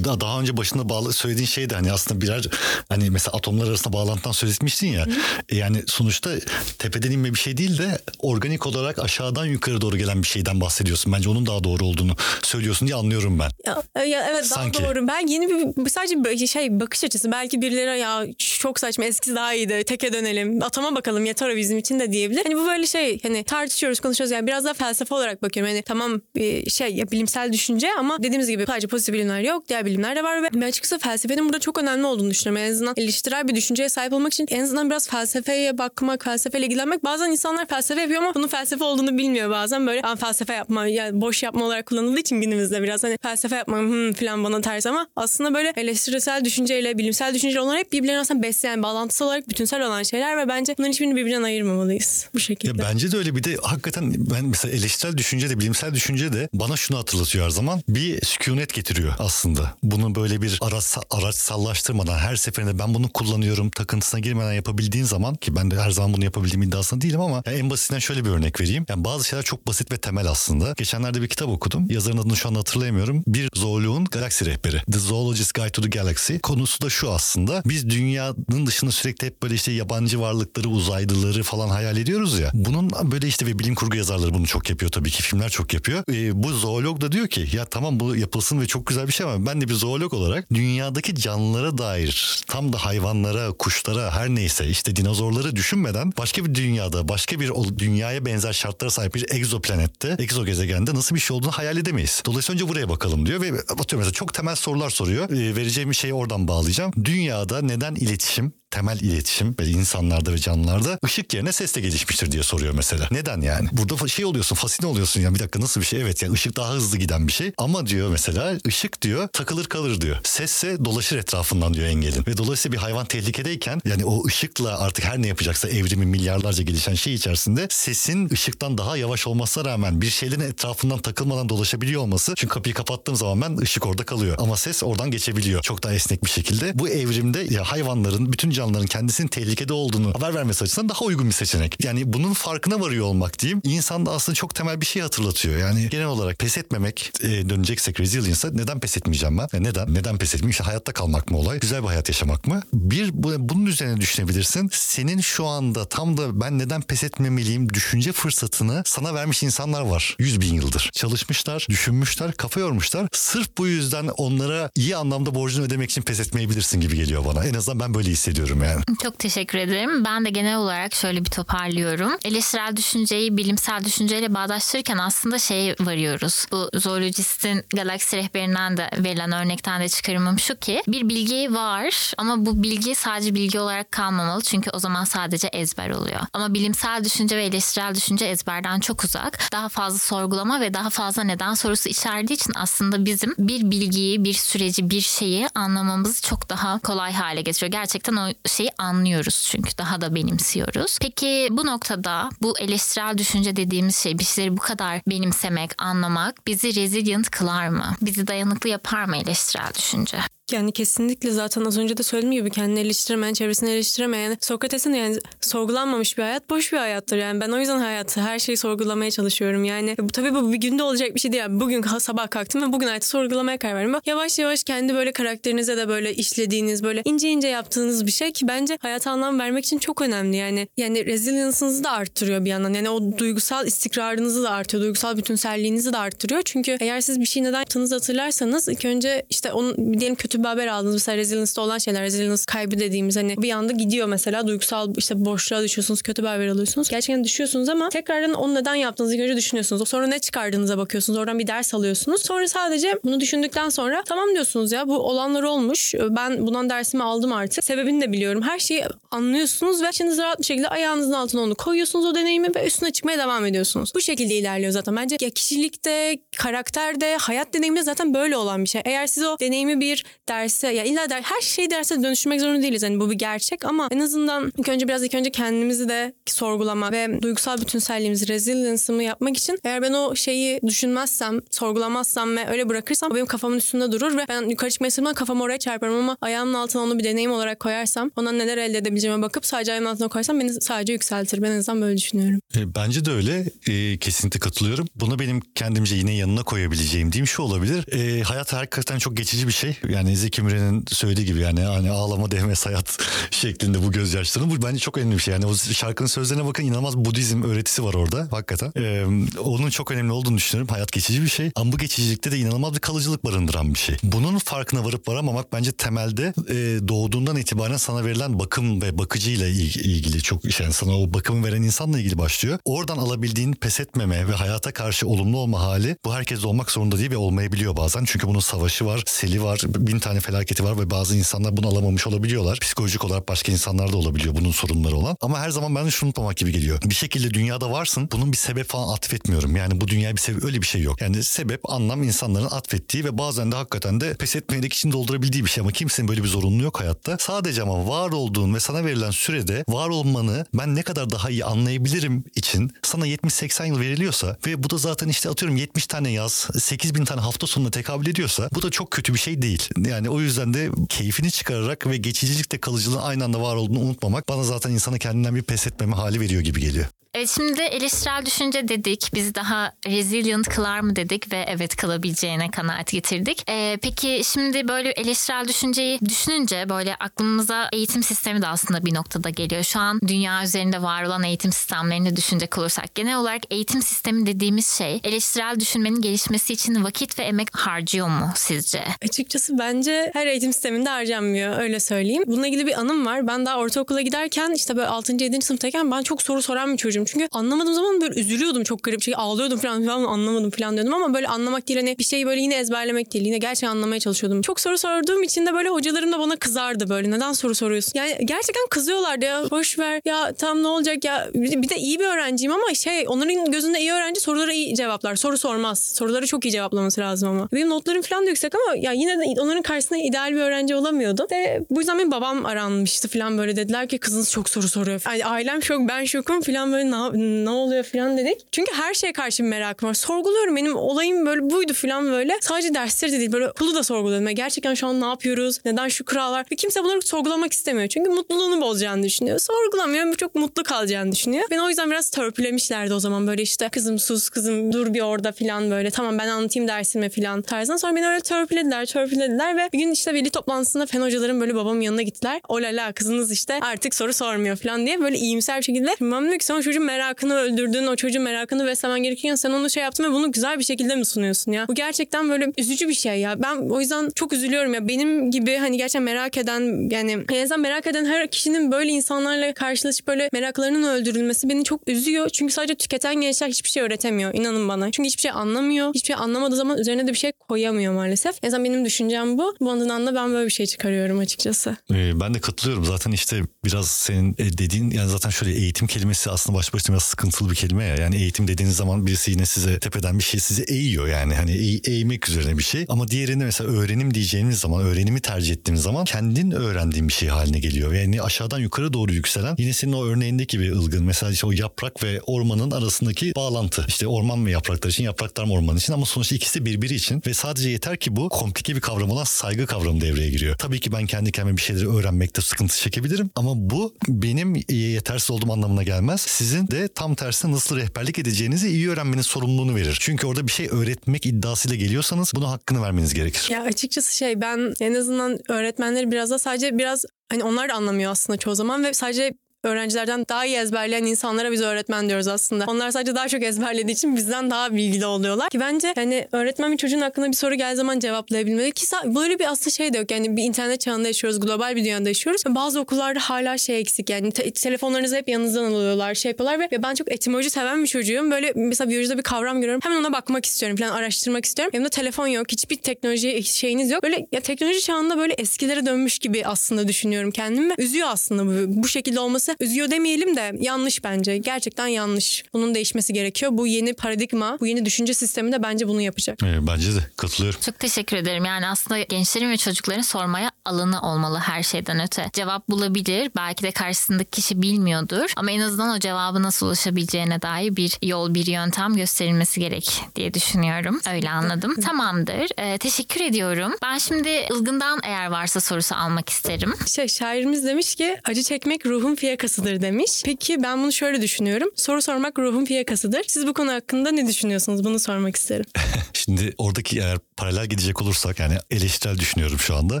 daha 0.20 0.40
önce 0.40 0.56
başında 0.56 0.88
bağlı 0.88 1.11
söylediğin 1.12 1.46
şey 1.46 1.70
de 1.70 1.74
hani 1.74 1.92
aslında 1.92 2.20
birer 2.20 2.48
hani 2.88 3.10
mesela 3.10 3.36
atomlar 3.36 3.68
arasında 3.68 3.92
bağlantıdan 3.92 4.32
söz 4.32 4.50
etmiştin 4.50 4.88
ya. 4.88 5.06
Hı. 5.06 5.10
Yani 5.54 5.82
sonuçta 5.86 6.30
tepeden 6.78 7.10
inme 7.10 7.34
bir 7.34 7.38
şey 7.38 7.56
değil 7.56 7.78
de 7.78 7.98
organik 8.18 8.66
olarak 8.66 8.98
aşağıdan 8.98 9.46
yukarı 9.46 9.80
doğru 9.80 9.96
gelen 9.96 10.22
bir 10.22 10.28
şeyden 10.28 10.60
bahsediyorsun. 10.60 11.12
Bence 11.12 11.28
onun 11.28 11.46
daha 11.46 11.64
doğru 11.64 11.84
olduğunu 11.84 12.16
söylüyorsun 12.42 12.88
diye 12.88 12.96
anlıyorum 12.96 13.38
ben. 13.38 13.50
Ya, 13.66 14.04
ya 14.04 14.26
evet 14.30 14.46
Sanki. 14.46 14.82
daha 14.82 14.94
doğru. 14.94 15.08
Ben 15.08 15.26
yeni 15.26 15.48
bir 15.48 15.90
sadece 15.90 16.46
şey 16.46 16.80
bakış 16.80 17.04
açısı 17.04 17.32
belki 17.32 17.62
birileri 17.62 17.98
ya 18.00 18.26
çok 18.38 18.80
saçma 18.80 19.04
eskisi 19.04 19.34
daha 19.34 19.54
iyiydi 19.54 19.84
teke 19.84 20.12
dönelim 20.12 20.62
atama 20.62 20.94
bakalım 20.94 21.24
yeter 21.24 21.48
o 21.48 21.56
bizim 21.56 21.78
için 21.78 22.00
de 22.00 22.12
diyebilir. 22.12 22.44
Hani 22.44 22.56
bu 22.56 22.66
böyle 22.66 22.86
şey 22.86 23.22
hani 23.22 23.44
tartışıyoruz 23.44 24.00
konuşuyoruz 24.00 24.30
yani 24.30 24.46
biraz 24.46 24.64
daha 24.64 24.74
felsefe 24.74 25.14
olarak 25.14 25.42
bakıyorum. 25.42 25.72
Hani 25.72 25.82
tamam 25.82 26.20
bir 26.36 26.70
şey 26.70 26.94
ya 26.94 27.10
bilimsel 27.10 27.52
düşünce 27.52 27.88
ama 27.98 28.22
dediğimiz 28.22 28.48
gibi 28.48 28.64
sadece 28.66 28.86
pozitif 28.86 29.14
bilimler 29.14 29.40
yok 29.40 29.68
diğer 29.68 29.86
bilimler 29.86 30.16
de 30.16 30.24
var 30.24 30.42
ve 30.42 30.48
ben 30.54 30.68
açıkçası 30.68 30.98
felsefenin 30.98 31.44
burada 31.44 31.58
çok 31.58 31.78
önemli 31.78 32.06
olduğunu 32.06 32.30
düşünüyorum. 32.30 32.66
En 32.66 32.70
azından 32.70 32.94
eleştirel 32.96 33.48
bir 33.48 33.54
düşünceye 33.54 33.88
sahip 33.88 34.12
olmak 34.12 34.32
için 34.32 34.46
en 34.50 34.62
azından 34.62 34.90
biraz 34.90 35.08
felsefeye 35.08 35.78
bakmak, 35.78 36.24
felsefeyle 36.24 36.66
ilgilenmek. 36.66 37.04
Bazen 37.04 37.30
insanlar 37.30 37.66
felsefe 37.66 38.00
yapıyor 38.00 38.22
ama 38.22 38.34
bunun 38.34 38.48
felsefe 38.48 38.84
olduğunu 38.84 39.18
bilmiyor 39.18 39.50
bazen 39.50 39.86
böyle 39.86 40.02
ben 40.02 40.16
felsefe 40.16 40.52
yapma 40.52 40.86
yani 40.86 41.20
boş 41.20 41.42
yapma 41.42 41.64
olarak 41.64 41.86
kullanıldığı 41.86 42.20
için 42.20 42.40
günümüzde 42.40 42.82
biraz 42.82 43.04
hani 43.04 43.18
felsefe 43.22 43.51
yapma 43.56 43.78
hmm, 43.78 44.12
falan 44.12 44.44
bana 44.44 44.60
ters 44.60 44.86
ama 44.86 45.06
aslında 45.16 45.54
böyle 45.54 45.72
eleştirisel 45.76 46.44
düşünceyle 46.44 46.98
bilimsel 46.98 47.34
düşünce 47.34 47.60
onlar 47.60 47.78
hep 47.78 47.92
birbirlerini 47.92 48.20
aslında 48.20 48.42
besleyen, 48.42 48.82
bağlantısı 48.82 49.24
olarak 49.24 49.48
bütünsel 49.48 49.86
olan 49.86 50.02
şeyler 50.02 50.38
ve 50.38 50.48
bence 50.48 50.74
bunların 50.78 50.92
hiçbirini 50.92 51.16
birbirinden 51.16 51.42
ayırmamalıyız 51.42 52.28
bu 52.34 52.40
şekilde. 52.40 52.82
Ya 52.82 52.88
bence 52.90 53.12
de 53.12 53.16
öyle 53.16 53.36
bir 53.36 53.44
de 53.44 53.56
hakikaten 53.62 54.14
ben 54.30 54.44
mesela 54.44 54.74
eleştirel 54.74 55.16
düşünce 55.16 55.50
de 55.50 55.58
bilimsel 55.58 55.94
düşünce 55.94 56.32
de 56.32 56.48
bana 56.54 56.76
şunu 56.76 56.98
hatırlatıyor 56.98 57.44
her 57.44 57.50
zaman. 57.50 57.82
Bir 57.88 58.26
sükunet 58.26 58.74
getiriyor 58.74 59.14
aslında. 59.18 59.74
Bunu 59.82 60.14
böyle 60.14 60.42
bir 60.42 60.58
araç, 60.60 60.96
araçsallaştırmadan 61.10 62.18
her 62.18 62.36
seferinde 62.36 62.78
ben 62.78 62.94
bunu 62.94 63.08
kullanıyorum 63.08 63.70
takıntısına 63.70 64.20
girmeden 64.20 64.52
yapabildiğin 64.52 65.04
zaman 65.04 65.34
ki 65.34 65.56
ben 65.56 65.70
de 65.70 65.80
her 65.80 65.90
zaman 65.90 66.14
bunu 66.14 66.24
yapabildiğim 66.24 66.62
iddiasında 66.62 67.00
değilim 67.00 67.20
ama 67.20 67.42
ya 67.46 67.52
en 67.52 67.70
basitinden 67.70 67.98
şöyle 67.98 68.24
bir 68.24 68.30
örnek 68.30 68.60
vereyim. 68.60 68.86
Yani 68.88 69.04
bazı 69.04 69.28
şeyler 69.28 69.44
çok 69.44 69.66
basit 69.66 69.92
ve 69.92 69.96
temel 69.96 70.26
aslında. 70.26 70.74
Geçenlerde 70.76 71.22
bir 71.22 71.28
kitap 71.28 71.48
okudum. 71.48 71.86
Yazarın 71.90 72.18
adını 72.18 72.36
şu 72.36 72.48
anda 72.48 72.58
hatırlayamıyorum. 72.58 73.24
Bir 73.26 73.41
zooloğun 73.54 74.04
galaksi 74.04 74.46
rehberi. 74.46 74.82
The 74.92 74.98
Zoologist 74.98 75.54
Guide 75.54 75.70
to 75.70 75.82
the 75.82 75.88
Galaxy. 75.88 76.36
Konusu 76.36 76.82
da 76.82 76.90
şu 76.90 77.10
aslında. 77.10 77.62
Biz 77.66 77.90
dünyanın 77.90 78.66
dışında 78.66 78.90
sürekli 78.90 79.26
hep 79.26 79.42
böyle 79.42 79.54
işte 79.54 79.72
yabancı 79.72 80.20
varlıkları, 80.20 80.68
uzaylıları 80.68 81.42
falan 81.42 81.68
hayal 81.68 81.96
ediyoruz 81.96 82.38
ya. 82.38 82.50
Bunun 82.54 82.90
böyle 83.12 83.26
işte 83.26 83.46
ve 83.46 83.58
bilim 83.58 83.74
kurgu 83.74 83.96
yazarları 83.96 84.34
bunu 84.34 84.46
çok 84.46 84.70
yapıyor 84.70 84.90
tabii 84.92 85.10
ki. 85.10 85.22
Filmler 85.22 85.50
çok 85.50 85.74
yapıyor. 85.74 86.04
Ee, 86.12 86.42
bu 86.42 86.52
zoolog 86.52 87.00
da 87.00 87.12
diyor 87.12 87.28
ki 87.28 87.48
ya 87.52 87.64
tamam 87.64 88.00
bu 88.00 88.16
yapılsın 88.16 88.60
ve 88.60 88.66
çok 88.66 88.86
güzel 88.86 89.06
bir 89.06 89.12
şey 89.12 89.26
ama 89.26 89.46
ben 89.46 89.60
de 89.60 89.68
bir 89.68 89.74
zoolog 89.74 90.14
olarak 90.14 90.50
dünyadaki 90.54 91.14
canlılara 91.14 91.78
dair 91.78 92.42
tam 92.46 92.72
da 92.72 92.84
hayvanlara, 92.84 93.52
kuşlara 93.52 94.10
her 94.10 94.28
neyse 94.28 94.66
işte 94.66 94.96
dinozorları 94.96 95.56
düşünmeden 95.56 96.12
başka 96.18 96.44
bir 96.44 96.54
dünyada, 96.54 97.08
başka 97.08 97.40
bir 97.40 97.50
dünyaya 97.78 98.26
benzer 98.26 98.52
şartlara 98.52 98.90
sahip 98.90 99.14
bir 99.14 99.26
egzoplanette, 99.30 100.16
egzogezegende 100.18 100.94
nasıl 100.94 101.14
bir 101.14 101.20
şey 101.20 101.36
olduğunu 101.36 101.52
hayal 101.52 101.76
edemeyiz. 101.76 102.22
Dolayısıyla 102.26 102.54
önce 102.54 102.68
buraya 102.68 102.88
bakalım 102.88 103.26
diyor 103.26 103.31
ve 103.40 103.52
atıyorum 103.52 103.98
mesela 103.98 104.12
çok 104.12 104.34
temel 104.34 104.54
sorular 104.54 104.90
soruyor. 104.90 105.30
Ee, 105.30 105.56
vereceğim 105.56 105.94
şeyi 105.94 106.14
oradan 106.14 106.48
bağlayacağım. 106.48 106.92
Dünyada 107.04 107.62
neden 107.62 107.94
iletişim 107.94 108.61
temel 108.72 109.00
iletişim 109.00 109.58
böyle 109.58 109.70
insanlarda 109.70 110.32
ve 110.32 110.38
canlılarda 110.38 110.98
ışık 111.04 111.34
yerine 111.34 111.52
sesle 111.52 111.80
gelişmiştir 111.80 112.32
diye 112.32 112.42
soruyor 112.42 112.74
mesela. 112.74 113.08
Neden 113.10 113.40
yani? 113.40 113.68
Burada 113.72 114.08
şey 114.08 114.24
oluyorsun 114.24 114.56
fasine 114.56 114.86
oluyorsun 114.86 115.20
ya 115.20 115.34
bir 115.34 115.38
dakika 115.38 115.60
nasıl 115.60 115.80
bir 115.80 115.86
şey? 115.86 116.00
Evet 116.00 116.22
yani 116.22 116.32
ışık 116.32 116.56
daha 116.56 116.72
hızlı 116.72 116.98
giden 116.98 117.26
bir 117.26 117.32
şey 117.32 117.52
ama 117.58 117.86
diyor 117.86 118.08
mesela 118.08 118.58
ışık 118.66 119.02
diyor 119.02 119.28
takılır 119.28 119.64
kalır 119.64 120.00
diyor. 120.00 120.16
Sesse 120.24 120.84
dolaşır 120.84 121.18
etrafından 121.18 121.74
diyor 121.74 121.86
engelin. 121.86 122.26
Ve 122.26 122.36
dolayısıyla 122.36 122.72
bir 122.72 122.78
hayvan 122.78 123.06
tehlikedeyken 123.06 123.80
yani 123.84 124.04
o 124.04 124.26
ışıkla 124.26 124.78
artık 124.78 125.04
her 125.04 125.22
ne 125.22 125.26
yapacaksa 125.26 125.68
evrimin 125.68 126.08
milyarlarca 126.08 126.62
gelişen 126.62 126.94
şey 126.94 127.14
içerisinde 127.14 127.66
sesin 127.70 128.30
ışıktan 128.32 128.78
daha 128.78 128.96
yavaş 128.96 129.26
olmasına 129.26 129.64
rağmen 129.64 130.00
bir 130.00 130.10
şeylerin 130.10 130.40
etrafından 130.40 130.98
takılmadan 130.98 131.48
dolaşabiliyor 131.48 132.02
olması. 132.02 132.34
Çünkü 132.36 132.54
kapıyı 132.54 132.74
kapattığım 132.74 133.16
zaman 133.16 133.40
ben 133.40 133.62
ışık 133.62 133.86
orada 133.86 134.04
kalıyor. 134.04 134.36
Ama 134.38 134.56
ses 134.56 134.82
oradan 134.82 135.10
geçebiliyor. 135.10 135.62
Çok 135.62 135.82
daha 135.82 135.94
esnek 135.94 136.24
bir 136.24 136.30
şekilde. 136.30 136.78
Bu 136.78 136.88
evrimde 136.88 137.46
ya 137.50 137.64
hayvanların 137.64 138.32
bütün 138.32 138.50
canlıların 138.62 138.86
kendisinin 138.86 139.28
tehlikede 139.28 139.72
olduğunu 139.72 140.14
haber 140.14 140.34
vermesi 140.34 140.64
açısından 140.64 140.88
daha 140.88 141.04
uygun 141.04 141.26
bir 141.26 141.32
seçenek. 141.32 141.84
Yani 141.84 142.12
bunun 142.12 142.32
farkına 142.32 142.80
varıyor 142.80 143.06
olmak 143.06 143.38
diyeyim. 143.38 143.60
İnsanda 143.64 144.10
aslında 144.10 144.36
çok 144.36 144.54
temel 144.54 144.80
bir 144.80 144.86
şey 144.86 145.02
hatırlatıyor. 145.02 145.58
Yani 145.58 145.88
genel 145.88 146.06
olarak 146.06 146.38
pes 146.38 146.58
etmemek 146.58 147.12
e, 147.22 147.28
döneceksek 147.48 148.00
resilience'a 148.00 148.50
neden 148.50 148.80
pes 148.80 148.96
etmeyeceğim 148.96 149.38
ben? 149.38 149.48
E, 149.52 149.62
neden? 149.62 149.94
Neden 149.94 150.18
pes 150.18 150.34
etmeyeyim? 150.34 150.50
İşte 150.50 150.64
hayatta 150.64 150.92
kalmak 150.92 151.30
mı 151.30 151.38
olay? 151.38 151.60
Güzel 151.60 151.82
bir 151.82 151.86
hayat 151.88 152.08
yaşamak 152.08 152.46
mı? 152.46 152.62
Bir 152.72 153.10
bu, 153.12 153.34
bunun 153.38 153.66
üzerine 153.66 154.00
düşünebilirsin. 154.00 154.70
Senin 154.72 155.20
şu 155.20 155.46
anda 155.46 155.84
tam 155.84 156.16
da 156.16 156.40
ben 156.40 156.58
neden 156.58 156.82
pes 156.82 157.04
etmemeliyim 157.04 157.74
düşünce 157.74 158.12
fırsatını 158.12 158.82
sana 158.86 159.14
vermiş 159.14 159.42
insanlar 159.42 159.82
var. 159.82 160.16
Yüz 160.18 160.40
bin 160.40 160.54
yıldır. 160.54 160.90
Çalışmışlar, 160.92 161.66
düşünmüşler, 161.68 162.32
kafa 162.32 162.60
yormuşlar. 162.60 163.08
Sırf 163.12 163.58
bu 163.58 163.66
yüzden 163.66 164.08
onlara 164.08 164.70
iyi 164.76 164.96
anlamda 164.96 165.34
borcunu 165.34 165.64
ödemek 165.64 165.90
için 165.90 166.02
pes 166.02 166.20
etmeyebilirsin 166.20 166.80
gibi 166.80 166.96
geliyor 166.96 167.24
bana. 167.24 167.44
En 167.44 167.54
azından 167.54 167.80
ben 167.80 167.94
böyle 167.94 168.10
hissediyorum 168.10 168.51
yani. 168.62 168.82
Çok 169.02 169.18
teşekkür 169.18 169.58
ederim. 169.58 170.04
Ben 170.04 170.24
de 170.24 170.30
genel 170.30 170.56
olarak 170.56 170.94
şöyle 170.94 171.24
bir 171.24 171.30
toparlıyorum. 171.30 172.12
Eleştirel 172.24 172.76
düşünceyi 172.76 173.36
bilimsel 173.36 173.84
düşünceyle 173.84 174.34
bağdaştırırken 174.34 174.98
aslında 174.98 175.38
şeye 175.38 175.76
varıyoruz. 175.80 176.46
Bu 176.52 176.70
zoolojistin 176.74 177.64
galaksi 177.74 178.16
rehberinden 178.16 178.76
de 178.76 178.90
verilen 178.98 179.32
örnekten 179.32 179.80
de 179.80 179.88
çıkarımım 179.88 180.38
şu 180.38 180.56
ki 180.56 180.82
bir 180.88 181.08
bilgi 181.08 181.54
var 181.54 182.12
ama 182.18 182.46
bu 182.46 182.62
bilgi 182.62 182.94
sadece 182.94 183.34
bilgi 183.34 183.60
olarak 183.60 183.92
kalmamalı 183.92 184.42
çünkü 184.42 184.70
o 184.70 184.78
zaman 184.78 185.04
sadece 185.04 185.48
ezber 185.48 185.90
oluyor. 185.90 186.20
Ama 186.32 186.54
bilimsel 186.54 187.04
düşünce 187.04 187.36
ve 187.36 187.44
eleştirel 187.44 187.94
düşünce 187.94 188.24
ezberden 188.24 188.80
çok 188.80 189.04
uzak. 189.04 189.38
Daha 189.52 189.68
fazla 189.68 189.98
sorgulama 189.98 190.60
ve 190.60 190.74
daha 190.74 190.90
fazla 190.90 191.24
neden 191.24 191.54
sorusu 191.54 191.88
içerdiği 191.88 192.36
için 192.36 192.52
aslında 192.56 193.04
bizim 193.04 193.34
bir 193.38 193.70
bilgiyi, 193.70 194.24
bir 194.24 194.34
süreci, 194.34 194.90
bir 194.90 195.00
şeyi 195.00 195.48
anlamamızı 195.54 196.22
çok 196.22 196.48
daha 196.48 196.78
kolay 196.78 197.12
hale 197.12 197.42
getiriyor. 197.42 197.72
Gerçekten 197.72 198.16
o 198.16 198.32
şeyi 198.46 198.70
anlıyoruz 198.78 199.48
çünkü 199.50 199.78
daha 199.78 200.00
da 200.00 200.14
benimsiyoruz. 200.14 200.98
Peki 201.00 201.48
bu 201.50 201.66
noktada 201.66 202.30
bu 202.42 202.58
eleştirel 202.58 203.18
düşünce 203.18 203.56
dediğimiz 203.56 203.96
şey 203.96 204.18
bir 204.18 204.24
şeyleri 204.24 204.56
bu 204.56 204.60
kadar 204.60 205.00
benimsemek, 205.08 205.82
anlamak 205.82 206.46
bizi 206.46 206.74
resilient 206.74 207.30
kılar 207.30 207.68
mı? 207.68 207.94
Bizi 208.02 208.26
dayanıklı 208.26 208.70
yapar 208.70 209.04
mı 209.04 209.16
eleştirel 209.16 209.70
düşünce? 209.74 210.18
Yani 210.52 210.72
kesinlikle 210.72 211.30
zaten 211.30 211.64
az 211.64 211.78
önce 211.78 211.96
de 211.96 212.02
söylediğim 212.02 212.34
gibi 212.34 212.50
kendini 212.50 212.80
eleştiremeyen, 212.80 213.34
çevresini 213.34 213.70
eleştiremeyen 213.70 214.36
Sokrates'in 214.40 214.92
yani 214.92 215.18
sorgulanmamış 215.40 216.18
bir 216.18 216.22
hayat 216.22 216.50
boş 216.50 216.72
bir 216.72 216.78
hayattır. 216.78 217.16
Yani 217.16 217.40
ben 217.40 217.48
o 217.50 217.58
yüzden 217.58 217.78
hayatı 217.78 218.20
her 218.20 218.38
şeyi 218.38 218.56
sorgulamaya 218.56 219.10
çalışıyorum. 219.10 219.64
Yani 219.64 219.96
bu 219.98 220.12
tabii 220.12 220.34
bu 220.34 220.52
bir 220.52 220.58
günde 220.58 220.82
olacak 220.82 221.14
bir 221.14 221.20
şey 221.20 221.32
değil. 221.32 221.42
Yani 221.42 221.60
bugün 221.60 221.82
sabah 221.98 222.30
kalktım 222.30 222.62
ve 222.62 222.72
bugün 222.72 222.86
hayatı 222.86 223.08
sorgulamaya 223.08 223.58
karar 223.58 223.74
verdim. 223.74 223.94
Yavaş 224.06 224.38
yavaş 224.38 224.64
kendi 224.64 224.94
böyle 224.94 225.12
karakterinize 225.12 225.76
de 225.76 225.88
böyle 225.88 226.14
işlediğiniz 226.14 226.82
böyle 226.82 227.02
ince 227.04 227.30
ince 227.30 227.48
yaptığınız 227.48 228.06
bir 228.06 228.12
şey 228.12 228.32
ki 228.32 228.48
bence 228.48 228.78
hayata 228.80 229.10
anlam 229.10 229.38
vermek 229.38 229.64
için 229.64 229.78
çok 229.78 230.02
önemli. 230.02 230.36
Yani 230.36 230.68
yani 230.76 231.06
resilience'ınızı 231.06 231.84
da 231.84 231.90
arttırıyor 231.90 232.44
bir 232.44 232.50
yandan. 232.50 232.74
Yani 232.74 232.90
o 232.90 233.18
duygusal 233.18 233.66
istikrarınızı 233.66 234.42
da 234.42 234.50
artıyor. 234.50 234.82
Duygusal 234.82 235.16
bütünselliğinizi 235.16 235.92
de 235.92 235.98
arttırıyor. 235.98 236.42
Çünkü 236.44 236.76
eğer 236.80 237.00
siz 237.00 237.20
bir 237.20 237.26
şey 237.26 237.42
neden 237.42 237.58
yaptığınızı 237.58 237.94
hatırlarsanız 237.94 238.68
ilk 238.68 238.84
önce 238.84 239.26
işte 239.30 239.52
onun 239.52 240.00
diyelim 240.00 240.14
kötü 240.14 240.41
bir 240.42 240.48
haber 240.48 240.66
aldınız. 240.66 240.94
Mesela 240.94 241.16
resilience'da 241.16 241.60
olan 241.60 241.78
şeyler. 241.78 242.02
Resilience 242.02 242.42
kaybı 242.46 242.78
dediğimiz 242.78 243.16
hani 243.16 243.34
bir 243.38 243.50
anda 243.50 243.72
gidiyor 243.72 244.06
mesela 244.06 244.46
duygusal 244.46 244.92
işte 244.96 245.24
boşluğa 245.24 245.62
düşüyorsunuz. 245.62 246.02
Kötü 246.02 246.22
bir 246.22 246.28
haber 246.28 246.46
alıyorsunuz. 246.46 246.88
Gerçekten 246.88 247.24
düşüyorsunuz 247.24 247.68
ama 247.68 247.88
tekrardan 247.88 248.34
onu 248.34 248.54
neden 248.54 248.74
yaptığınızı 248.74 249.14
önce 249.14 249.36
düşünüyorsunuz. 249.36 249.88
Sonra 249.88 250.06
ne 250.06 250.18
çıkardığınıza 250.18 250.78
bakıyorsunuz. 250.78 251.18
Oradan 251.18 251.38
bir 251.38 251.46
ders 251.46 251.74
alıyorsunuz. 251.74 252.22
Sonra 252.22 252.48
sadece 252.48 252.98
bunu 253.04 253.20
düşündükten 253.20 253.68
sonra 253.68 254.02
tamam 254.06 254.28
diyorsunuz 254.34 254.72
ya 254.72 254.88
bu 254.88 254.98
olanlar 254.98 255.42
olmuş. 255.42 255.94
Ben 256.10 256.46
bundan 256.46 256.70
dersimi 256.70 257.02
aldım 257.02 257.32
artık. 257.32 257.64
Sebebini 257.64 258.00
de 258.00 258.12
biliyorum. 258.12 258.42
Her 258.42 258.58
şeyi 258.58 258.84
anlıyorsunuz 259.10 259.82
ve 259.82 259.88
içinize 259.88 260.22
rahat 260.22 260.40
bir 260.40 260.44
şekilde 260.44 260.68
ayağınızın 260.68 261.12
altına 261.12 261.40
onu 261.40 261.54
koyuyorsunuz 261.54 262.06
o 262.06 262.14
deneyimi 262.14 262.54
ve 262.54 262.66
üstüne 262.66 262.90
çıkmaya 262.90 263.18
devam 263.18 263.46
ediyorsunuz. 263.46 263.92
Bu 263.94 264.00
şekilde 264.00 264.34
ilerliyor 264.34 264.72
zaten. 264.72 264.96
Bence 264.96 265.16
ya 265.20 265.30
kişilikte, 265.30 266.18
karakterde, 266.36 267.16
hayat 267.16 267.54
deneyiminde 267.54 267.82
zaten 267.82 268.14
böyle 268.14 268.36
olan 268.36 268.64
bir 268.64 268.68
şey. 268.68 268.82
Eğer 268.84 269.06
siz 269.06 269.24
o 269.24 269.38
deneyimi 269.40 269.80
bir 269.80 270.04
derse 270.28 270.68
ya 270.68 270.84
illa 270.84 271.10
der, 271.10 271.22
her 271.22 271.40
şeyi 271.40 271.70
derse 271.70 272.02
dönüştürmek 272.02 272.40
zorunda 272.40 272.62
değiliz. 272.62 272.82
Hani 272.82 273.00
bu 273.00 273.10
bir 273.10 273.14
gerçek 273.14 273.64
ama 273.64 273.88
en 273.90 274.00
azından 274.00 274.52
ilk 274.58 274.68
önce 274.68 274.88
biraz 274.88 275.04
ilk 275.04 275.14
önce 275.14 275.30
kendimizi 275.30 275.88
de 275.88 276.14
sorgulama 276.26 276.92
ve 276.92 277.22
duygusal 277.22 277.60
bütünselliğimizi, 277.60 278.28
resilience'ımı 278.28 279.02
yapmak 279.02 279.36
için 279.36 279.58
eğer 279.64 279.82
ben 279.82 279.92
o 279.92 280.14
şeyi 280.14 280.60
düşünmezsem, 280.66 281.40
sorgulamazsam 281.50 282.36
ve 282.36 282.48
öyle 282.48 282.68
bırakırsam 282.68 283.12
o 283.12 283.14
benim 283.14 283.26
kafamın 283.26 283.56
üstünde 283.56 283.92
durur 283.92 284.16
ve 284.16 284.24
ben 284.28 284.48
yukarı 284.48 284.70
çıkmaya 284.70 284.90
sırtımdan 284.90 285.14
kafamı 285.14 285.42
oraya 285.42 285.58
çarparım 285.58 285.94
ama 285.94 286.16
ayağımın 286.20 286.54
altına 286.54 286.82
onu 286.82 286.98
bir 286.98 287.04
deneyim 287.04 287.32
olarak 287.32 287.60
koyarsam 287.60 288.10
ondan 288.16 288.38
neler 288.38 288.58
elde 288.58 288.78
edebileceğime 288.78 289.22
bakıp 289.22 289.46
sadece 289.46 289.72
ayağımın 289.72 289.90
altına 289.90 290.08
koyarsam 290.08 290.40
beni 290.40 290.52
sadece 290.60 290.92
yükseltir. 290.92 291.42
Ben 291.42 291.50
en 291.50 291.58
azından 291.58 291.82
böyle 291.82 291.96
düşünüyorum. 291.96 292.40
E, 292.56 292.74
bence 292.74 293.04
de 293.04 293.10
öyle. 293.10 293.44
E, 293.68 293.98
kesinlikle 293.98 294.40
katılıyorum. 294.40 294.86
Buna 294.94 295.18
benim 295.18 295.40
kendimce 295.54 295.96
yine 295.96 296.14
yanına 296.14 296.42
koyabileceğim 296.42 297.12
diyeyim 297.12 297.26
şu 297.26 297.42
olabilir. 297.42 297.92
E, 297.92 298.22
hayat 298.22 298.52
hakikaten 298.52 298.98
çok 298.98 299.16
geçici 299.16 299.48
bir 299.48 299.52
şey. 299.52 299.78
Yani 299.88 300.11
Zeki 300.16 300.42
Müren'in 300.42 300.84
söylediği 300.88 301.26
gibi 301.26 301.40
yani 301.40 301.60
hani 301.60 301.90
ağlama 301.90 302.30
değmez 302.30 302.66
hayat 302.66 302.98
şeklinde 303.30 303.82
bu 303.82 303.92
gözyaşlarının. 303.92 304.56
Bu 304.56 304.62
bence 304.62 304.78
çok 304.78 304.98
önemli 304.98 305.14
bir 305.14 305.22
şey. 305.22 305.34
Yani 305.34 305.46
o 305.46 305.54
şarkının 305.54 306.08
sözlerine 306.08 306.44
bakın 306.46 306.64
inanılmaz 306.64 306.96
Budizm 306.96 307.42
öğretisi 307.42 307.84
var 307.84 307.94
orada 307.94 308.28
hakikaten. 308.30 308.72
Ee, 308.76 309.04
onun 309.38 309.70
çok 309.70 309.90
önemli 309.90 310.12
olduğunu 310.12 310.36
düşünüyorum. 310.36 310.74
Hayat 310.74 310.92
geçici 310.92 311.22
bir 311.22 311.28
şey. 311.28 311.50
Ama 311.56 311.72
bu 311.72 311.78
geçicilikte 311.78 312.32
de 312.32 312.38
inanılmaz 312.38 312.74
bir 312.74 312.80
kalıcılık 312.80 313.24
barındıran 313.24 313.74
bir 313.74 313.78
şey. 313.78 313.96
Bunun 314.02 314.38
farkına 314.38 314.84
varıp 314.84 315.08
varamamak 315.08 315.52
bence 315.52 315.72
temelde 315.72 316.34
e, 316.48 316.54
doğduğundan 316.88 317.36
itibaren 317.36 317.76
sana 317.76 318.04
verilen 318.04 318.38
bakım 318.38 318.82
ve 318.82 318.98
bakıcıyla 318.98 319.48
ilgili 319.48 320.22
çok 320.22 320.60
yani 320.60 320.72
sana 320.72 320.98
o 320.98 321.14
bakımı 321.14 321.46
veren 321.46 321.62
insanla 321.62 321.98
ilgili 321.98 322.18
başlıyor. 322.18 322.58
Oradan 322.64 322.96
alabildiğin 322.96 323.52
pes 323.52 323.80
etmeme 323.80 324.28
ve 324.28 324.32
hayata 324.32 324.72
karşı 324.72 325.06
olumlu 325.06 325.38
olma 325.38 325.60
hali 325.60 325.96
bu 326.04 326.14
herkes 326.14 326.44
olmak 326.44 326.70
zorunda 326.70 326.98
değil 326.98 327.10
ve 327.10 327.16
olmayabiliyor 327.16 327.76
bazen. 327.76 328.04
Çünkü 328.04 328.26
bunun 328.26 328.40
savaşı 328.40 328.86
var, 328.86 329.02
seli 329.06 329.42
var, 329.42 329.60
bin 329.66 329.98
tane 330.02 330.20
felaketi 330.20 330.64
var 330.64 330.78
ve 330.78 330.90
bazı 330.90 331.16
insanlar 331.16 331.56
bunu 331.56 331.68
alamamış 331.68 332.06
olabiliyorlar. 332.06 332.58
Psikolojik 332.58 333.04
olarak 333.04 333.28
başka 333.28 333.52
insanlar 333.52 333.92
da 333.92 333.96
olabiliyor 333.96 334.34
bunun 334.34 334.50
sorunları 334.50 334.96
olan. 334.96 335.16
Ama 335.20 335.40
her 335.40 335.50
zaman 335.50 335.74
ben 335.74 335.88
şunu 335.88 336.08
unutmamak 336.08 336.36
gibi 336.36 336.52
geliyor. 336.52 336.78
Bir 336.84 336.94
şekilde 336.94 337.34
dünyada 337.34 337.70
varsın. 337.70 338.08
Bunun 338.12 338.32
bir 338.32 338.36
sebep 338.36 338.68
falan 338.68 338.94
atfetmiyorum. 338.94 339.56
Yani 339.56 339.80
bu 339.80 339.88
dünyaya 339.88 340.16
bir 340.16 340.20
sebep 340.20 340.44
öyle 340.44 340.62
bir 340.62 340.66
şey 340.66 340.82
yok. 340.82 341.00
Yani 341.00 341.24
sebep 341.24 341.70
anlam 341.70 342.02
insanların 342.02 342.48
atfettiği 342.50 343.04
ve 343.04 343.18
bazen 343.18 343.52
de 343.52 343.56
hakikaten 343.56 344.00
de 344.00 344.14
pes 344.14 344.36
etmeyerek 344.36 344.72
için 344.72 344.92
doldurabildiği 344.92 345.44
bir 345.44 345.50
şey 345.50 345.60
ama 345.60 345.72
kimsenin 345.72 346.08
böyle 346.08 346.22
bir 346.22 346.28
zorunluluğu 346.28 346.62
yok 346.62 346.80
hayatta. 346.80 347.16
Sadece 347.20 347.62
ama 347.62 347.88
var 347.88 348.12
olduğun 348.12 348.54
ve 348.54 348.60
sana 348.60 348.84
verilen 348.84 349.10
sürede 349.10 349.64
var 349.68 349.88
olmanı 349.88 350.46
ben 350.54 350.74
ne 350.74 350.82
kadar 350.82 351.10
daha 351.10 351.30
iyi 351.30 351.44
anlayabilirim 351.44 352.24
için 352.36 352.72
sana 352.82 353.06
70-80 353.06 353.66
yıl 353.66 353.80
veriliyorsa 353.80 354.36
ve 354.46 354.62
bu 354.62 354.70
da 354.70 354.78
zaten 354.78 355.08
işte 355.08 355.28
atıyorum 355.28 355.56
70 355.56 355.86
tane 355.86 356.10
yaz 356.10 356.48
8 356.58 356.94
bin 356.94 357.04
tane 357.04 357.20
hafta 357.20 357.46
sonuna 357.46 357.70
tekabül 357.70 358.06
ediyorsa 358.06 358.48
bu 358.54 358.62
da 358.62 358.70
çok 358.70 358.90
kötü 358.90 359.14
bir 359.14 359.18
şey 359.18 359.42
değil. 359.42 359.68
Yani 359.92 360.10
o 360.10 360.20
yüzden 360.20 360.54
de 360.54 360.70
keyfini 360.88 361.30
çıkararak 361.30 361.86
ve 361.86 361.96
geçicilikte 361.96 362.58
kalıcılığın 362.58 363.02
aynı 363.02 363.24
anda 363.24 363.42
var 363.42 363.56
olduğunu 363.56 363.80
unutmamak 363.80 364.28
bana 364.28 364.42
zaten 364.42 364.70
insana 364.70 364.98
kendinden 364.98 365.34
bir 365.34 365.42
pes 365.42 365.66
etmeme 365.66 365.96
hali 365.96 366.20
veriyor 366.20 366.42
gibi 366.42 366.60
geliyor. 366.60 366.86
Evet 367.14 367.30
şimdi 367.36 367.60
eleştirel 367.62 368.26
düşünce 368.26 368.68
dedik. 368.68 369.10
Biz 369.14 369.34
daha 369.34 369.72
resilient 369.86 370.48
kılar 370.48 370.80
mı 370.80 370.96
dedik 370.96 371.32
ve 371.32 371.44
evet 371.48 371.76
kalabileceğine 371.76 372.50
kanaat 372.50 372.90
getirdik. 372.92 373.44
Ee, 373.48 373.78
peki 373.82 374.20
şimdi 374.24 374.68
böyle 374.68 374.90
eleştirel 374.90 375.48
düşünceyi 375.48 376.00
düşününce 376.00 376.68
böyle 376.68 376.94
aklımıza 376.94 377.68
eğitim 377.72 378.02
sistemi 378.02 378.42
de 378.42 378.46
aslında 378.46 378.84
bir 378.86 378.94
noktada 378.94 379.30
geliyor. 379.30 379.62
Şu 379.62 379.80
an 379.80 380.00
dünya 380.06 380.44
üzerinde 380.44 380.82
var 380.82 381.04
olan 381.04 381.22
eğitim 381.22 381.52
sistemlerini 381.52 382.16
düşünecek 382.16 382.58
olursak 382.58 382.94
genel 382.94 383.16
olarak 383.16 383.42
eğitim 383.50 383.82
sistemi 383.82 384.26
dediğimiz 384.26 384.66
şey 384.66 385.00
eleştirel 385.04 385.60
düşünmenin 385.60 386.02
gelişmesi 386.02 386.52
için 386.52 386.84
vakit 386.84 387.18
ve 387.18 387.22
emek 387.22 387.56
harcıyor 387.56 388.08
mu 388.08 388.30
sizce? 388.36 388.84
Açıkçası 389.04 389.58
bence 389.58 390.10
her 390.14 390.26
eğitim 390.26 390.52
sisteminde 390.52 390.88
harcanmıyor 390.88 391.58
öyle 391.58 391.80
söyleyeyim. 391.80 392.22
Bununla 392.26 392.46
ilgili 392.46 392.66
bir 392.66 392.80
anım 392.80 393.06
var. 393.06 393.26
Ben 393.26 393.46
daha 393.46 393.58
ortaokula 393.58 394.00
giderken 394.00 394.50
işte 394.50 394.76
böyle 394.76 394.88
6. 394.88 395.12
7. 395.24 395.42
sınıftayken 395.42 395.90
ben 395.90 396.02
çok 396.02 396.22
soru 396.22 396.42
soran 396.42 396.72
bir 396.72 396.76
çocuğum 396.78 397.01
çünkü 397.04 397.28
anlamadığım 397.32 397.74
zaman 397.74 398.00
böyle 398.00 398.20
üzülüyordum 398.20 398.64
çok 398.64 398.82
garip 398.82 399.02
şey 399.02 399.14
ağlıyordum 399.16 399.58
falan 399.58 399.86
falan 399.86 400.04
anlamadım 400.04 400.50
falan 400.50 400.74
diyordum 400.74 400.94
ama 400.94 401.14
böyle 401.14 401.28
anlamak 401.28 401.68
değil 401.68 401.80
hani 401.80 401.98
bir 401.98 402.04
şeyi 402.04 402.26
böyle 402.26 402.40
yine 402.40 402.58
ezberlemek 402.58 403.14
değil 403.14 403.24
yine 403.24 403.38
gerçekten 403.38 403.68
anlamaya 403.68 404.00
çalışıyordum. 404.00 404.42
Çok 404.42 404.60
soru 404.60 404.78
sorduğum 404.78 405.22
için 405.22 405.46
de 405.46 405.54
böyle 405.54 405.68
hocalarım 405.68 406.12
da 406.12 406.18
bana 406.18 406.36
kızardı 406.36 406.88
böyle 406.88 407.10
neden 407.10 407.32
soru 407.32 407.54
soruyorsun? 407.54 407.92
Yani 407.94 408.16
gerçekten 408.24 408.66
kızıyorlardı 408.70 409.24
ya 409.24 409.50
boş 409.50 409.78
ver 409.78 410.00
ya 410.04 410.32
tam 410.32 410.62
ne 410.62 410.66
olacak 410.68 411.04
ya 411.04 411.28
bir 411.34 411.68
de 411.68 411.76
iyi 411.76 412.00
bir 412.00 412.04
öğrenciyim 412.04 412.52
ama 412.52 412.74
şey 412.74 413.04
onların 413.08 413.50
gözünde 413.50 413.80
iyi 413.80 413.92
öğrenci 413.92 414.20
soruları 414.20 414.52
iyi 414.52 414.76
cevaplar 414.76 415.16
soru 415.16 415.38
sormaz 415.38 415.78
soruları 415.78 416.26
çok 416.26 416.44
iyi 416.44 416.52
cevaplaması 416.52 417.00
lazım 417.00 417.28
ama 417.28 417.48
benim 417.52 417.70
notlarım 417.70 418.02
falan 418.02 418.26
da 418.26 418.28
yüksek 418.28 418.54
ama 418.54 418.76
ya 418.76 418.92
yine 418.92 419.18
de 419.18 419.40
onların 419.40 419.62
karşısında 419.62 419.98
ideal 419.98 420.32
bir 420.32 420.40
öğrenci 420.40 420.74
olamıyordum. 420.74 421.26
Ve 421.30 421.60
bu 421.70 421.80
yüzden 421.80 421.98
benim 421.98 422.10
babam 422.10 422.46
aranmıştı 422.46 423.08
falan 423.08 423.38
böyle 423.38 423.56
dediler 423.56 423.88
ki 423.88 423.98
kızınız 423.98 424.30
çok 424.30 424.48
soru 424.48 424.68
soruyor. 424.68 425.02
Yani 425.06 425.24
ailem 425.24 425.62
şok 425.62 425.88
ben 425.88 426.04
şokum 426.04 426.40
falan 426.40 426.72
böyle 426.72 426.90
ne, 426.92 427.44
ne 427.44 427.50
oluyor 427.50 427.84
falan 427.84 428.18
dedik. 428.18 428.46
Çünkü 428.52 428.72
her 428.72 428.94
şeye 428.94 429.12
karşı 429.12 429.42
bir 429.42 429.48
merakım 429.48 429.88
var. 429.88 429.94
Sorguluyorum 429.94 430.56
benim 430.56 430.76
olayım 430.76 431.26
böyle 431.26 431.50
buydu 431.50 431.72
falan 431.72 432.12
böyle. 432.12 432.38
Sadece 432.40 432.74
dersleri 432.74 433.12
de 433.12 433.18
değil 433.18 433.32
böyle 433.32 433.48
okulu 433.48 433.74
da 433.74 433.82
sorguluyorum. 433.82 434.26
Yani 434.26 434.34
gerçekten 434.34 434.74
şu 434.74 434.86
an 434.86 435.00
ne 435.00 435.06
yapıyoruz? 435.06 435.60
Neden 435.64 435.88
şu 435.88 436.04
kurallar? 436.04 436.46
Ve 436.52 436.56
kimse 436.56 436.84
bunları 436.84 437.02
sorgulamak 437.02 437.52
istemiyor. 437.52 437.88
Çünkü 437.88 438.10
mutluluğunu 438.10 438.60
bozacağını 438.60 439.02
düşünüyor. 439.02 439.38
Sorgulamıyor. 439.38 440.14
Çok 440.14 440.34
mutlu 440.34 440.62
kalacağını 440.62 441.12
düşünüyor. 441.12 441.44
Beni 441.50 441.62
o 441.62 441.68
yüzden 441.68 441.90
biraz 441.90 442.10
törpülemişlerdi 442.10 442.94
o 442.94 443.00
zaman 443.00 443.26
böyle 443.26 443.42
işte 443.42 443.68
kızım 443.68 443.98
sus 443.98 444.28
kızım 444.28 444.72
dur 444.72 444.94
bir 444.94 445.00
orada 445.00 445.32
falan 445.32 445.70
böyle. 445.70 445.90
Tamam 445.90 446.18
ben 446.18 446.28
anlatayım 446.28 446.68
dersime 446.68 447.08
falan 447.08 447.42
tarzından. 447.42 447.76
Sonra 447.76 447.96
beni 447.96 448.08
öyle 448.08 448.20
törpülediler 448.20 448.86
törpülediler 448.86 449.56
ve 449.56 449.68
bir 449.72 449.78
gün 449.78 449.90
işte 449.90 450.14
veli 450.14 450.30
toplantısında 450.30 450.86
fen 450.86 451.00
hocalarım 451.00 451.40
böyle 451.40 451.54
babamın 451.54 451.80
yanına 451.80 452.02
gittiler. 452.02 452.40
Olala 452.48 452.92
kızınız 452.92 453.32
işte 453.32 453.60
artık 453.62 453.94
soru 453.94 454.12
sormuyor 454.12 454.56
falan 454.56 454.86
diye 454.86 455.00
böyle 455.00 455.16
iyimser 455.16 455.58
bir 455.58 455.64
şekilde. 455.64 455.96
Babam 456.00 456.24
diyor 456.24 456.38
ki 456.38 456.44
sen 456.44 456.54
o 456.54 456.62
çocuğun 456.82 456.86
merakını 456.86 457.34
öldürdün. 457.34 457.86
O 457.86 457.96
çocuğun 457.96 458.22
merakını 458.22 458.66
beslemen 458.66 459.02
gerekirken 459.02 459.34
sen 459.34 459.50
onu 459.50 459.70
şey 459.70 459.82
yaptın 459.82 460.04
ve 460.04 460.10
bunu 460.10 460.32
güzel 460.32 460.58
bir 460.58 460.64
şekilde 460.64 460.96
mi 460.96 461.04
sunuyorsun 461.04 461.52
ya? 461.52 461.68
Bu 461.68 461.74
gerçekten 461.74 462.30
böyle 462.30 462.52
üzücü 462.58 462.88
bir 462.88 462.94
şey 462.94 463.20
ya. 463.20 463.42
Ben 463.42 463.56
o 463.56 463.80
yüzden 463.80 464.10
çok 464.14 464.32
üzülüyorum 464.32 464.74
ya. 464.74 464.88
Benim 464.88 465.30
gibi 465.30 465.56
hani 465.56 465.76
gerçekten 465.76 466.02
merak 466.02 466.36
eden 466.36 466.90
yani 466.90 467.18
en 467.32 467.42
azından 467.42 467.60
merak 467.60 467.86
eden 467.86 468.04
her 468.04 468.30
kişinin 468.30 468.72
böyle 468.72 468.90
insanlarla 468.90 469.54
karşılaşıp 469.54 470.06
böyle 470.06 470.28
meraklarının 470.32 470.82
öldürülmesi 470.82 471.48
beni 471.48 471.64
çok 471.64 471.88
üzüyor. 471.88 472.28
Çünkü 472.28 472.52
sadece 472.52 472.74
tüketen 472.74 473.20
gençler 473.20 473.48
hiçbir 473.48 473.68
şey 473.68 473.82
öğretemiyor. 473.82 474.34
inanın 474.34 474.68
bana. 474.68 474.90
Çünkü 474.90 475.06
hiçbir 475.06 475.22
şey 475.22 475.30
anlamıyor. 475.30 475.94
Hiçbir 475.94 476.06
şey 476.06 476.16
anlamadığı 476.16 476.56
zaman 476.56 476.78
üzerine 476.78 477.06
de 477.06 477.12
bir 477.12 477.18
şey 477.18 477.32
koyamıyor 477.48 477.92
maalesef. 477.92 478.34
En 478.42 478.48
azından 478.48 478.64
benim 478.64 478.84
düşüncem 478.84 479.38
bu. 479.38 479.54
Bu 479.60 479.70
adından 479.70 480.06
da 480.06 480.14
ben 480.14 480.32
böyle 480.32 480.46
bir 480.46 480.52
şey 480.52 480.66
çıkarıyorum 480.66 481.18
açıkçası. 481.18 481.76
Ee, 481.90 482.20
ben 482.20 482.34
de 482.34 482.40
katılıyorum. 482.40 482.84
Zaten 482.84 483.12
işte 483.12 483.42
biraz 483.64 483.88
senin 483.88 484.32
e, 484.38 484.58
dediğin 484.58 484.90
yani 484.90 485.10
zaten 485.10 485.30
şöyle 485.30 485.52
eğitim 485.52 485.86
kelimesi 485.86 486.30
aslında 486.30 486.58
baş 486.58 486.71
başına 486.72 486.94
biraz 486.94 487.02
sıkıntılı 487.02 487.50
bir 487.50 487.54
kelime 487.54 487.84
ya. 487.84 487.96
Yani 487.96 488.16
eğitim 488.16 488.48
dediğiniz 488.48 488.76
zaman 488.76 489.06
birisi 489.06 489.30
yine 489.30 489.46
size 489.46 489.78
tepeden 489.78 490.18
bir 490.18 490.24
şey 490.24 490.40
sizi 490.40 490.62
eğiyor 490.62 491.08
yani. 491.08 491.34
Hani 491.34 491.50
eğ, 491.50 491.80
eğmek 491.90 492.28
üzerine 492.28 492.58
bir 492.58 492.62
şey. 492.62 492.84
Ama 492.88 493.08
diğerinde 493.08 493.44
mesela 493.44 493.70
öğrenim 493.70 494.14
diyeceğimiz 494.14 494.58
zaman 494.58 494.82
öğrenimi 494.82 495.20
tercih 495.20 495.52
ettiğimiz 495.52 495.82
zaman 495.82 496.04
kendin 496.04 496.50
öğrendiğin 496.50 497.08
bir 497.08 497.12
şey 497.12 497.28
haline 497.28 497.58
geliyor. 497.58 497.92
Yani 497.92 498.22
aşağıdan 498.22 498.58
yukarı 498.58 498.92
doğru 498.92 499.12
yükselen 499.12 499.54
yine 499.58 499.72
senin 499.72 499.92
o 499.92 500.04
örneğindeki 500.04 500.60
bir 500.60 500.70
ılgın. 500.70 501.04
Mesela 501.04 501.32
işte 501.32 501.46
o 501.46 501.52
yaprak 501.52 502.02
ve 502.02 502.20
ormanın 502.20 502.70
arasındaki 502.70 503.32
bağlantı. 503.36 503.84
İşte 503.88 504.06
orman 504.06 504.46
ve 504.46 504.50
yapraklar 504.50 504.90
için 504.90 505.04
yapraklar 505.04 505.44
mı 505.44 505.52
orman 505.52 505.76
için 505.76 505.92
ama 505.92 506.06
sonuçta 506.06 506.36
ikisi 506.36 506.64
birbiri 506.64 506.94
için 506.94 507.22
ve 507.26 507.34
sadece 507.34 507.70
yeter 507.70 507.96
ki 507.96 508.16
bu 508.16 508.28
komplike 508.28 508.76
bir 508.76 508.80
kavram 508.80 509.10
olan 509.10 509.24
saygı 509.24 509.66
kavramı 509.66 510.00
devreye 510.00 510.30
giriyor. 510.30 510.56
Tabii 510.58 510.80
ki 510.80 510.92
ben 510.92 511.06
kendi 511.06 511.32
kendime 511.32 511.56
bir 511.56 511.62
şeyleri 511.62 511.88
öğrenmekte 511.88 512.42
sıkıntı 512.42 512.78
çekebilirim 512.78 513.30
ama 513.36 513.52
bu 513.56 513.94
benim 514.08 514.54
yetersiz 514.68 515.30
olduğum 515.30 515.52
anlamına 515.52 515.82
gelmez. 515.82 516.20
Sizin 516.20 516.61
de 516.70 516.88
tam 516.88 517.14
tersine 517.14 517.52
nasıl 517.52 517.76
rehberlik 517.76 518.18
edeceğinizi 518.18 518.68
iyi 518.68 518.90
öğrenmenin 518.90 519.22
sorumluluğunu 519.22 519.74
verir. 519.74 519.96
Çünkü 520.00 520.26
orada 520.26 520.46
bir 520.46 520.52
şey 520.52 520.68
öğretmek 520.70 521.26
iddiasıyla 521.26 521.76
geliyorsanız 521.76 522.32
buna 522.34 522.50
hakkını 522.50 522.82
vermeniz 522.82 523.14
gerekir. 523.14 523.48
Ya 523.50 523.62
açıkçası 523.62 524.16
şey 524.16 524.40
ben 524.40 524.74
en 524.80 524.94
azından 524.94 525.38
öğretmenleri 525.48 526.10
biraz 526.10 526.30
da 526.30 526.38
sadece 526.38 526.78
biraz 526.78 527.04
hani 527.28 527.44
onlar 527.44 527.68
da 527.68 527.74
anlamıyor 527.74 528.12
aslında 528.12 528.36
çoğu 528.36 528.54
zaman 528.54 528.84
ve 528.84 528.94
sadece 528.94 529.32
öğrencilerden 529.62 530.26
daha 530.28 530.46
iyi 530.46 530.56
ezberleyen 530.56 531.04
insanlara 531.04 531.52
biz 531.52 531.62
öğretmen 531.62 532.08
diyoruz 532.08 532.28
aslında. 532.28 532.64
Onlar 532.68 532.90
sadece 532.90 533.14
daha 533.14 533.28
çok 533.28 533.42
ezberlediği 533.42 533.96
için 533.96 534.16
bizden 534.16 534.50
daha 534.50 534.74
bilgili 534.74 535.06
oluyorlar. 535.06 535.50
Ki 535.50 535.60
bence 535.60 535.92
hani 535.94 536.28
öğretmen 536.32 536.72
bir 536.72 536.76
çocuğun 536.76 537.00
aklına 537.00 537.28
bir 537.28 537.36
soru 537.36 537.54
geldiği 537.54 537.76
zaman 537.76 537.98
cevaplayabilmeli. 537.98 538.72
Ki 538.72 538.86
böyle 539.04 539.38
bir 539.38 539.50
aslında 539.50 539.70
şey 539.70 539.92
de 539.92 539.98
yok. 539.98 540.10
Yani 540.10 540.36
bir 540.36 540.42
internet 540.42 540.80
çağında 540.80 541.08
yaşıyoruz. 541.08 541.40
Global 541.40 541.76
bir 541.76 541.84
dünyada 541.84 542.08
yaşıyoruz. 542.08 542.42
Bazı 542.48 542.80
okullarda 542.80 543.20
hala 543.20 543.58
şey 543.58 543.80
eksik. 543.80 544.10
Yani 544.10 544.32
te- 544.32 544.50
telefonlarınızı 544.50 545.16
hep 545.16 545.28
yanınızdan 545.28 545.64
alıyorlar. 545.64 546.14
Şey 546.14 546.30
yapıyorlar 546.30 546.60
ve 546.60 546.82
ben 546.82 546.94
çok 546.94 547.12
etimoloji 547.12 547.50
seven 547.50 547.82
bir 547.82 547.88
çocuğum. 547.88 548.30
Böyle 548.30 548.52
mesela 548.54 548.90
biyolojide 548.90 549.18
bir 549.18 549.22
kavram 549.22 549.60
görüyorum. 549.60 549.80
Hemen 549.84 549.96
ona 549.96 550.12
bakmak 550.12 550.46
istiyorum 550.46 550.76
falan 550.76 550.90
araştırmak 550.90 551.44
istiyorum. 551.44 551.70
Yanımda 551.74 551.90
telefon 551.90 552.26
yok. 552.26 552.52
Hiçbir 552.52 552.76
teknoloji 552.76 553.42
şeyiniz 553.42 553.90
yok. 553.90 554.02
Böyle 554.02 554.26
ya 554.32 554.40
teknoloji 554.40 554.80
çağında 554.80 555.18
böyle 555.18 555.32
eskilere 555.32 555.86
dönmüş 555.86 556.18
gibi 556.18 556.46
aslında 556.46 556.88
düşünüyorum 556.88 557.30
kendimi. 557.30 557.74
Üzüyor 557.78 558.08
aslında 558.10 558.46
bu, 558.46 558.82
bu 558.82 558.88
şekilde 558.88 559.20
olması 559.20 559.51
üzüyor 559.60 559.90
demeyelim 559.90 560.36
de 560.36 560.52
yanlış 560.58 561.04
bence. 561.04 561.38
Gerçekten 561.38 561.86
yanlış. 561.86 562.44
Bunun 562.52 562.74
değişmesi 562.74 563.12
gerekiyor. 563.12 563.52
Bu 563.54 563.66
yeni 563.66 563.94
paradigma, 563.94 564.56
bu 564.60 564.66
yeni 564.66 564.84
düşünce 564.84 565.14
sistemi 565.14 565.52
de 565.52 565.62
bence 565.62 565.88
bunu 565.88 566.00
yapacak. 566.00 566.38
Evet, 566.44 566.60
bence 566.62 566.94
de 566.94 567.00
katılıyorum. 567.16 567.60
Çok 567.60 567.78
teşekkür 567.78 568.16
ederim. 568.16 568.44
Yani 568.44 568.66
aslında 568.66 569.02
gençlerin 569.02 569.50
ve 569.50 569.56
çocukların 569.56 570.02
sormaya 570.02 570.50
alanı 570.64 571.00
olmalı 571.02 571.38
her 571.38 571.62
şeyden 571.62 572.02
öte. 572.02 572.30
Cevap 572.32 572.68
bulabilir. 572.68 573.30
Belki 573.36 573.62
de 573.62 573.70
karşısındaki 573.70 574.30
kişi 574.30 574.62
bilmiyordur. 574.62 575.32
Ama 575.36 575.50
en 575.50 575.60
azından 575.60 575.96
o 575.96 575.98
cevabı 575.98 576.42
nasıl 576.42 576.66
ulaşabileceğine 576.66 577.42
dair 577.42 577.76
bir 577.76 577.98
yol, 578.02 578.34
bir 578.34 578.46
yöntem 578.46 578.96
gösterilmesi 578.96 579.60
gerek 579.60 580.00
diye 580.16 580.34
düşünüyorum. 580.34 581.00
Öyle 581.14 581.30
anladım. 581.30 581.74
Tamamdır. 581.80 582.48
Ee, 582.58 582.78
teşekkür 582.78 583.20
ediyorum. 583.20 583.72
Ben 583.82 583.98
şimdi 583.98 584.28
Ilgın'dan 584.28 585.00
eğer 585.02 585.26
varsa 585.26 585.60
sorusu 585.60 585.94
almak 585.94 586.28
isterim. 586.28 586.74
Şey 586.86 587.08
şairimiz 587.08 587.64
demiş 587.64 587.94
ki 587.94 588.16
acı 588.24 588.42
çekmek 588.42 588.86
ruhun 588.86 589.14
fiyakası 589.14 589.41
fiyakasıdır 589.42 589.82
demiş. 589.82 590.22
Peki 590.24 590.62
ben 590.62 590.82
bunu 590.82 590.92
şöyle 590.92 591.22
düşünüyorum. 591.22 591.68
Soru 591.76 592.02
sormak 592.02 592.38
ruhun 592.38 592.64
fiyakasıdır. 592.64 593.22
Siz 593.28 593.46
bu 593.46 593.54
konu 593.54 593.72
hakkında 593.72 594.10
ne 594.10 594.26
düşünüyorsunuz? 594.26 594.84
Bunu 594.84 594.98
sormak 594.98 595.36
isterim. 595.36 595.64
Şimdi 596.12 596.54
oradaki 596.58 596.98
eğer 596.98 597.18
paralel 597.36 597.66
gidecek 597.66 598.02
olursak 598.02 598.38
yani 598.40 598.54
eleştirel 598.70 599.18
düşünüyorum 599.18 599.58
şu 599.58 599.76
anda. 599.76 600.00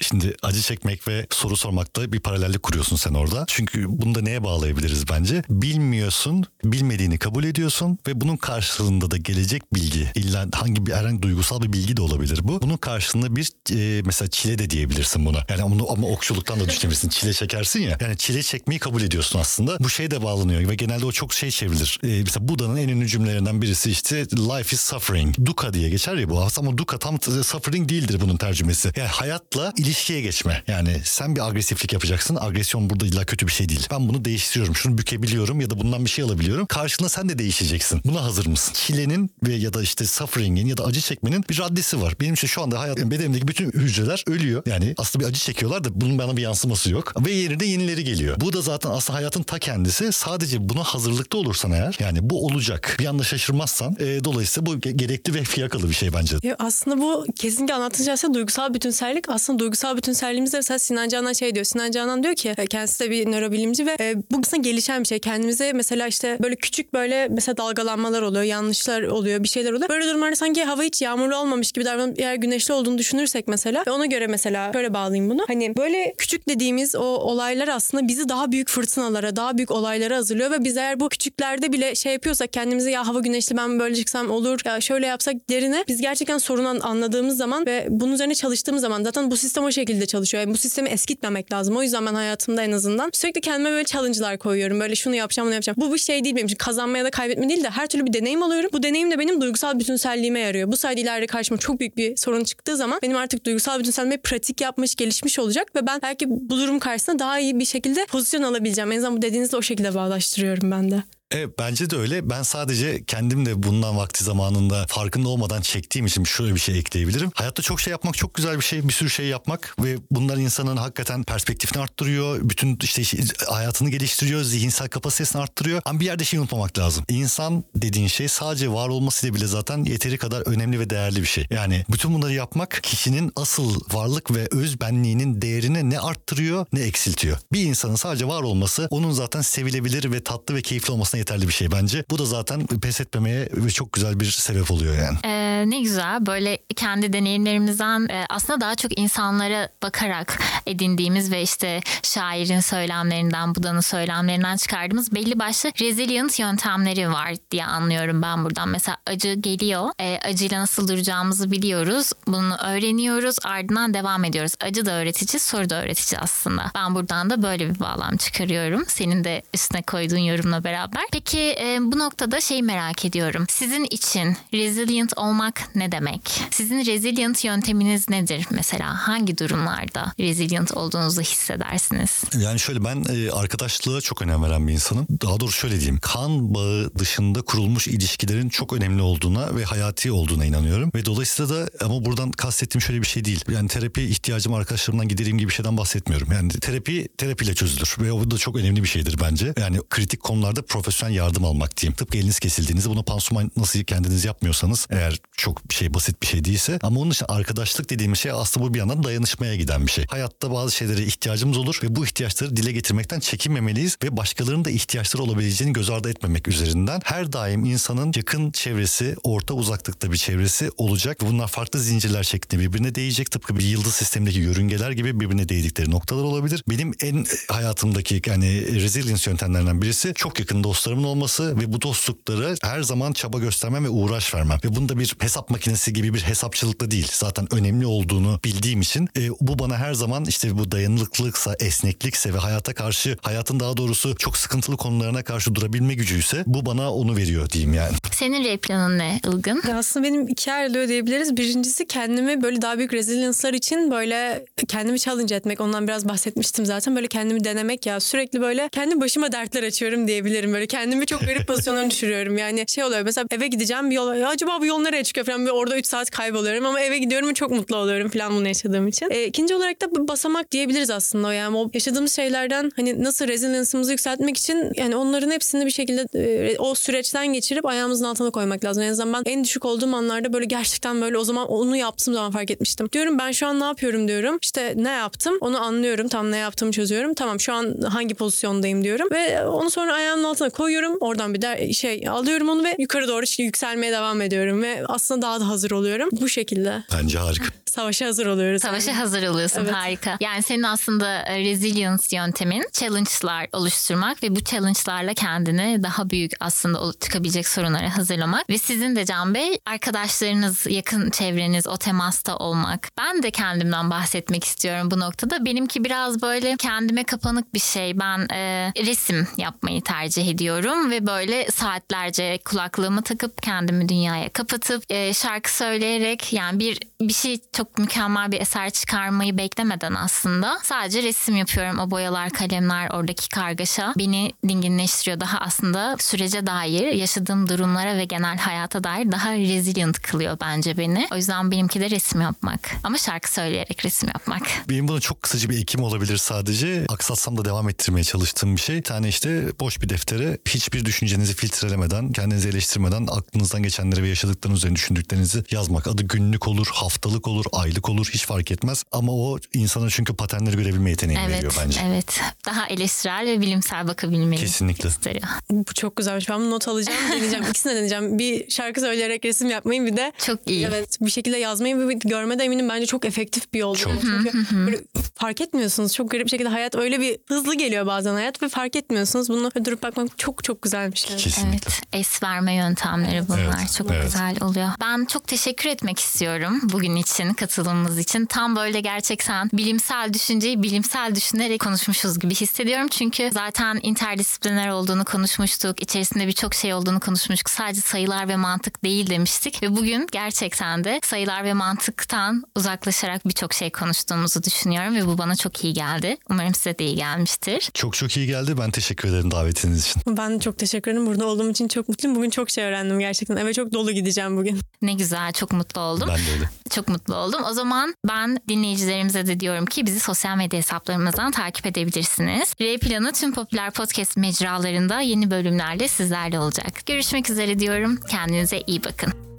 Şimdi 0.00 0.34
acı 0.42 0.62
çekmek 0.62 1.08
ve 1.08 1.26
soru 1.30 1.56
sormakta 1.56 2.12
bir 2.12 2.20
paralellik 2.20 2.62
kuruyorsun 2.62 2.96
sen 2.96 3.14
orada. 3.14 3.44
Çünkü 3.48 3.84
bunu 3.88 4.14
da 4.14 4.20
neye 4.20 4.44
bağlayabiliriz 4.44 5.08
bence? 5.08 5.42
Bilmiyorsun, 5.50 6.44
bilmediğini 6.64 7.18
kabul 7.18 7.44
ediyorsun 7.44 7.98
ve 8.06 8.20
bunun 8.20 8.36
karşılığında 8.36 9.10
da 9.10 9.16
gelecek 9.16 9.74
bilgi 9.74 10.12
illa 10.14 10.46
hangi 10.52 10.86
bir 10.86 10.92
herhangi 10.92 11.22
duygusal 11.22 11.62
bir 11.62 11.72
bilgi 11.72 11.96
de 11.96 12.02
olabilir 12.02 12.40
bu. 12.42 12.62
Bunun 12.62 12.76
karşılığında 12.76 13.36
bir 13.36 13.50
e, 13.72 14.02
mesela 14.02 14.28
çile 14.28 14.58
de 14.58 14.70
diyebilirsin 14.70 15.26
buna. 15.26 15.44
Yani 15.48 15.64
onu 15.64 15.92
ama 15.92 16.06
okçuluktan 16.06 16.60
da 16.60 16.68
düşünebilirsin. 16.68 17.08
Çile 17.08 17.32
çekersin 17.32 17.80
ya. 17.80 17.98
Yani 18.00 18.16
çile 18.16 18.42
çekmeyi 18.42 18.78
kabul 18.78 19.02
ediyorsun 19.02 19.29
aslında. 19.36 19.78
Bu 19.80 19.90
şey 19.90 20.10
de 20.10 20.22
bağlanıyor 20.22 20.68
ve 20.68 20.74
genelde 20.74 21.06
o 21.06 21.12
çok 21.12 21.32
şey 21.34 21.50
çevrilir. 21.50 21.98
E, 22.02 22.22
mesela 22.24 22.48
Buda'nın 22.48 22.76
en 22.76 22.88
ünlü 22.88 23.08
cümlelerinden 23.08 23.62
birisi 23.62 23.90
işte 23.90 24.16
life 24.20 24.74
is 24.74 24.80
suffering. 24.80 25.36
Dukkha 25.46 25.72
diye 25.72 25.90
geçer 25.90 26.14
ya 26.14 26.30
bu. 26.30 26.40
Aslında 26.42 26.78
dukkha 26.78 26.98
tam 26.98 27.18
suffering 27.22 27.88
değildir 27.88 28.18
bunun 28.20 28.36
tercümesi. 28.36 28.92
Yani 28.96 29.08
hayatla 29.08 29.72
ilişkiye 29.76 30.20
geçme. 30.20 30.62
Yani 30.66 31.00
sen 31.04 31.36
bir 31.36 31.48
agresiflik 31.48 31.92
yapacaksın. 31.92 32.38
Agresyon 32.40 32.90
burada 32.90 33.06
illa 33.06 33.24
kötü 33.24 33.46
bir 33.46 33.52
şey 33.52 33.68
değil. 33.68 33.86
Ben 33.90 34.08
bunu 34.08 34.24
değiştiriyorum. 34.24 34.76
Şunu 34.76 34.98
bükebiliyorum 34.98 35.60
ya 35.60 35.70
da 35.70 35.80
bundan 35.80 36.04
bir 36.04 36.10
şey 36.10 36.24
alabiliyorum. 36.24 36.66
Karşılığında 36.66 37.08
sen 37.08 37.28
de 37.28 37.38
değişeceksin. 37.38 38.00
Buna 38.04 38.22
hazır 38.24 38.46
mısın? 38.46 38.72
Çilenin 38.74 39.30
ve 39.46 39.54
ya 39.54 39.72
da 39.72 39.82
işte 39.82 40.06
suffering'in 40.06 40.66
ya 40.66 40.76
da 40.76 40.84
acı 40.84 41.00
çekmenin 41.00 41.44
bir 41.50 41.58
raddesi 41.58 42.02
var. 42.02 42.14
Benim 42.20 42.34
için 42.34 42.48
şu 42.48 42.62
anda 42.62 42.80
hayat 42.80 42.98
bedenimdeki 42.98 43.48
bütün 43.48 43.72
hücreler 43.72 44.24
ölüyor. 44.26 44.62
Yani 44.66 44.94
aslında 44.98 45.24
bir 45.24 45.30
acı 45.30 45.40
çekiyorlar 45.40 45.84
da 45.84 46.00
bunun 46.00 46.18
bana 46.18 46.36
bir 46.36 46.42
yansıması 46.42 46.90
yok. 46.90 47.26
Ve 47.26 47.32
yerine 47.32 47.64
yenileri 47.66 48.04
geliyor. 48.04 48.36
Bu 48.40 48.52
da 48.52 48.60
zaten 48.60 48.90
aslında 48.90 49.18
hayatın 49.20 49.42
ta 49.42 49.58
kendisi. 49.58 50.12
Sadece 50.12 50.68
buna 50.68 50.82
hazırlıklı 50.82 51.38
olursan 51.38 51.72
eğer 51.72 51.96
yani 52.00 52.18
bu 52.22 52.46
olacak. 52.46 52.96
Bir 52.98 53.06
anda 53.06 53.22
şaşırmazsan 53.22 53.96
e, 54.00 54.24
dolayısıyla 54.24 54.66
bu 54.66 54.80
gerekli 54.80 55.34
ve 55.34 55.42
fiyakalı 55.42 55.88
bir 55.88 55.94
şey 55.94 56.12
bence. 56.12 56.36
Ya 56.42 56.56
aslında 56.58 56.98
bu 57.00 57.26
kesinlikle 57.36 57.74
anlatıcı 57.74 58.12
aslında 58.12 58.34
duygusal 58.34 58.74
bütünsellik. 58.74 59.28
Aslında 59.28 59.58
duygusal 59.58 59.96
bütünselliğimizde 59.96 60.56
mesela 60.56 60.78
Sinan 60.78 61.08
Canan 61.08 61.32
şey 61.32 61.54
diyor. 61.54 61.64
Sinan 61.64 61.90
Canan 61.90 62.22
diyor 62.22 62.34
ki 62.34 62.54
e, 62.58 62.66
kendisi 62.66 63.04
de 63.04 63.10
bir 63.10 63.26
nörobilimci 63.26 63.86
ve 63.86 63.96
e, 64.00 64.14
bu 64.30 64.40
aslında 64.40 64.62
gelişen 64.62 65.02
bir 65.02 65.08
şey. 65.08 65.18
Kendimize 65.18 65.72
mesela 65.72 66.06
işte 66.06 66.38
böyle 66.42 66.56
küçük 66.56 66.94
böyle 66.94 67.28
mesela 67.28 67.56
dalgalanmalar 67.56 68.22
oluyor, 68.22 68.44
yanlışlar 68.44 69.02
oluyor, 69.02 69.42
bir 69.42 69.48
şeyler 69.48 69.72
oluyor. 69.72 69.88
Böyle 69.88 70.04
durumlarda 70.04 70.36
sanki 70.36 70.64
hava 70.64 70.82
hiç 70.82 71.02
yağmurlu 71.02 71.36
olmamış 71.36 71.72
gibi 71.72 71.84
davranıp 71.84 72.20
eğer 72.20 72.34
güneşli 72.34 72.74
olduğunu 72.74 72.98
düşünürsek 72.98 73.48
mesela 73.48 73.84
ve 73.86 73.90
ona 73.90 74.06
göre 74.06 74.26
mesela 74.26 74.72
şöyle 74.72 74.94
bağlayayım 74.94 75.30
bunu. 75.30 75.44
Hani 75.46 75.76
böyle 75.76 76.14
küçük 76.18 76.48
dediğimiz 76.48 76.94
o 76.94 77.04
olaylar 77.04 77.68
aslında 77.68 78.08
bizi 78.08 78.28
daha 78.28 78.52
büyük 78.52 78.70
fırtınalara, 79.00 79.36
daha 79.36 79.56
büyük 79.56 79.70
olaylara 79.70 80.16
hazırlıyor 80.16 80.50
ve 80.50 80.64
biz 80.64 80.76
eğer 80.76 81.00
bu 81.00 81.08
küçüklerde 81.08 81.72
bile 81.72 81.94
şey 81.94 82.12
yapıyorsak 82.12 82.52
kendimize 82.52 82.90
ya 82.90 83.06
hava 83.06 83.20
güneşli 83.20 83.56
ben 83.56 83.78
böyle 83.78 83.94
çıksam 83.94 84.30
olur 84.30 84.60
ya 84.64 84.80
şöyle 84.80 85.06
yapsak 85.06 85.50
derine 85.50 85.84
biz 85.88 86.00
gerçekten 86.00 86.38
sorunu 86.38 86.86
anladığımız 86.86 87.36
zaman 87.36 87.66
ve 87.66 87.86
bunun 87.90 88.12
üzerine 88.12 88.34
çalıştığımız 88.34 88.80
zaman 88.80 89.02
zaten 89.02 89.30
bu 89.30 89.36
sistem 89.36 89.64
o 89.64 89.72
şekilde 89.72 90.06
çalışıyor. 90.06 90.42
Yani 90.42 90.54
bu 90.54 90.58
sistemi 90.58 90.88
eskitmemek 90.88 91.52
lazım. 91.52 91.76
O 91.76 91.82
yüzden 91.82 92.06
ben 92.06 92.14
hayatımda 92.14 92.62
en 92.62 92.72
azından 92.72 93.10
sürekli 93.12 93.40
kendime 93.40 93.70
böyle 93.70 93.84
challenge'lar 93.84 94.38
koyuyorum. 94.38 94.80
Böyle 94.80 94.94
şunu 94.94 95.14
yapacağım, 95.14 95.46
bunu 95.46 95.54
yapacağım. 95.54 95.76
Bu 95.80 95.94
bir 95.94 95.98
şey 95.98 96.24
değil 96.24 96.36
benim 96.36 96.46
için. 96.46 96.56
Kazanma 96.56 96.98
ya 96.98 97.04
da 97.04 97.10
kaybetme 97.10 97.48
değil 97.48 97.64
de 97.64 97.70
her 97.70 97.86
türlü 97.86 98.06
bir 98.06 98.12
deneyim 98.12 98.42
alıyorum. 98.42 98.70
Bu 98.72 98.82
deneyim 98.82 99.10
de 99.10 99.18
benim 99.18 99.40
duygusal 99.40 99.78
bütünselliğime 99.78 100.40
yarıyor. 100.40 100.72
Bu 100.72 100.76
sayede 100.76 101.00
ileride 101.00 101.26
karşıma 101.26 101.58
çok 101.58 101.80
büyük 101.80 101.96
bir 101.96 102.16
sorun 102.16 102.44
çıktığı 102.44 102.76
zaman 102.76 102.98
benim 103.02 103.16
artık 103.16 103.46
duygusal 103.46 103.78
bütünselliğime 103.78 104.16
pratik 104.16 104.60
yapmış, 104.60 104.94
gelişmiş 104.94 105.38
olacak 105.38 105.76
ve 105.76 105.86
ben 105.86 106.00
belki 106.02 106.30
bu 106.30 106.48
durum 106.50 106.78
karşısında 106.78 107.18
daha 107.18 107.38
iyi 107.38 107.58
bir 107.58 107.64
şekilde 107.64 108.06
pozisyon 108.06 108.42
alabileceğim. 108.42 108.89
En 108.92 108.96
azından 108.96 109.16
bu 109.16 109.22
dediğinizle 109.22 109.56
o 109.56 109.62
şekilde 109.62 109.94
bağdaştırıyorum 109.94 110.70
ben 110.70 110.90
de. 110.90 111.02
Evet 111.32 111.58
bence 111.58 111.90
de 111.90 111.96
öyle. 111.96 112.30
Ben 112.30 112.42
sadece 112.42 113.04
kendim 113.04 113.46
de 113.46 113.62
bundan 113.62 113.96
vakti 113.96 114.24
zamanında 114.24 114.86
farkında 114.88 115.28
olmadan 115.28 115.60
çektiğim 115.60 116.06
için 116.06 116.24
şöyle 116.24 116.54
bir 116.54 116.60
şey 116.60 116.78
ekleyebilirim. 116.78 117.30
Hayatta 117.34 117.62
çok 117.62 117.80
şey 117.80 117.90
yapmak 117.90 118.16
çok 118.16 118.34
güzel 118.34 118.56
bir 118.56 118.64
şey. 118.64 118.88
Bir 118.88 118.92
sürü 118.92 119.10
şey 119.10 119.26
yapmak 119.26 119.76
ve 119.82 119.96
bunlar 120.10 120.36
insanın 120.36 120.76
hakikaten 120.76 121.24
perspektifini 121.24 121.82
arttırıyor. 121.82 122.38
Bütün 122.42 122.78
işte 122.82 123.02
hayatını 123.48 123.90
geliştiriyor. 123.90 124.42
Zihinsel 124.42 124.88
kapasitesini 124.88 125.42
arttırıyor. 125.42 125.82
Ama 125.84 126.00
bir 126.00 126.04
yerde 126.04 126.24
şey 126.24 126.38
unutmamak 126.38 126.78
lazım. 126.78 127.04
İnsan 127.08 127.64
dediğin 127.76 128.08
şey 128.08 128.28
sadece 128.28 128.72
var 128.72 128.88
olmasıyla 128.88 129.34
bile 129.34 129.46
zaten 129.46 129.84
yeteri 129.84 130.18
kadar 130.18 130.42
önemli 130.46 130.80
ve 130.80 130.90
değerli 130.90 131.20
bir 131.20 131.26
şey. 131.26 131.46
Yani 131.50 131.84
bütün 131.90 132.14
bunları 132.14 132.32
yapmak 132.32 132.80
kişinin 132.82 133.32
asıl 133.36 133.80
varlık 133.92 134.30
ve 134.30 134.48
öz 134.50 134.80
benliğinin 134.80 135.42
değerini 135.42 135.90
ne 135.90 136.00
arttırıyor 136.00 136.66
ne 136.72 136.80
eksiltiyor. 136.80 137.38
Bir 137.52 137.62
insanın 137.62 137.96
sadece 137.96 138.28
var 138.28 138.42
olması 138.42 138.88
onun 138.90 139.10
zaten 139.10 139.40
sevilebilir 139.40 140.12
ve 140.12 140.24
tatlı 140.24 140.54
ve 140.54 140.62
keyifli 140.62 140.92
olmasına 140.92 141.19
yeterli 141.20 141.48
bir 141.48 141.52
şey 141.52 141.70
bence. 141.72 142.04
Bu 142.10 142.18
da 142.18 142.24
zaten 142.24 142.66
pes 142.66 143.00
etmemeye 143.00 143.48
çok 143.74 143.92
güzel 143.92 144.20
bir 144.20 144.30
sebep 144.30 144.70
oluyor 144.70 144.94
yani. 144.94 145.18
Ee, 145.24 145.64
ne 145.70 145.80
güzel 145.80 146.26
böyle 146.26 146.58
kendi 146.76 147.12
deneyimlerimizden 147.12 148.08
e, 148.08 148.26
aslında 148.30 148.60
daha 148.60 148.74
çok 148.74 148.98
insanlara 148.98 149.68
bakarak 149.82 150.42
edindiğimiz 150.66 151.30
ve 151.30 151.42
işte 151.42 151.80
şairin 152.02 152.60
söylemlerinden, 152.60 153.54
Buda'nın 153.54 153.80
söylemlerinden 153.80 154.56
çıkardığımız 154.56 155.14
belli 155.14 155.38
başlı 155.38 155.70
resilient 155.80 156.38
yöntemleri 156.38 157.12
var 157.12 157.34
diye 157.50 157.64
anlıyorum 157.64 158.22
ben 158.22 158.44
buradan. 158.44 158.68
Mesela 158.68 158.96
acı 159.06 159.32
geliyor. 159.34 159.90
E, 160.00 160.18
acıyla 160.24 160.60
nasıl 160.60 160.88
duracağımızı 160.88 161.50
biliyoruz. 161.50 162.12
Bunu 162.26 162.56
öğreniyoruz. 162.56 163.36
Ardından 163.44 163.94
devam 163.94 164.24
ediyoruz. 164.24 164.52
Acı 164.60 164.86
da 164.86 164.92
öğretici, 164.92 165.40
soru 165.40 165.70
da 165.70 165.82
öğretici 165.82 166.20
aslında. 166.20 166.70
Ben 166.74 166.94
buradan 166.94 167.30
da 167.30 167.42
böyle 167.42 167.74
bir 167.74 167.80
bağlam 167.80 168.16
çıkarıyorum. 168.16 168.84
Senin 168.88 169.24
de 169.24 169.42
üstüne 169.54 169.82
koyduğun 169.82 170.18
yorumla 170.18 170.64
beraber. 170.64 171.02
Peki 171.12 171.38
e, 171.38 171.78
bu 171.82 171.98
noktada 171.98 172.40
şey 172.40 172.62
merak 172.62 173.04
ediyorum. 173.04 173.44
Sizin 173.48 173.84
için 173.84 174.36
resilient 174.54 175.12
olmak 175.16 175.76
ne 175.76 175.92
demek? 175.92 176.40
Sizin 176.50 176.86
resilient 176.86 177.44
yönteminiz 177.44 178.08
nedir 178.08 178.46
mesela? 178.50 179.08
Hangi 179.08 179.38
durumlarda 179.38 180.12
resilient 180.20 180.72
olduğunuzu 180.76 181.20
hissedersiniz? 181.20 182.22
Yani 182.38 182.60
şöyle 182.60 182.84
ben 182.84 183.04
e, 183.14 183.30
arkadaşlığa 183.30 184.00
çok 184.00 184.22
önem 184.22 184.42
veren 184.42 184.68
bir 184.68 184.72
insanım. 184.72 185.06
Daha 185.22 185.40
doğrusu 185.40 185.58
şöyle 185.58 185.76
diyeyim. 185.76 185.98
Kan 186.02 186.54
bağı 186.54 186.90
dışında 186.98 187.42
kurulmuş 187.42 187.88
ilişkilerin 187.88 188.48
çok 188.48 188.72
önemli 188.72 189.02
olduğuna 189.02 189.56
ve 189.56 189.64
hayati 189.64 190.12
olduğuna 190.12 190.44
inanıyorum. 190.44 190.90
Ve 190.94 191.04
dolayısıyla 191.04 191.56
da 191.56 191.84
ama 191.84 192.04
buradan 192.04 192.30
kastettiğim 192.30 192.82
şöyle 192.82 193.00
bir 193.00 193.06
şey 193.06 193.24
değil. 193.24 193.44
Yani 193.52 193.68
terapi 193.68 194.02
ihtiyacım 194.02 194.54
arkadaşlarımdan 194.54 195.08
gidereyim 195.08 195.38
gibi 195.38 195.48
bir 195.48 195.54
şeyden 195.54 195.76
bahsetmiyorum. 195.76 196.32
Yani 196.32 196.52
terapi 196.52 197.08
terapiyle 197.18 197.54
çözülür 197.54 197.96
ve 197.98 198.12
o 198.12 198.30
da 198.30 198.38
çok 198.38 198.56
önemli 198.56 198.82
bir 198.82 198.88
şeydir 198.88 199.16
bence. 199.22 199.54
Yani 199.60 199.78
kritik 199.90 200.20
konularda 200.22 200.62
profesyonel 200.62 200.99
yardım 201.08 201.44
almak 201.44 201.76
diyeyim. 201.76 201.96
Tıpkı 201.96 202.18
eliniz 202.18 202.38
kesildiğinizde 202.38 202.90
bunu 202.90 203.02
pansuman 203.02 203.50
nasıl 203.56 203.84
kendiniz 203.84 204.24
yapmıyorsanız 204.24 204.86
eğer 204.90 205.20
çok 205.36 205.70
bir 205.70 205.74
şey 205.74 205.94
basit 205.94 206.22
bir 206.22 206.26
şey 206.26 206.44
değilse 206.44 206.78
ama 206.82 207.00
onun 207.00 207.10
için 207.10 207.26
arkadaşlık 207.28 207.90
dediğimiz 207.90 208.18
şey 208.18 208.32
aslında 208.32 208.66
bu 208.66 208.74
bir 208.74 208.78
yandan 208.78 209.02
dayanışmaya 209.02 209.56
giden 209.56 209.86
bir 209.86 209.92
şey. 209.92 210.06
Hayatta 210.08 210.52
bazı 210.52 210.76
şeylere 210.76 211.02
ihtiyacımız 211.02 211.58
olur 211.58 211.80
ve 211.82 211.96
bu 211.96 212.04
ihtiyaçları 212.04 212.56
dile 212.56 212.72
getirmekten 212.72 213.20
çekinmemeliyiz 213.20 213.98
ve 214.02 214.16
başkalarının 214.16 214.64
da 214.64 214.70
ihtiyaçları 214.70 215.22
olabileceğini 215.22 215.72
göz 215.72 215.90
ardı 215.90 216.10
etmemek 216.10 216.48
üzerinden 216.48 217.00
her 217.04 217.32
daim 217.32 217.64
insanın 217.64 218.12
yakın 218.16 218.50
çevresi, 218.50 219.16
orta 219.22 219.54
uzaklıkta 219.54 220.12
bir 220.12 220.16
çevresi 220.16 220.70
olacak. 220.76 221.18
Bunlar 221.20 221.48
farklı 221.48 221.80
zincirler 221.80 222.22
şeklinde 222.22 222.62
birbirine 222.62 222.94
değecek. 222.94 223.30
Tıpkı 223.30 223.58
bir 223.58 223.64
yıldız 223.64 223.94
sistemindeki 223.94 224.38
yörüngeler 224.38 224.90
gibi 224.90 225.20
birbirine 225.20 225.48
değdikleri 225.48 225.90
noktalar 225.90 226.22
olabilir. 226.22 226.64
Benim 226.68 226.92
en 227.00 227.26
hayatımdaki 227.48 228.22
yani 228.26 228.80
resilience 228.82 229.30
yöntemlerinden 229.30 229.82
birisi 229.82 230.12
çok 230.16 230.40
yakın 230.40 230.64
dostlarımın 230.80 231.04
olması 231.04 231.60
ve 231.60 231.72
bu 231.72 231.82
dostlukları 231.82 232.54
her 232.62 232.82
zaman 232.82 233.12
çaba 233.12 233.38
göstermem 233.38 233.84
ve 233.84 233.88
uğraş 233.88 234.34
vermem. 234.34 234.58
Ve 234.64 234.76
bunda 234.76 234.98
bir 234.98 235.14
hesap 235.18 235.50
makinesi 235.50 235.92
gibi 235.92 236.14
bir 236.14 236.20
hesapçılıkla 236.20 236.90
değil. 236.90 237.08
Zaten 237.12 237.54
önemli 237.54 237.86
olduğunu 237.86 238.40
bildiğim 238.44 238.80
için 238.80 239.08
e, 239.16 239.30
bu 239.40 239.58
bana 239.58 239.76
her 239.76 239.94
zaman 239.94 240.24
işte 240.24 240.58
bu 240.58 240.70
dayanıklılıksa, 240.70 241.54
esneklikse 241.60 242.34
ve 242.34 242.38
hayata 242.38 242.74
karşı 242.74 243.16
hayatın 243.22 243.60
daha 243.60 243.76
doğrusu 243.76 244.14
çok 244.16 244.36
sıkıntılı 244.36 244.76
konularına 244.76 245.22
karşı 245.22 245.54
durabilme 245.54 245.94
gücüyse 245.94 246.44
bu 246.46 246.66
bana 246.66 246.94
onu 246.94 247.16
veriyor 247.16 247.50
diyeyim 247.50 247.74
yani. 247.74 247.96
Senin 248.12 248.52
rap 248.52 248.62
planın 248.62 248.98
ne 248.98 249.20
Ilgın? 249.26 249.62
Ya 249.68 249.78
aslında 249.78 250.06
benim 250.06 250.28
iki 250.28 250.52
ayrılıyor 250.52 250.88
diyebiliriz. 250.88 251.36
Birincisi 251.36 251.86
kendimi 251.86 252.42
böyle 252.42 252.62
daha 252.62 252.78
büyük 252.78 252.92
resilience'lar 252.92 253.54
için 253.54 253.90
böyle 253.90 254.44
kendimi 254.68 254.98
challenge 254.98 255.34
etmek. 255.34 255.60
Ondan 255.60 255.88
biraz 255.88 256.08
bahsetmiştim 256.08 256.66
zaten. 256.66 256.96
Böyle 256.96 257.06
kendimi 257.06 257.44
denemek 257.44 257.86
ya 257.86 258.00
sürekli 258.00 258.40
böyle 258.40 258.68
kendi 258.72 259.00
başıma 259.00 259.32
dertler 259.32 259.62
açıyorum 259.62 260.08
diyebilirim. 260.08 260.52
Böyle 260.52 260.66
kendimi 260.70 261.06
çok 261.06 261.20
garip 261.20 261.46
pozisyonlara 261.46 261.90
düşürüyorum. 261.90 262.38
Yani 262.38 262.64
şey 262.68 262.84
oluyor 262.84 263.02
mesela 263.02 263.26
eve 263.30 263.46
gideceğim 263.46 263.90
bir 263.90 263.94
yol 263.94 264.08
acaba 264.08 264.60
bu 264.60 264.66
yol 264.66 264.78
nereye 264.78 265.04
çıkıyor 265.04 265.26
falan 265.26 265.46
bir 265.46 265.50
orada 265.50 265.76
3 265.76 265.86
saat 265.86 266.10
kayboluyorum 266.10 266.66
ama 266.66 266.80
eve 266.80 266.98
gidiyorum 266.98 267.28
ve 267.28 267.34
çok 267.34 267.50
mutlu 267.50 267.76
oluyorum 267.76 268.10
falan 268.10 268.34
bunu 268.34 268.48
yaşadığım 268.48 268.88
için. 268.88 269.10
E, 269.10 269.24
ikinci 269.24 269.54
olarak 269.54 269.80
da 269.80 270.08
basamak 270.08 270.52
diyebiliriz 270.52 270.90
aslında 270.90 271.34
yani 271.34 271.56
o 271.56 271.70
yaşadığımız 271.74 272.12
şeylerden 272.12 272.72
hani 272.76 273.04
nasıl 273.04 273.28
resilience'ımızı 273.28 273.92
yükseltmek 273.92 274.36
için 274.36 274.72
yani 274.76 274.96
onların 274.96 275.30
hepsini 275.30 275.66
bir 275.66 275.70
şekilde 275.70 276.06
e, 276.14 276.58
o 276.58 276.74
süreçten 276.74 277.26
geçirip 277.26 277.66
ayağımızın 277.66 278.04
altına 278.04 278.30
koymak 278.30 278.64
lazım. 278.64 278.82
En 278.82 278.90
azından 278.90 279.12
ben 279.12 279.30
en 279.32 279.44
düşük 279.44 279.64
olduğum 279.64 279.96
anlarda 279.96 280.32
böyle 280.32 280.44
gerçekten 280.44 281.00
böyle 281.00 281.18
o 281.18 281.24
zaman 281.24 281.48
onu 281.48 281.76
yaptığım 281.76 282.14
zaman 282.14 282.30
fark 282.30 282.50
etmiştim. 282.50 282.88
Diyorum 282.92 283.18
ben 283.18 283.32
şu 283.32 283.46
an 283.46 283.60
ne 283.60 283.64
yapıyorum 283.64 284.08
diyorum. 284.08 284.38
İşte 284.42 284.74
ne 284.76 284.90
yaptım 284.90 285.38
onu 285.40 285.62
anlıyorum. 285.62 286.08
Tam 286.08 286.30
ne 286.30 286.36
yaptığımı 286.36 286.72
çözüyorum. 286.72 287.14
Tamam 287.14 287.40
şu 287.40 287.52
an 287.52 287.74
hangi 287.88 288.14
pozisyondayım 288.14 288.84
diyorum. 288.84 289.08
Ve 289.10 289.44
onu 289.44 289.70
sonra 289.70 289.94
ayağımın 289.94 290.24
altına 290.24 290.50
koyuyorum. 290.60 290.96
Oradan 291.00 291.34
bir 291.34 291.42
de 291.42 291.72
şey 291.72 292.08
alıyorum 292.08 292.48
onu 292.48 292.64
ve 292.64 292.76
yukarı 292.78 293.08
doğru 293.08 293.24
yükselmeye 293.38 293.92
devam 293.92 294.22
ediyorum. 294.22 294.62
Ve 294.62 294.82
aslında 294.86 295.22
daha 295.22 295.40
da 295.40 295.48
hazır 295.48 295.70
oluyorum. 295.70 296.08
Bu 296.12 296.28
şekilde. 296.28 296.82
Bence 296.92 297.18
harika. 297.18 297.44
Savaşa 297.70 298.06
hazır 298.06 298.26
oluyoruz. 298.26 298.62
Savaşa 298.62 298.96
hazır 298.98 299.22
oluyorsun 299.22 299.60
Evet. 299.60 299.72
harika. 299.72 300.16
Yani 300.20 300.42
senin 300.42 300.62
aslında 300.62 301.22
e, 301.22 301.38
resilience 301.38 302.16
yöntemin 302.16 302.64
challenge'lar 302.72 303.46
oluşturmak 303.52 304.22
ve 304.22 304.36
bu 304.36 304.44
challenge'larla 304.44 305.14
kendini 305.14 305.82
daha 305.82 306.10
büyük 306.10 306.32
aslında 306.40 306.92
çıkabilecek 307.00 307.48
sorunlara 307.48 307.96
hazırlamak 307.96 308.50
ve 308.50 308.58
sizin 308.58 308.96
de 308.96 309.04
Can 309.04 309.34
Bey 309.34 309.58
arkadaşlarınız, 309.66 310.66
yakın 310.66 311.10
çevreniz 311.10 311.66
o 311.66 311.76
temasta 311.76 312.36
olmak. 312.36 312.88
Ben 312.98 313.22
de 313.22 313.30
kendimden 313.30 313.90
bahsetmek 313.90 314.44
istiyorum 314.44 314.90
bu 314.90 315.00
noktada. 315.00 315.44
Benimki 315.44 315.84
biraz 315.84 316.22
böyle 316.22 316.56
kendime 316.56 317.04
kapanık 317.04 317.54
bir 317.54 317.60
şey. 317.60 317.98
Ben 317.98 318.28
e, 318.34 318.72
resim 318.76 319.28
yapmayı 319.36 319.82
tercih 319.82 320.28
ediyorum 320.28 320.49
ve 320.58 321.06
böyle 321.06 321.50
saatlerce 321.50 322.38
kulaklığımı 322.44 323.02
takıp 323.02 323.42
kendimi 323.42 323.88
dünyaya 323.88 324.28
kapatıp 324.28 324.84
e, 324.88 325.14
şarkı 325.14 325.56
söyleyerek 325.56 326.32
yani 326.32 326.58
bir 326.58 326.78
bir 327.00 327.12
şey 327.12 327.38
çok 327.52 327.78
mükemmel 327.78 328.32
bir 328.32 328.40
eser 328.40 328.70
çıkarmayı 328.70 329.38
beklemeden 329.38 329.94
aslında 329.94 330.58
sadece 330.62 331.02
resim 331.02 331.36
yapıyorum. 331.36 331.78
O 331.78 331.90
boyalar, 331.90 332.30
kalemler, 332.30 332.90
oradaki 332.90 333.28
kargaşa 333.28 333.94
beni 333.98 334.32
dinginleştiriyor. 334.48 335.20
Daha 335.20 335.38
aslında 335.38 335.96
sürece 335.98 336.46
dair, 336.46 336.92
yaşadığım 336.92 337.48
durumlara 337.48 337.96
ve 337.96 338.04
genel 338.04 338.38
hayata 338.38 338.84
dair 338.84 339.12
daha 339.12 339.32
resilient 339.32 340.02
kılıyor 340.02 340.36
bence 340.40 340.78
beni. 340.78 341.08
O 341.12 341.16
yüzden 341.16 341.50
benimki 341.50 341.80
de 341.80 341.90
resim 341.90 342.20
yapmak. 342.20 342.70
Ama 342.84 342.98
şarkı 342.98 343.32
söyleyerek 343.32 343.84
resim 343.84 344.08
yapmak. 344.08 344.42
Benim 344.68 344.88
buna 344.88 345.00
çok 345.00 345.22
kısaca 345.22 345.50
bir 345.50 345.58
ekim 345.58 345.82
olabilir 345.82 346.16
sadece. 346.16 346.84
Aksatsam 346.88 347.36
da 347.36 347.44
devam 347.44 347.68
ettirmeye 347.68 348.04
çalıştığım 348.04 348.56
bir 348.56 348.60
şey. 348.60 348.76
Bir 348.76 348.82
tane 348.82 349.08
işte 349.08 349.44
boş 349.60 349.80
bir 349.82 349.88
deftere 349.88 350.38
hiçbir 350.48 350.84
düşüncenizi 350.84 351.34
filtrelemeden, 351.34 352.12
kendinizi 352.12 352.48
eleştirmeden 352.48 353.06
aklınızdan 353.10 353.62
geçenleri 353.62 354.02
ve 354.02 354.08
yaşadıklarınız 354.08 354.58
üzerine 354.60 354.76
düşündüklerinizi 354.76 355.44
yazmak. 355.50 355.86
Adı 355.86 356.02
günlük 356.02 356.48
olur, 356.48 356.66
haftalık 356.72 357.28
olur, 357.28 357.44
aylık 357.52 357.88
olur 357.88 358.10
hiç 358.14 358.26
fark 358.26 358.50
etmez. 358.50 358.84
Ama 358.92 359.12
o 359.12 359.38
insana 359.54 359.90
çünkü 359.90 360.14
paternleri 360.16 360.56
görebilme 360.56 360.90
yeteneği 360.90 361.18
Evet, 361.24 361.36
veriyor 361.36 361.54
bence. 361.64 361.80
evet. 361.86 362.20
Daha 362.46 362.66
eleştirel 362.66 363.26
ve 363.26 363.40
bilimsel 363.40 363.88
bakabilmeyi 363.88 364.40
Kesinlikle. 364.40 364.82
gösteriyor. 364.82 365.28
Bu 365.50 365.74
çok 365.74 365.96
güzelmiş. 365.96 366.28
Ben 366.28 366.40
bunu 366.40 366.50
not 366.50 366.68
alacağım. 366.68 366.98
Deneyeceğim. 367.10 367.44
İkisini 367.50 367.72
de 367.72 367.76
deneyeceğim. 367.76 368.18
Bir 368.18 368.50
şarkı 368.50 368.80
söyleyerek 368.80 369.24
resim 369.24 369.50
yapmayı 369.50 369.86
bir 369.86 369.96
de 369.96 370.12
Çok 370.26 370.50
iyi. 370.50 370.66
Evet 370.66 370.98
bir 371.00 371.10
şekilde 371.10 371.36
yazmayı 371.36 371.88
ve 371.88 371.92
görmede 371.94 372.44
eminim 372.44 372.68
bence 372.68 372.86
çok 372.86 373.04
efektif 373.04 373.52
bir 373.52 373.58
yol. 373.58 373.74
Çok. 373.76 373.92
Çünkü 374.00 374.32
böyle 374.66 374.80
fark 375.14 375.40
etmiyorsunuz. 375.40 375.94
Çok 375.94 376.10
garip 376.10 376.24
bir 376.24 376.30
şekilde 376.30 376.48
hayat 376.48 376.74
öyle 376.74 377.00
bir 377.00 377.18
hızlı 377.28 377.54
geliyor 377.54 377.86
bazen 377.86 378.14
hayat 378.14 378.42
ve 378.42 378.48
fark 378.48 378.76
etmiyorsunuz. 378.76 379.28
Bunu 379.28 379.50
durup 379.64 379.82
bakmak 379.82 380.18
çok 380.18 380.29
çok 380.44 380.62
güzelmiş. 380.62 381.10
Yani. 381.10 381.20
Kesinlikle. 381.20 381.70
Evet, 381.72 381.82
es 381.92 382.22
verme 382.22 382.54
yöntemleri 382.54 383.28
bunlar. 383.28 383.58
Evet, 383.60 383.72
Çok 383.78 383.90
evet. 383.90 384.04
güzel 384.04 384.36
oluyor. 384.40 384.68
Ben 384.80 385.04
çok 385.04 385.26
teşekkür 385.28 385.68
etmek 385.70 385.98
istiyorum 385.98 386.60
bugün 386.62 386.96
için, 386.96 387.34
katılımınız 387.34 387.98
için. 387.98 388.26
Tam 388.26 388.56
böyle 388.56 388.80
gerçekten 388.80 389.50
bilimsel 389.52 390.12
düşünceyi 390.14 390.62
bilimsel 390.62 391.14
düşünerek 391.14 391.60
konuşmuşuz 391.60 392.18
gibi 392.18 392.34
hissediyorum. 392.34 392.88
Çünkü 392.88 393.30
zaten 393.32 393.80
interdisipliner 393.82 394.68
olduğunu 394.68 395.04
konuşmuştuk. 395.04 395.82
İçerisinde 395.82 396.26
birçok 396.26 396.54
şey 396.54 396.74
olduğunu 396.74 397.00
konuşmuştuk. 397.00 397.50
Sadece 397.50 397.80
sayılar 397.80 398.28
ve 398.28 398.36
mantık 398.36 398.84
değil 398.84 399.10
demiştik. 399.10 399.62
Ve 399.62 399.76
bugün 399.76 400.08
gerçekten 400.12 400.84
de 400.84 401.00
sayılar 401.04 401.44
ve 401.44 401.54
mantıktan 401.54 402.44
uzaklaşarak 402.56 403.28
birçok 403.28 403.54
şey 403.54 403.70
konuştuğumuzu 403.70 404.42
düşünüyorum. 404.42 404.94
Ve 404.94 405.06
bu 405.06 405.18
bana 405.18 405.36
çok 405.36 405.64
iyi 405.64 405.74
geldi. 405.74 406.16
Umarım 406.30 406.54
size 406.54 406.78
de 406.78 406.84
iyi 406.84 406.96
gelmiştir. 406.96 407.70
Çok 407.74 407.94
çok 407.94 408.16
iyi 408.16 408.26
geldi. 408.26 408.58
Ben 408.58 408.70
teşekkür 408.70 409.08
ederim 409.08 409.30
davetiniz 409.30 409.86
için. 409.86 410.02
Ben 410.20 410.38
çok 410.38 410.58
teşekkür 410.58 410.90
ederim. 410.90 411.06
Burada 411.06 411.26
olduğum 411.26 411.50
için 411.50 411.68
çok 411.68 411.88
mutluyum. 411.88 412.16
Bugün 412.16 412.30
çok 412.30 412.50
şey 412.50 412.64
öğrendim 412.64 413.00
gerçekten. 413.00 413.36
Eve 413.36 413.52
çok 413.52 413.72
dolu 413.72 413.92
gideceğim 413.92 414.36
bugün. 414.36 414.58
Ne 414.82 414.92
güzel, 414.92 415.32
çok 415.32 415.52
mutlu 415.52 415.80
oldum. 415.80 416.08
Ben 416.08 416.16
de 416.16 416.32
öyle. 416.34 416.50
Çok 416.70 416.88
mutlu 416.88 417.16
oldum. 417.16 417.42
O 417.50 417.52
zaman 417.52 417.94
ben 418.08 418.38
dinleyicilerimize 418.48 419.26
de 419.26 419.40
diyorum 419.40 419.66
ki 419.66 419.86
bizi 419.86 420.00
sosyal 420.00 420.36
medya 420.36 420.58
hesaplarımızdan 420.58 421.30
takip 421.30 421.66
edebilirsiniz. 421.66 422.54
R 422.60 422.78
Planı 422.78 423.12
tüm 423.12 423.34
popüler 423.34 423.70
podcast 423.70 424.16
mecralarında 424.16 425.00
yeni 425.00 425.30
bölümlerle 425.30 425.88
sizlerle 425.88 426.38
olacak. 426.38 426.86
Görüşmek 426.86 427.30
üzere 427.30 427.58
diyorum. 427.58 427.98
Kendinize 428.10 428.62
iyi 428.66 428.84
bakın. 428.84 429.29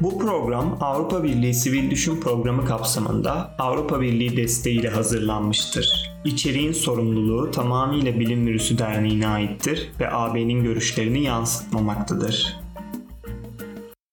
Bu 0.00 0.18
program 0.18 0.78
Avrupa 0.80 1.22
Birliği 1.22 1.54
Sivil 1.54 1.90
Düşün 1.90 2.20
Programı 2.20 2.64
kapsamında 2.64 3.54
Avrupa 3.58 4.00
Birliği 4.00 4.36
desteğiyle 4.36 4.88
hazırlanmıştır. 4.88 6.10
İçeriğin 6.24 6.72
sorumluluğu 6.72 7.50
tamamıyla 7.50 8.20
Bilim 8.20 8.46
Virüsü 8.46 8.78
Derneği'ne 8.78 9.28
aittir 9.28 9.92
ve 10.00 10.12
AB'nin 10.12 10.64
görüşlerini 10.64 11.22
yansıtmamaktadır. 11.22 12.63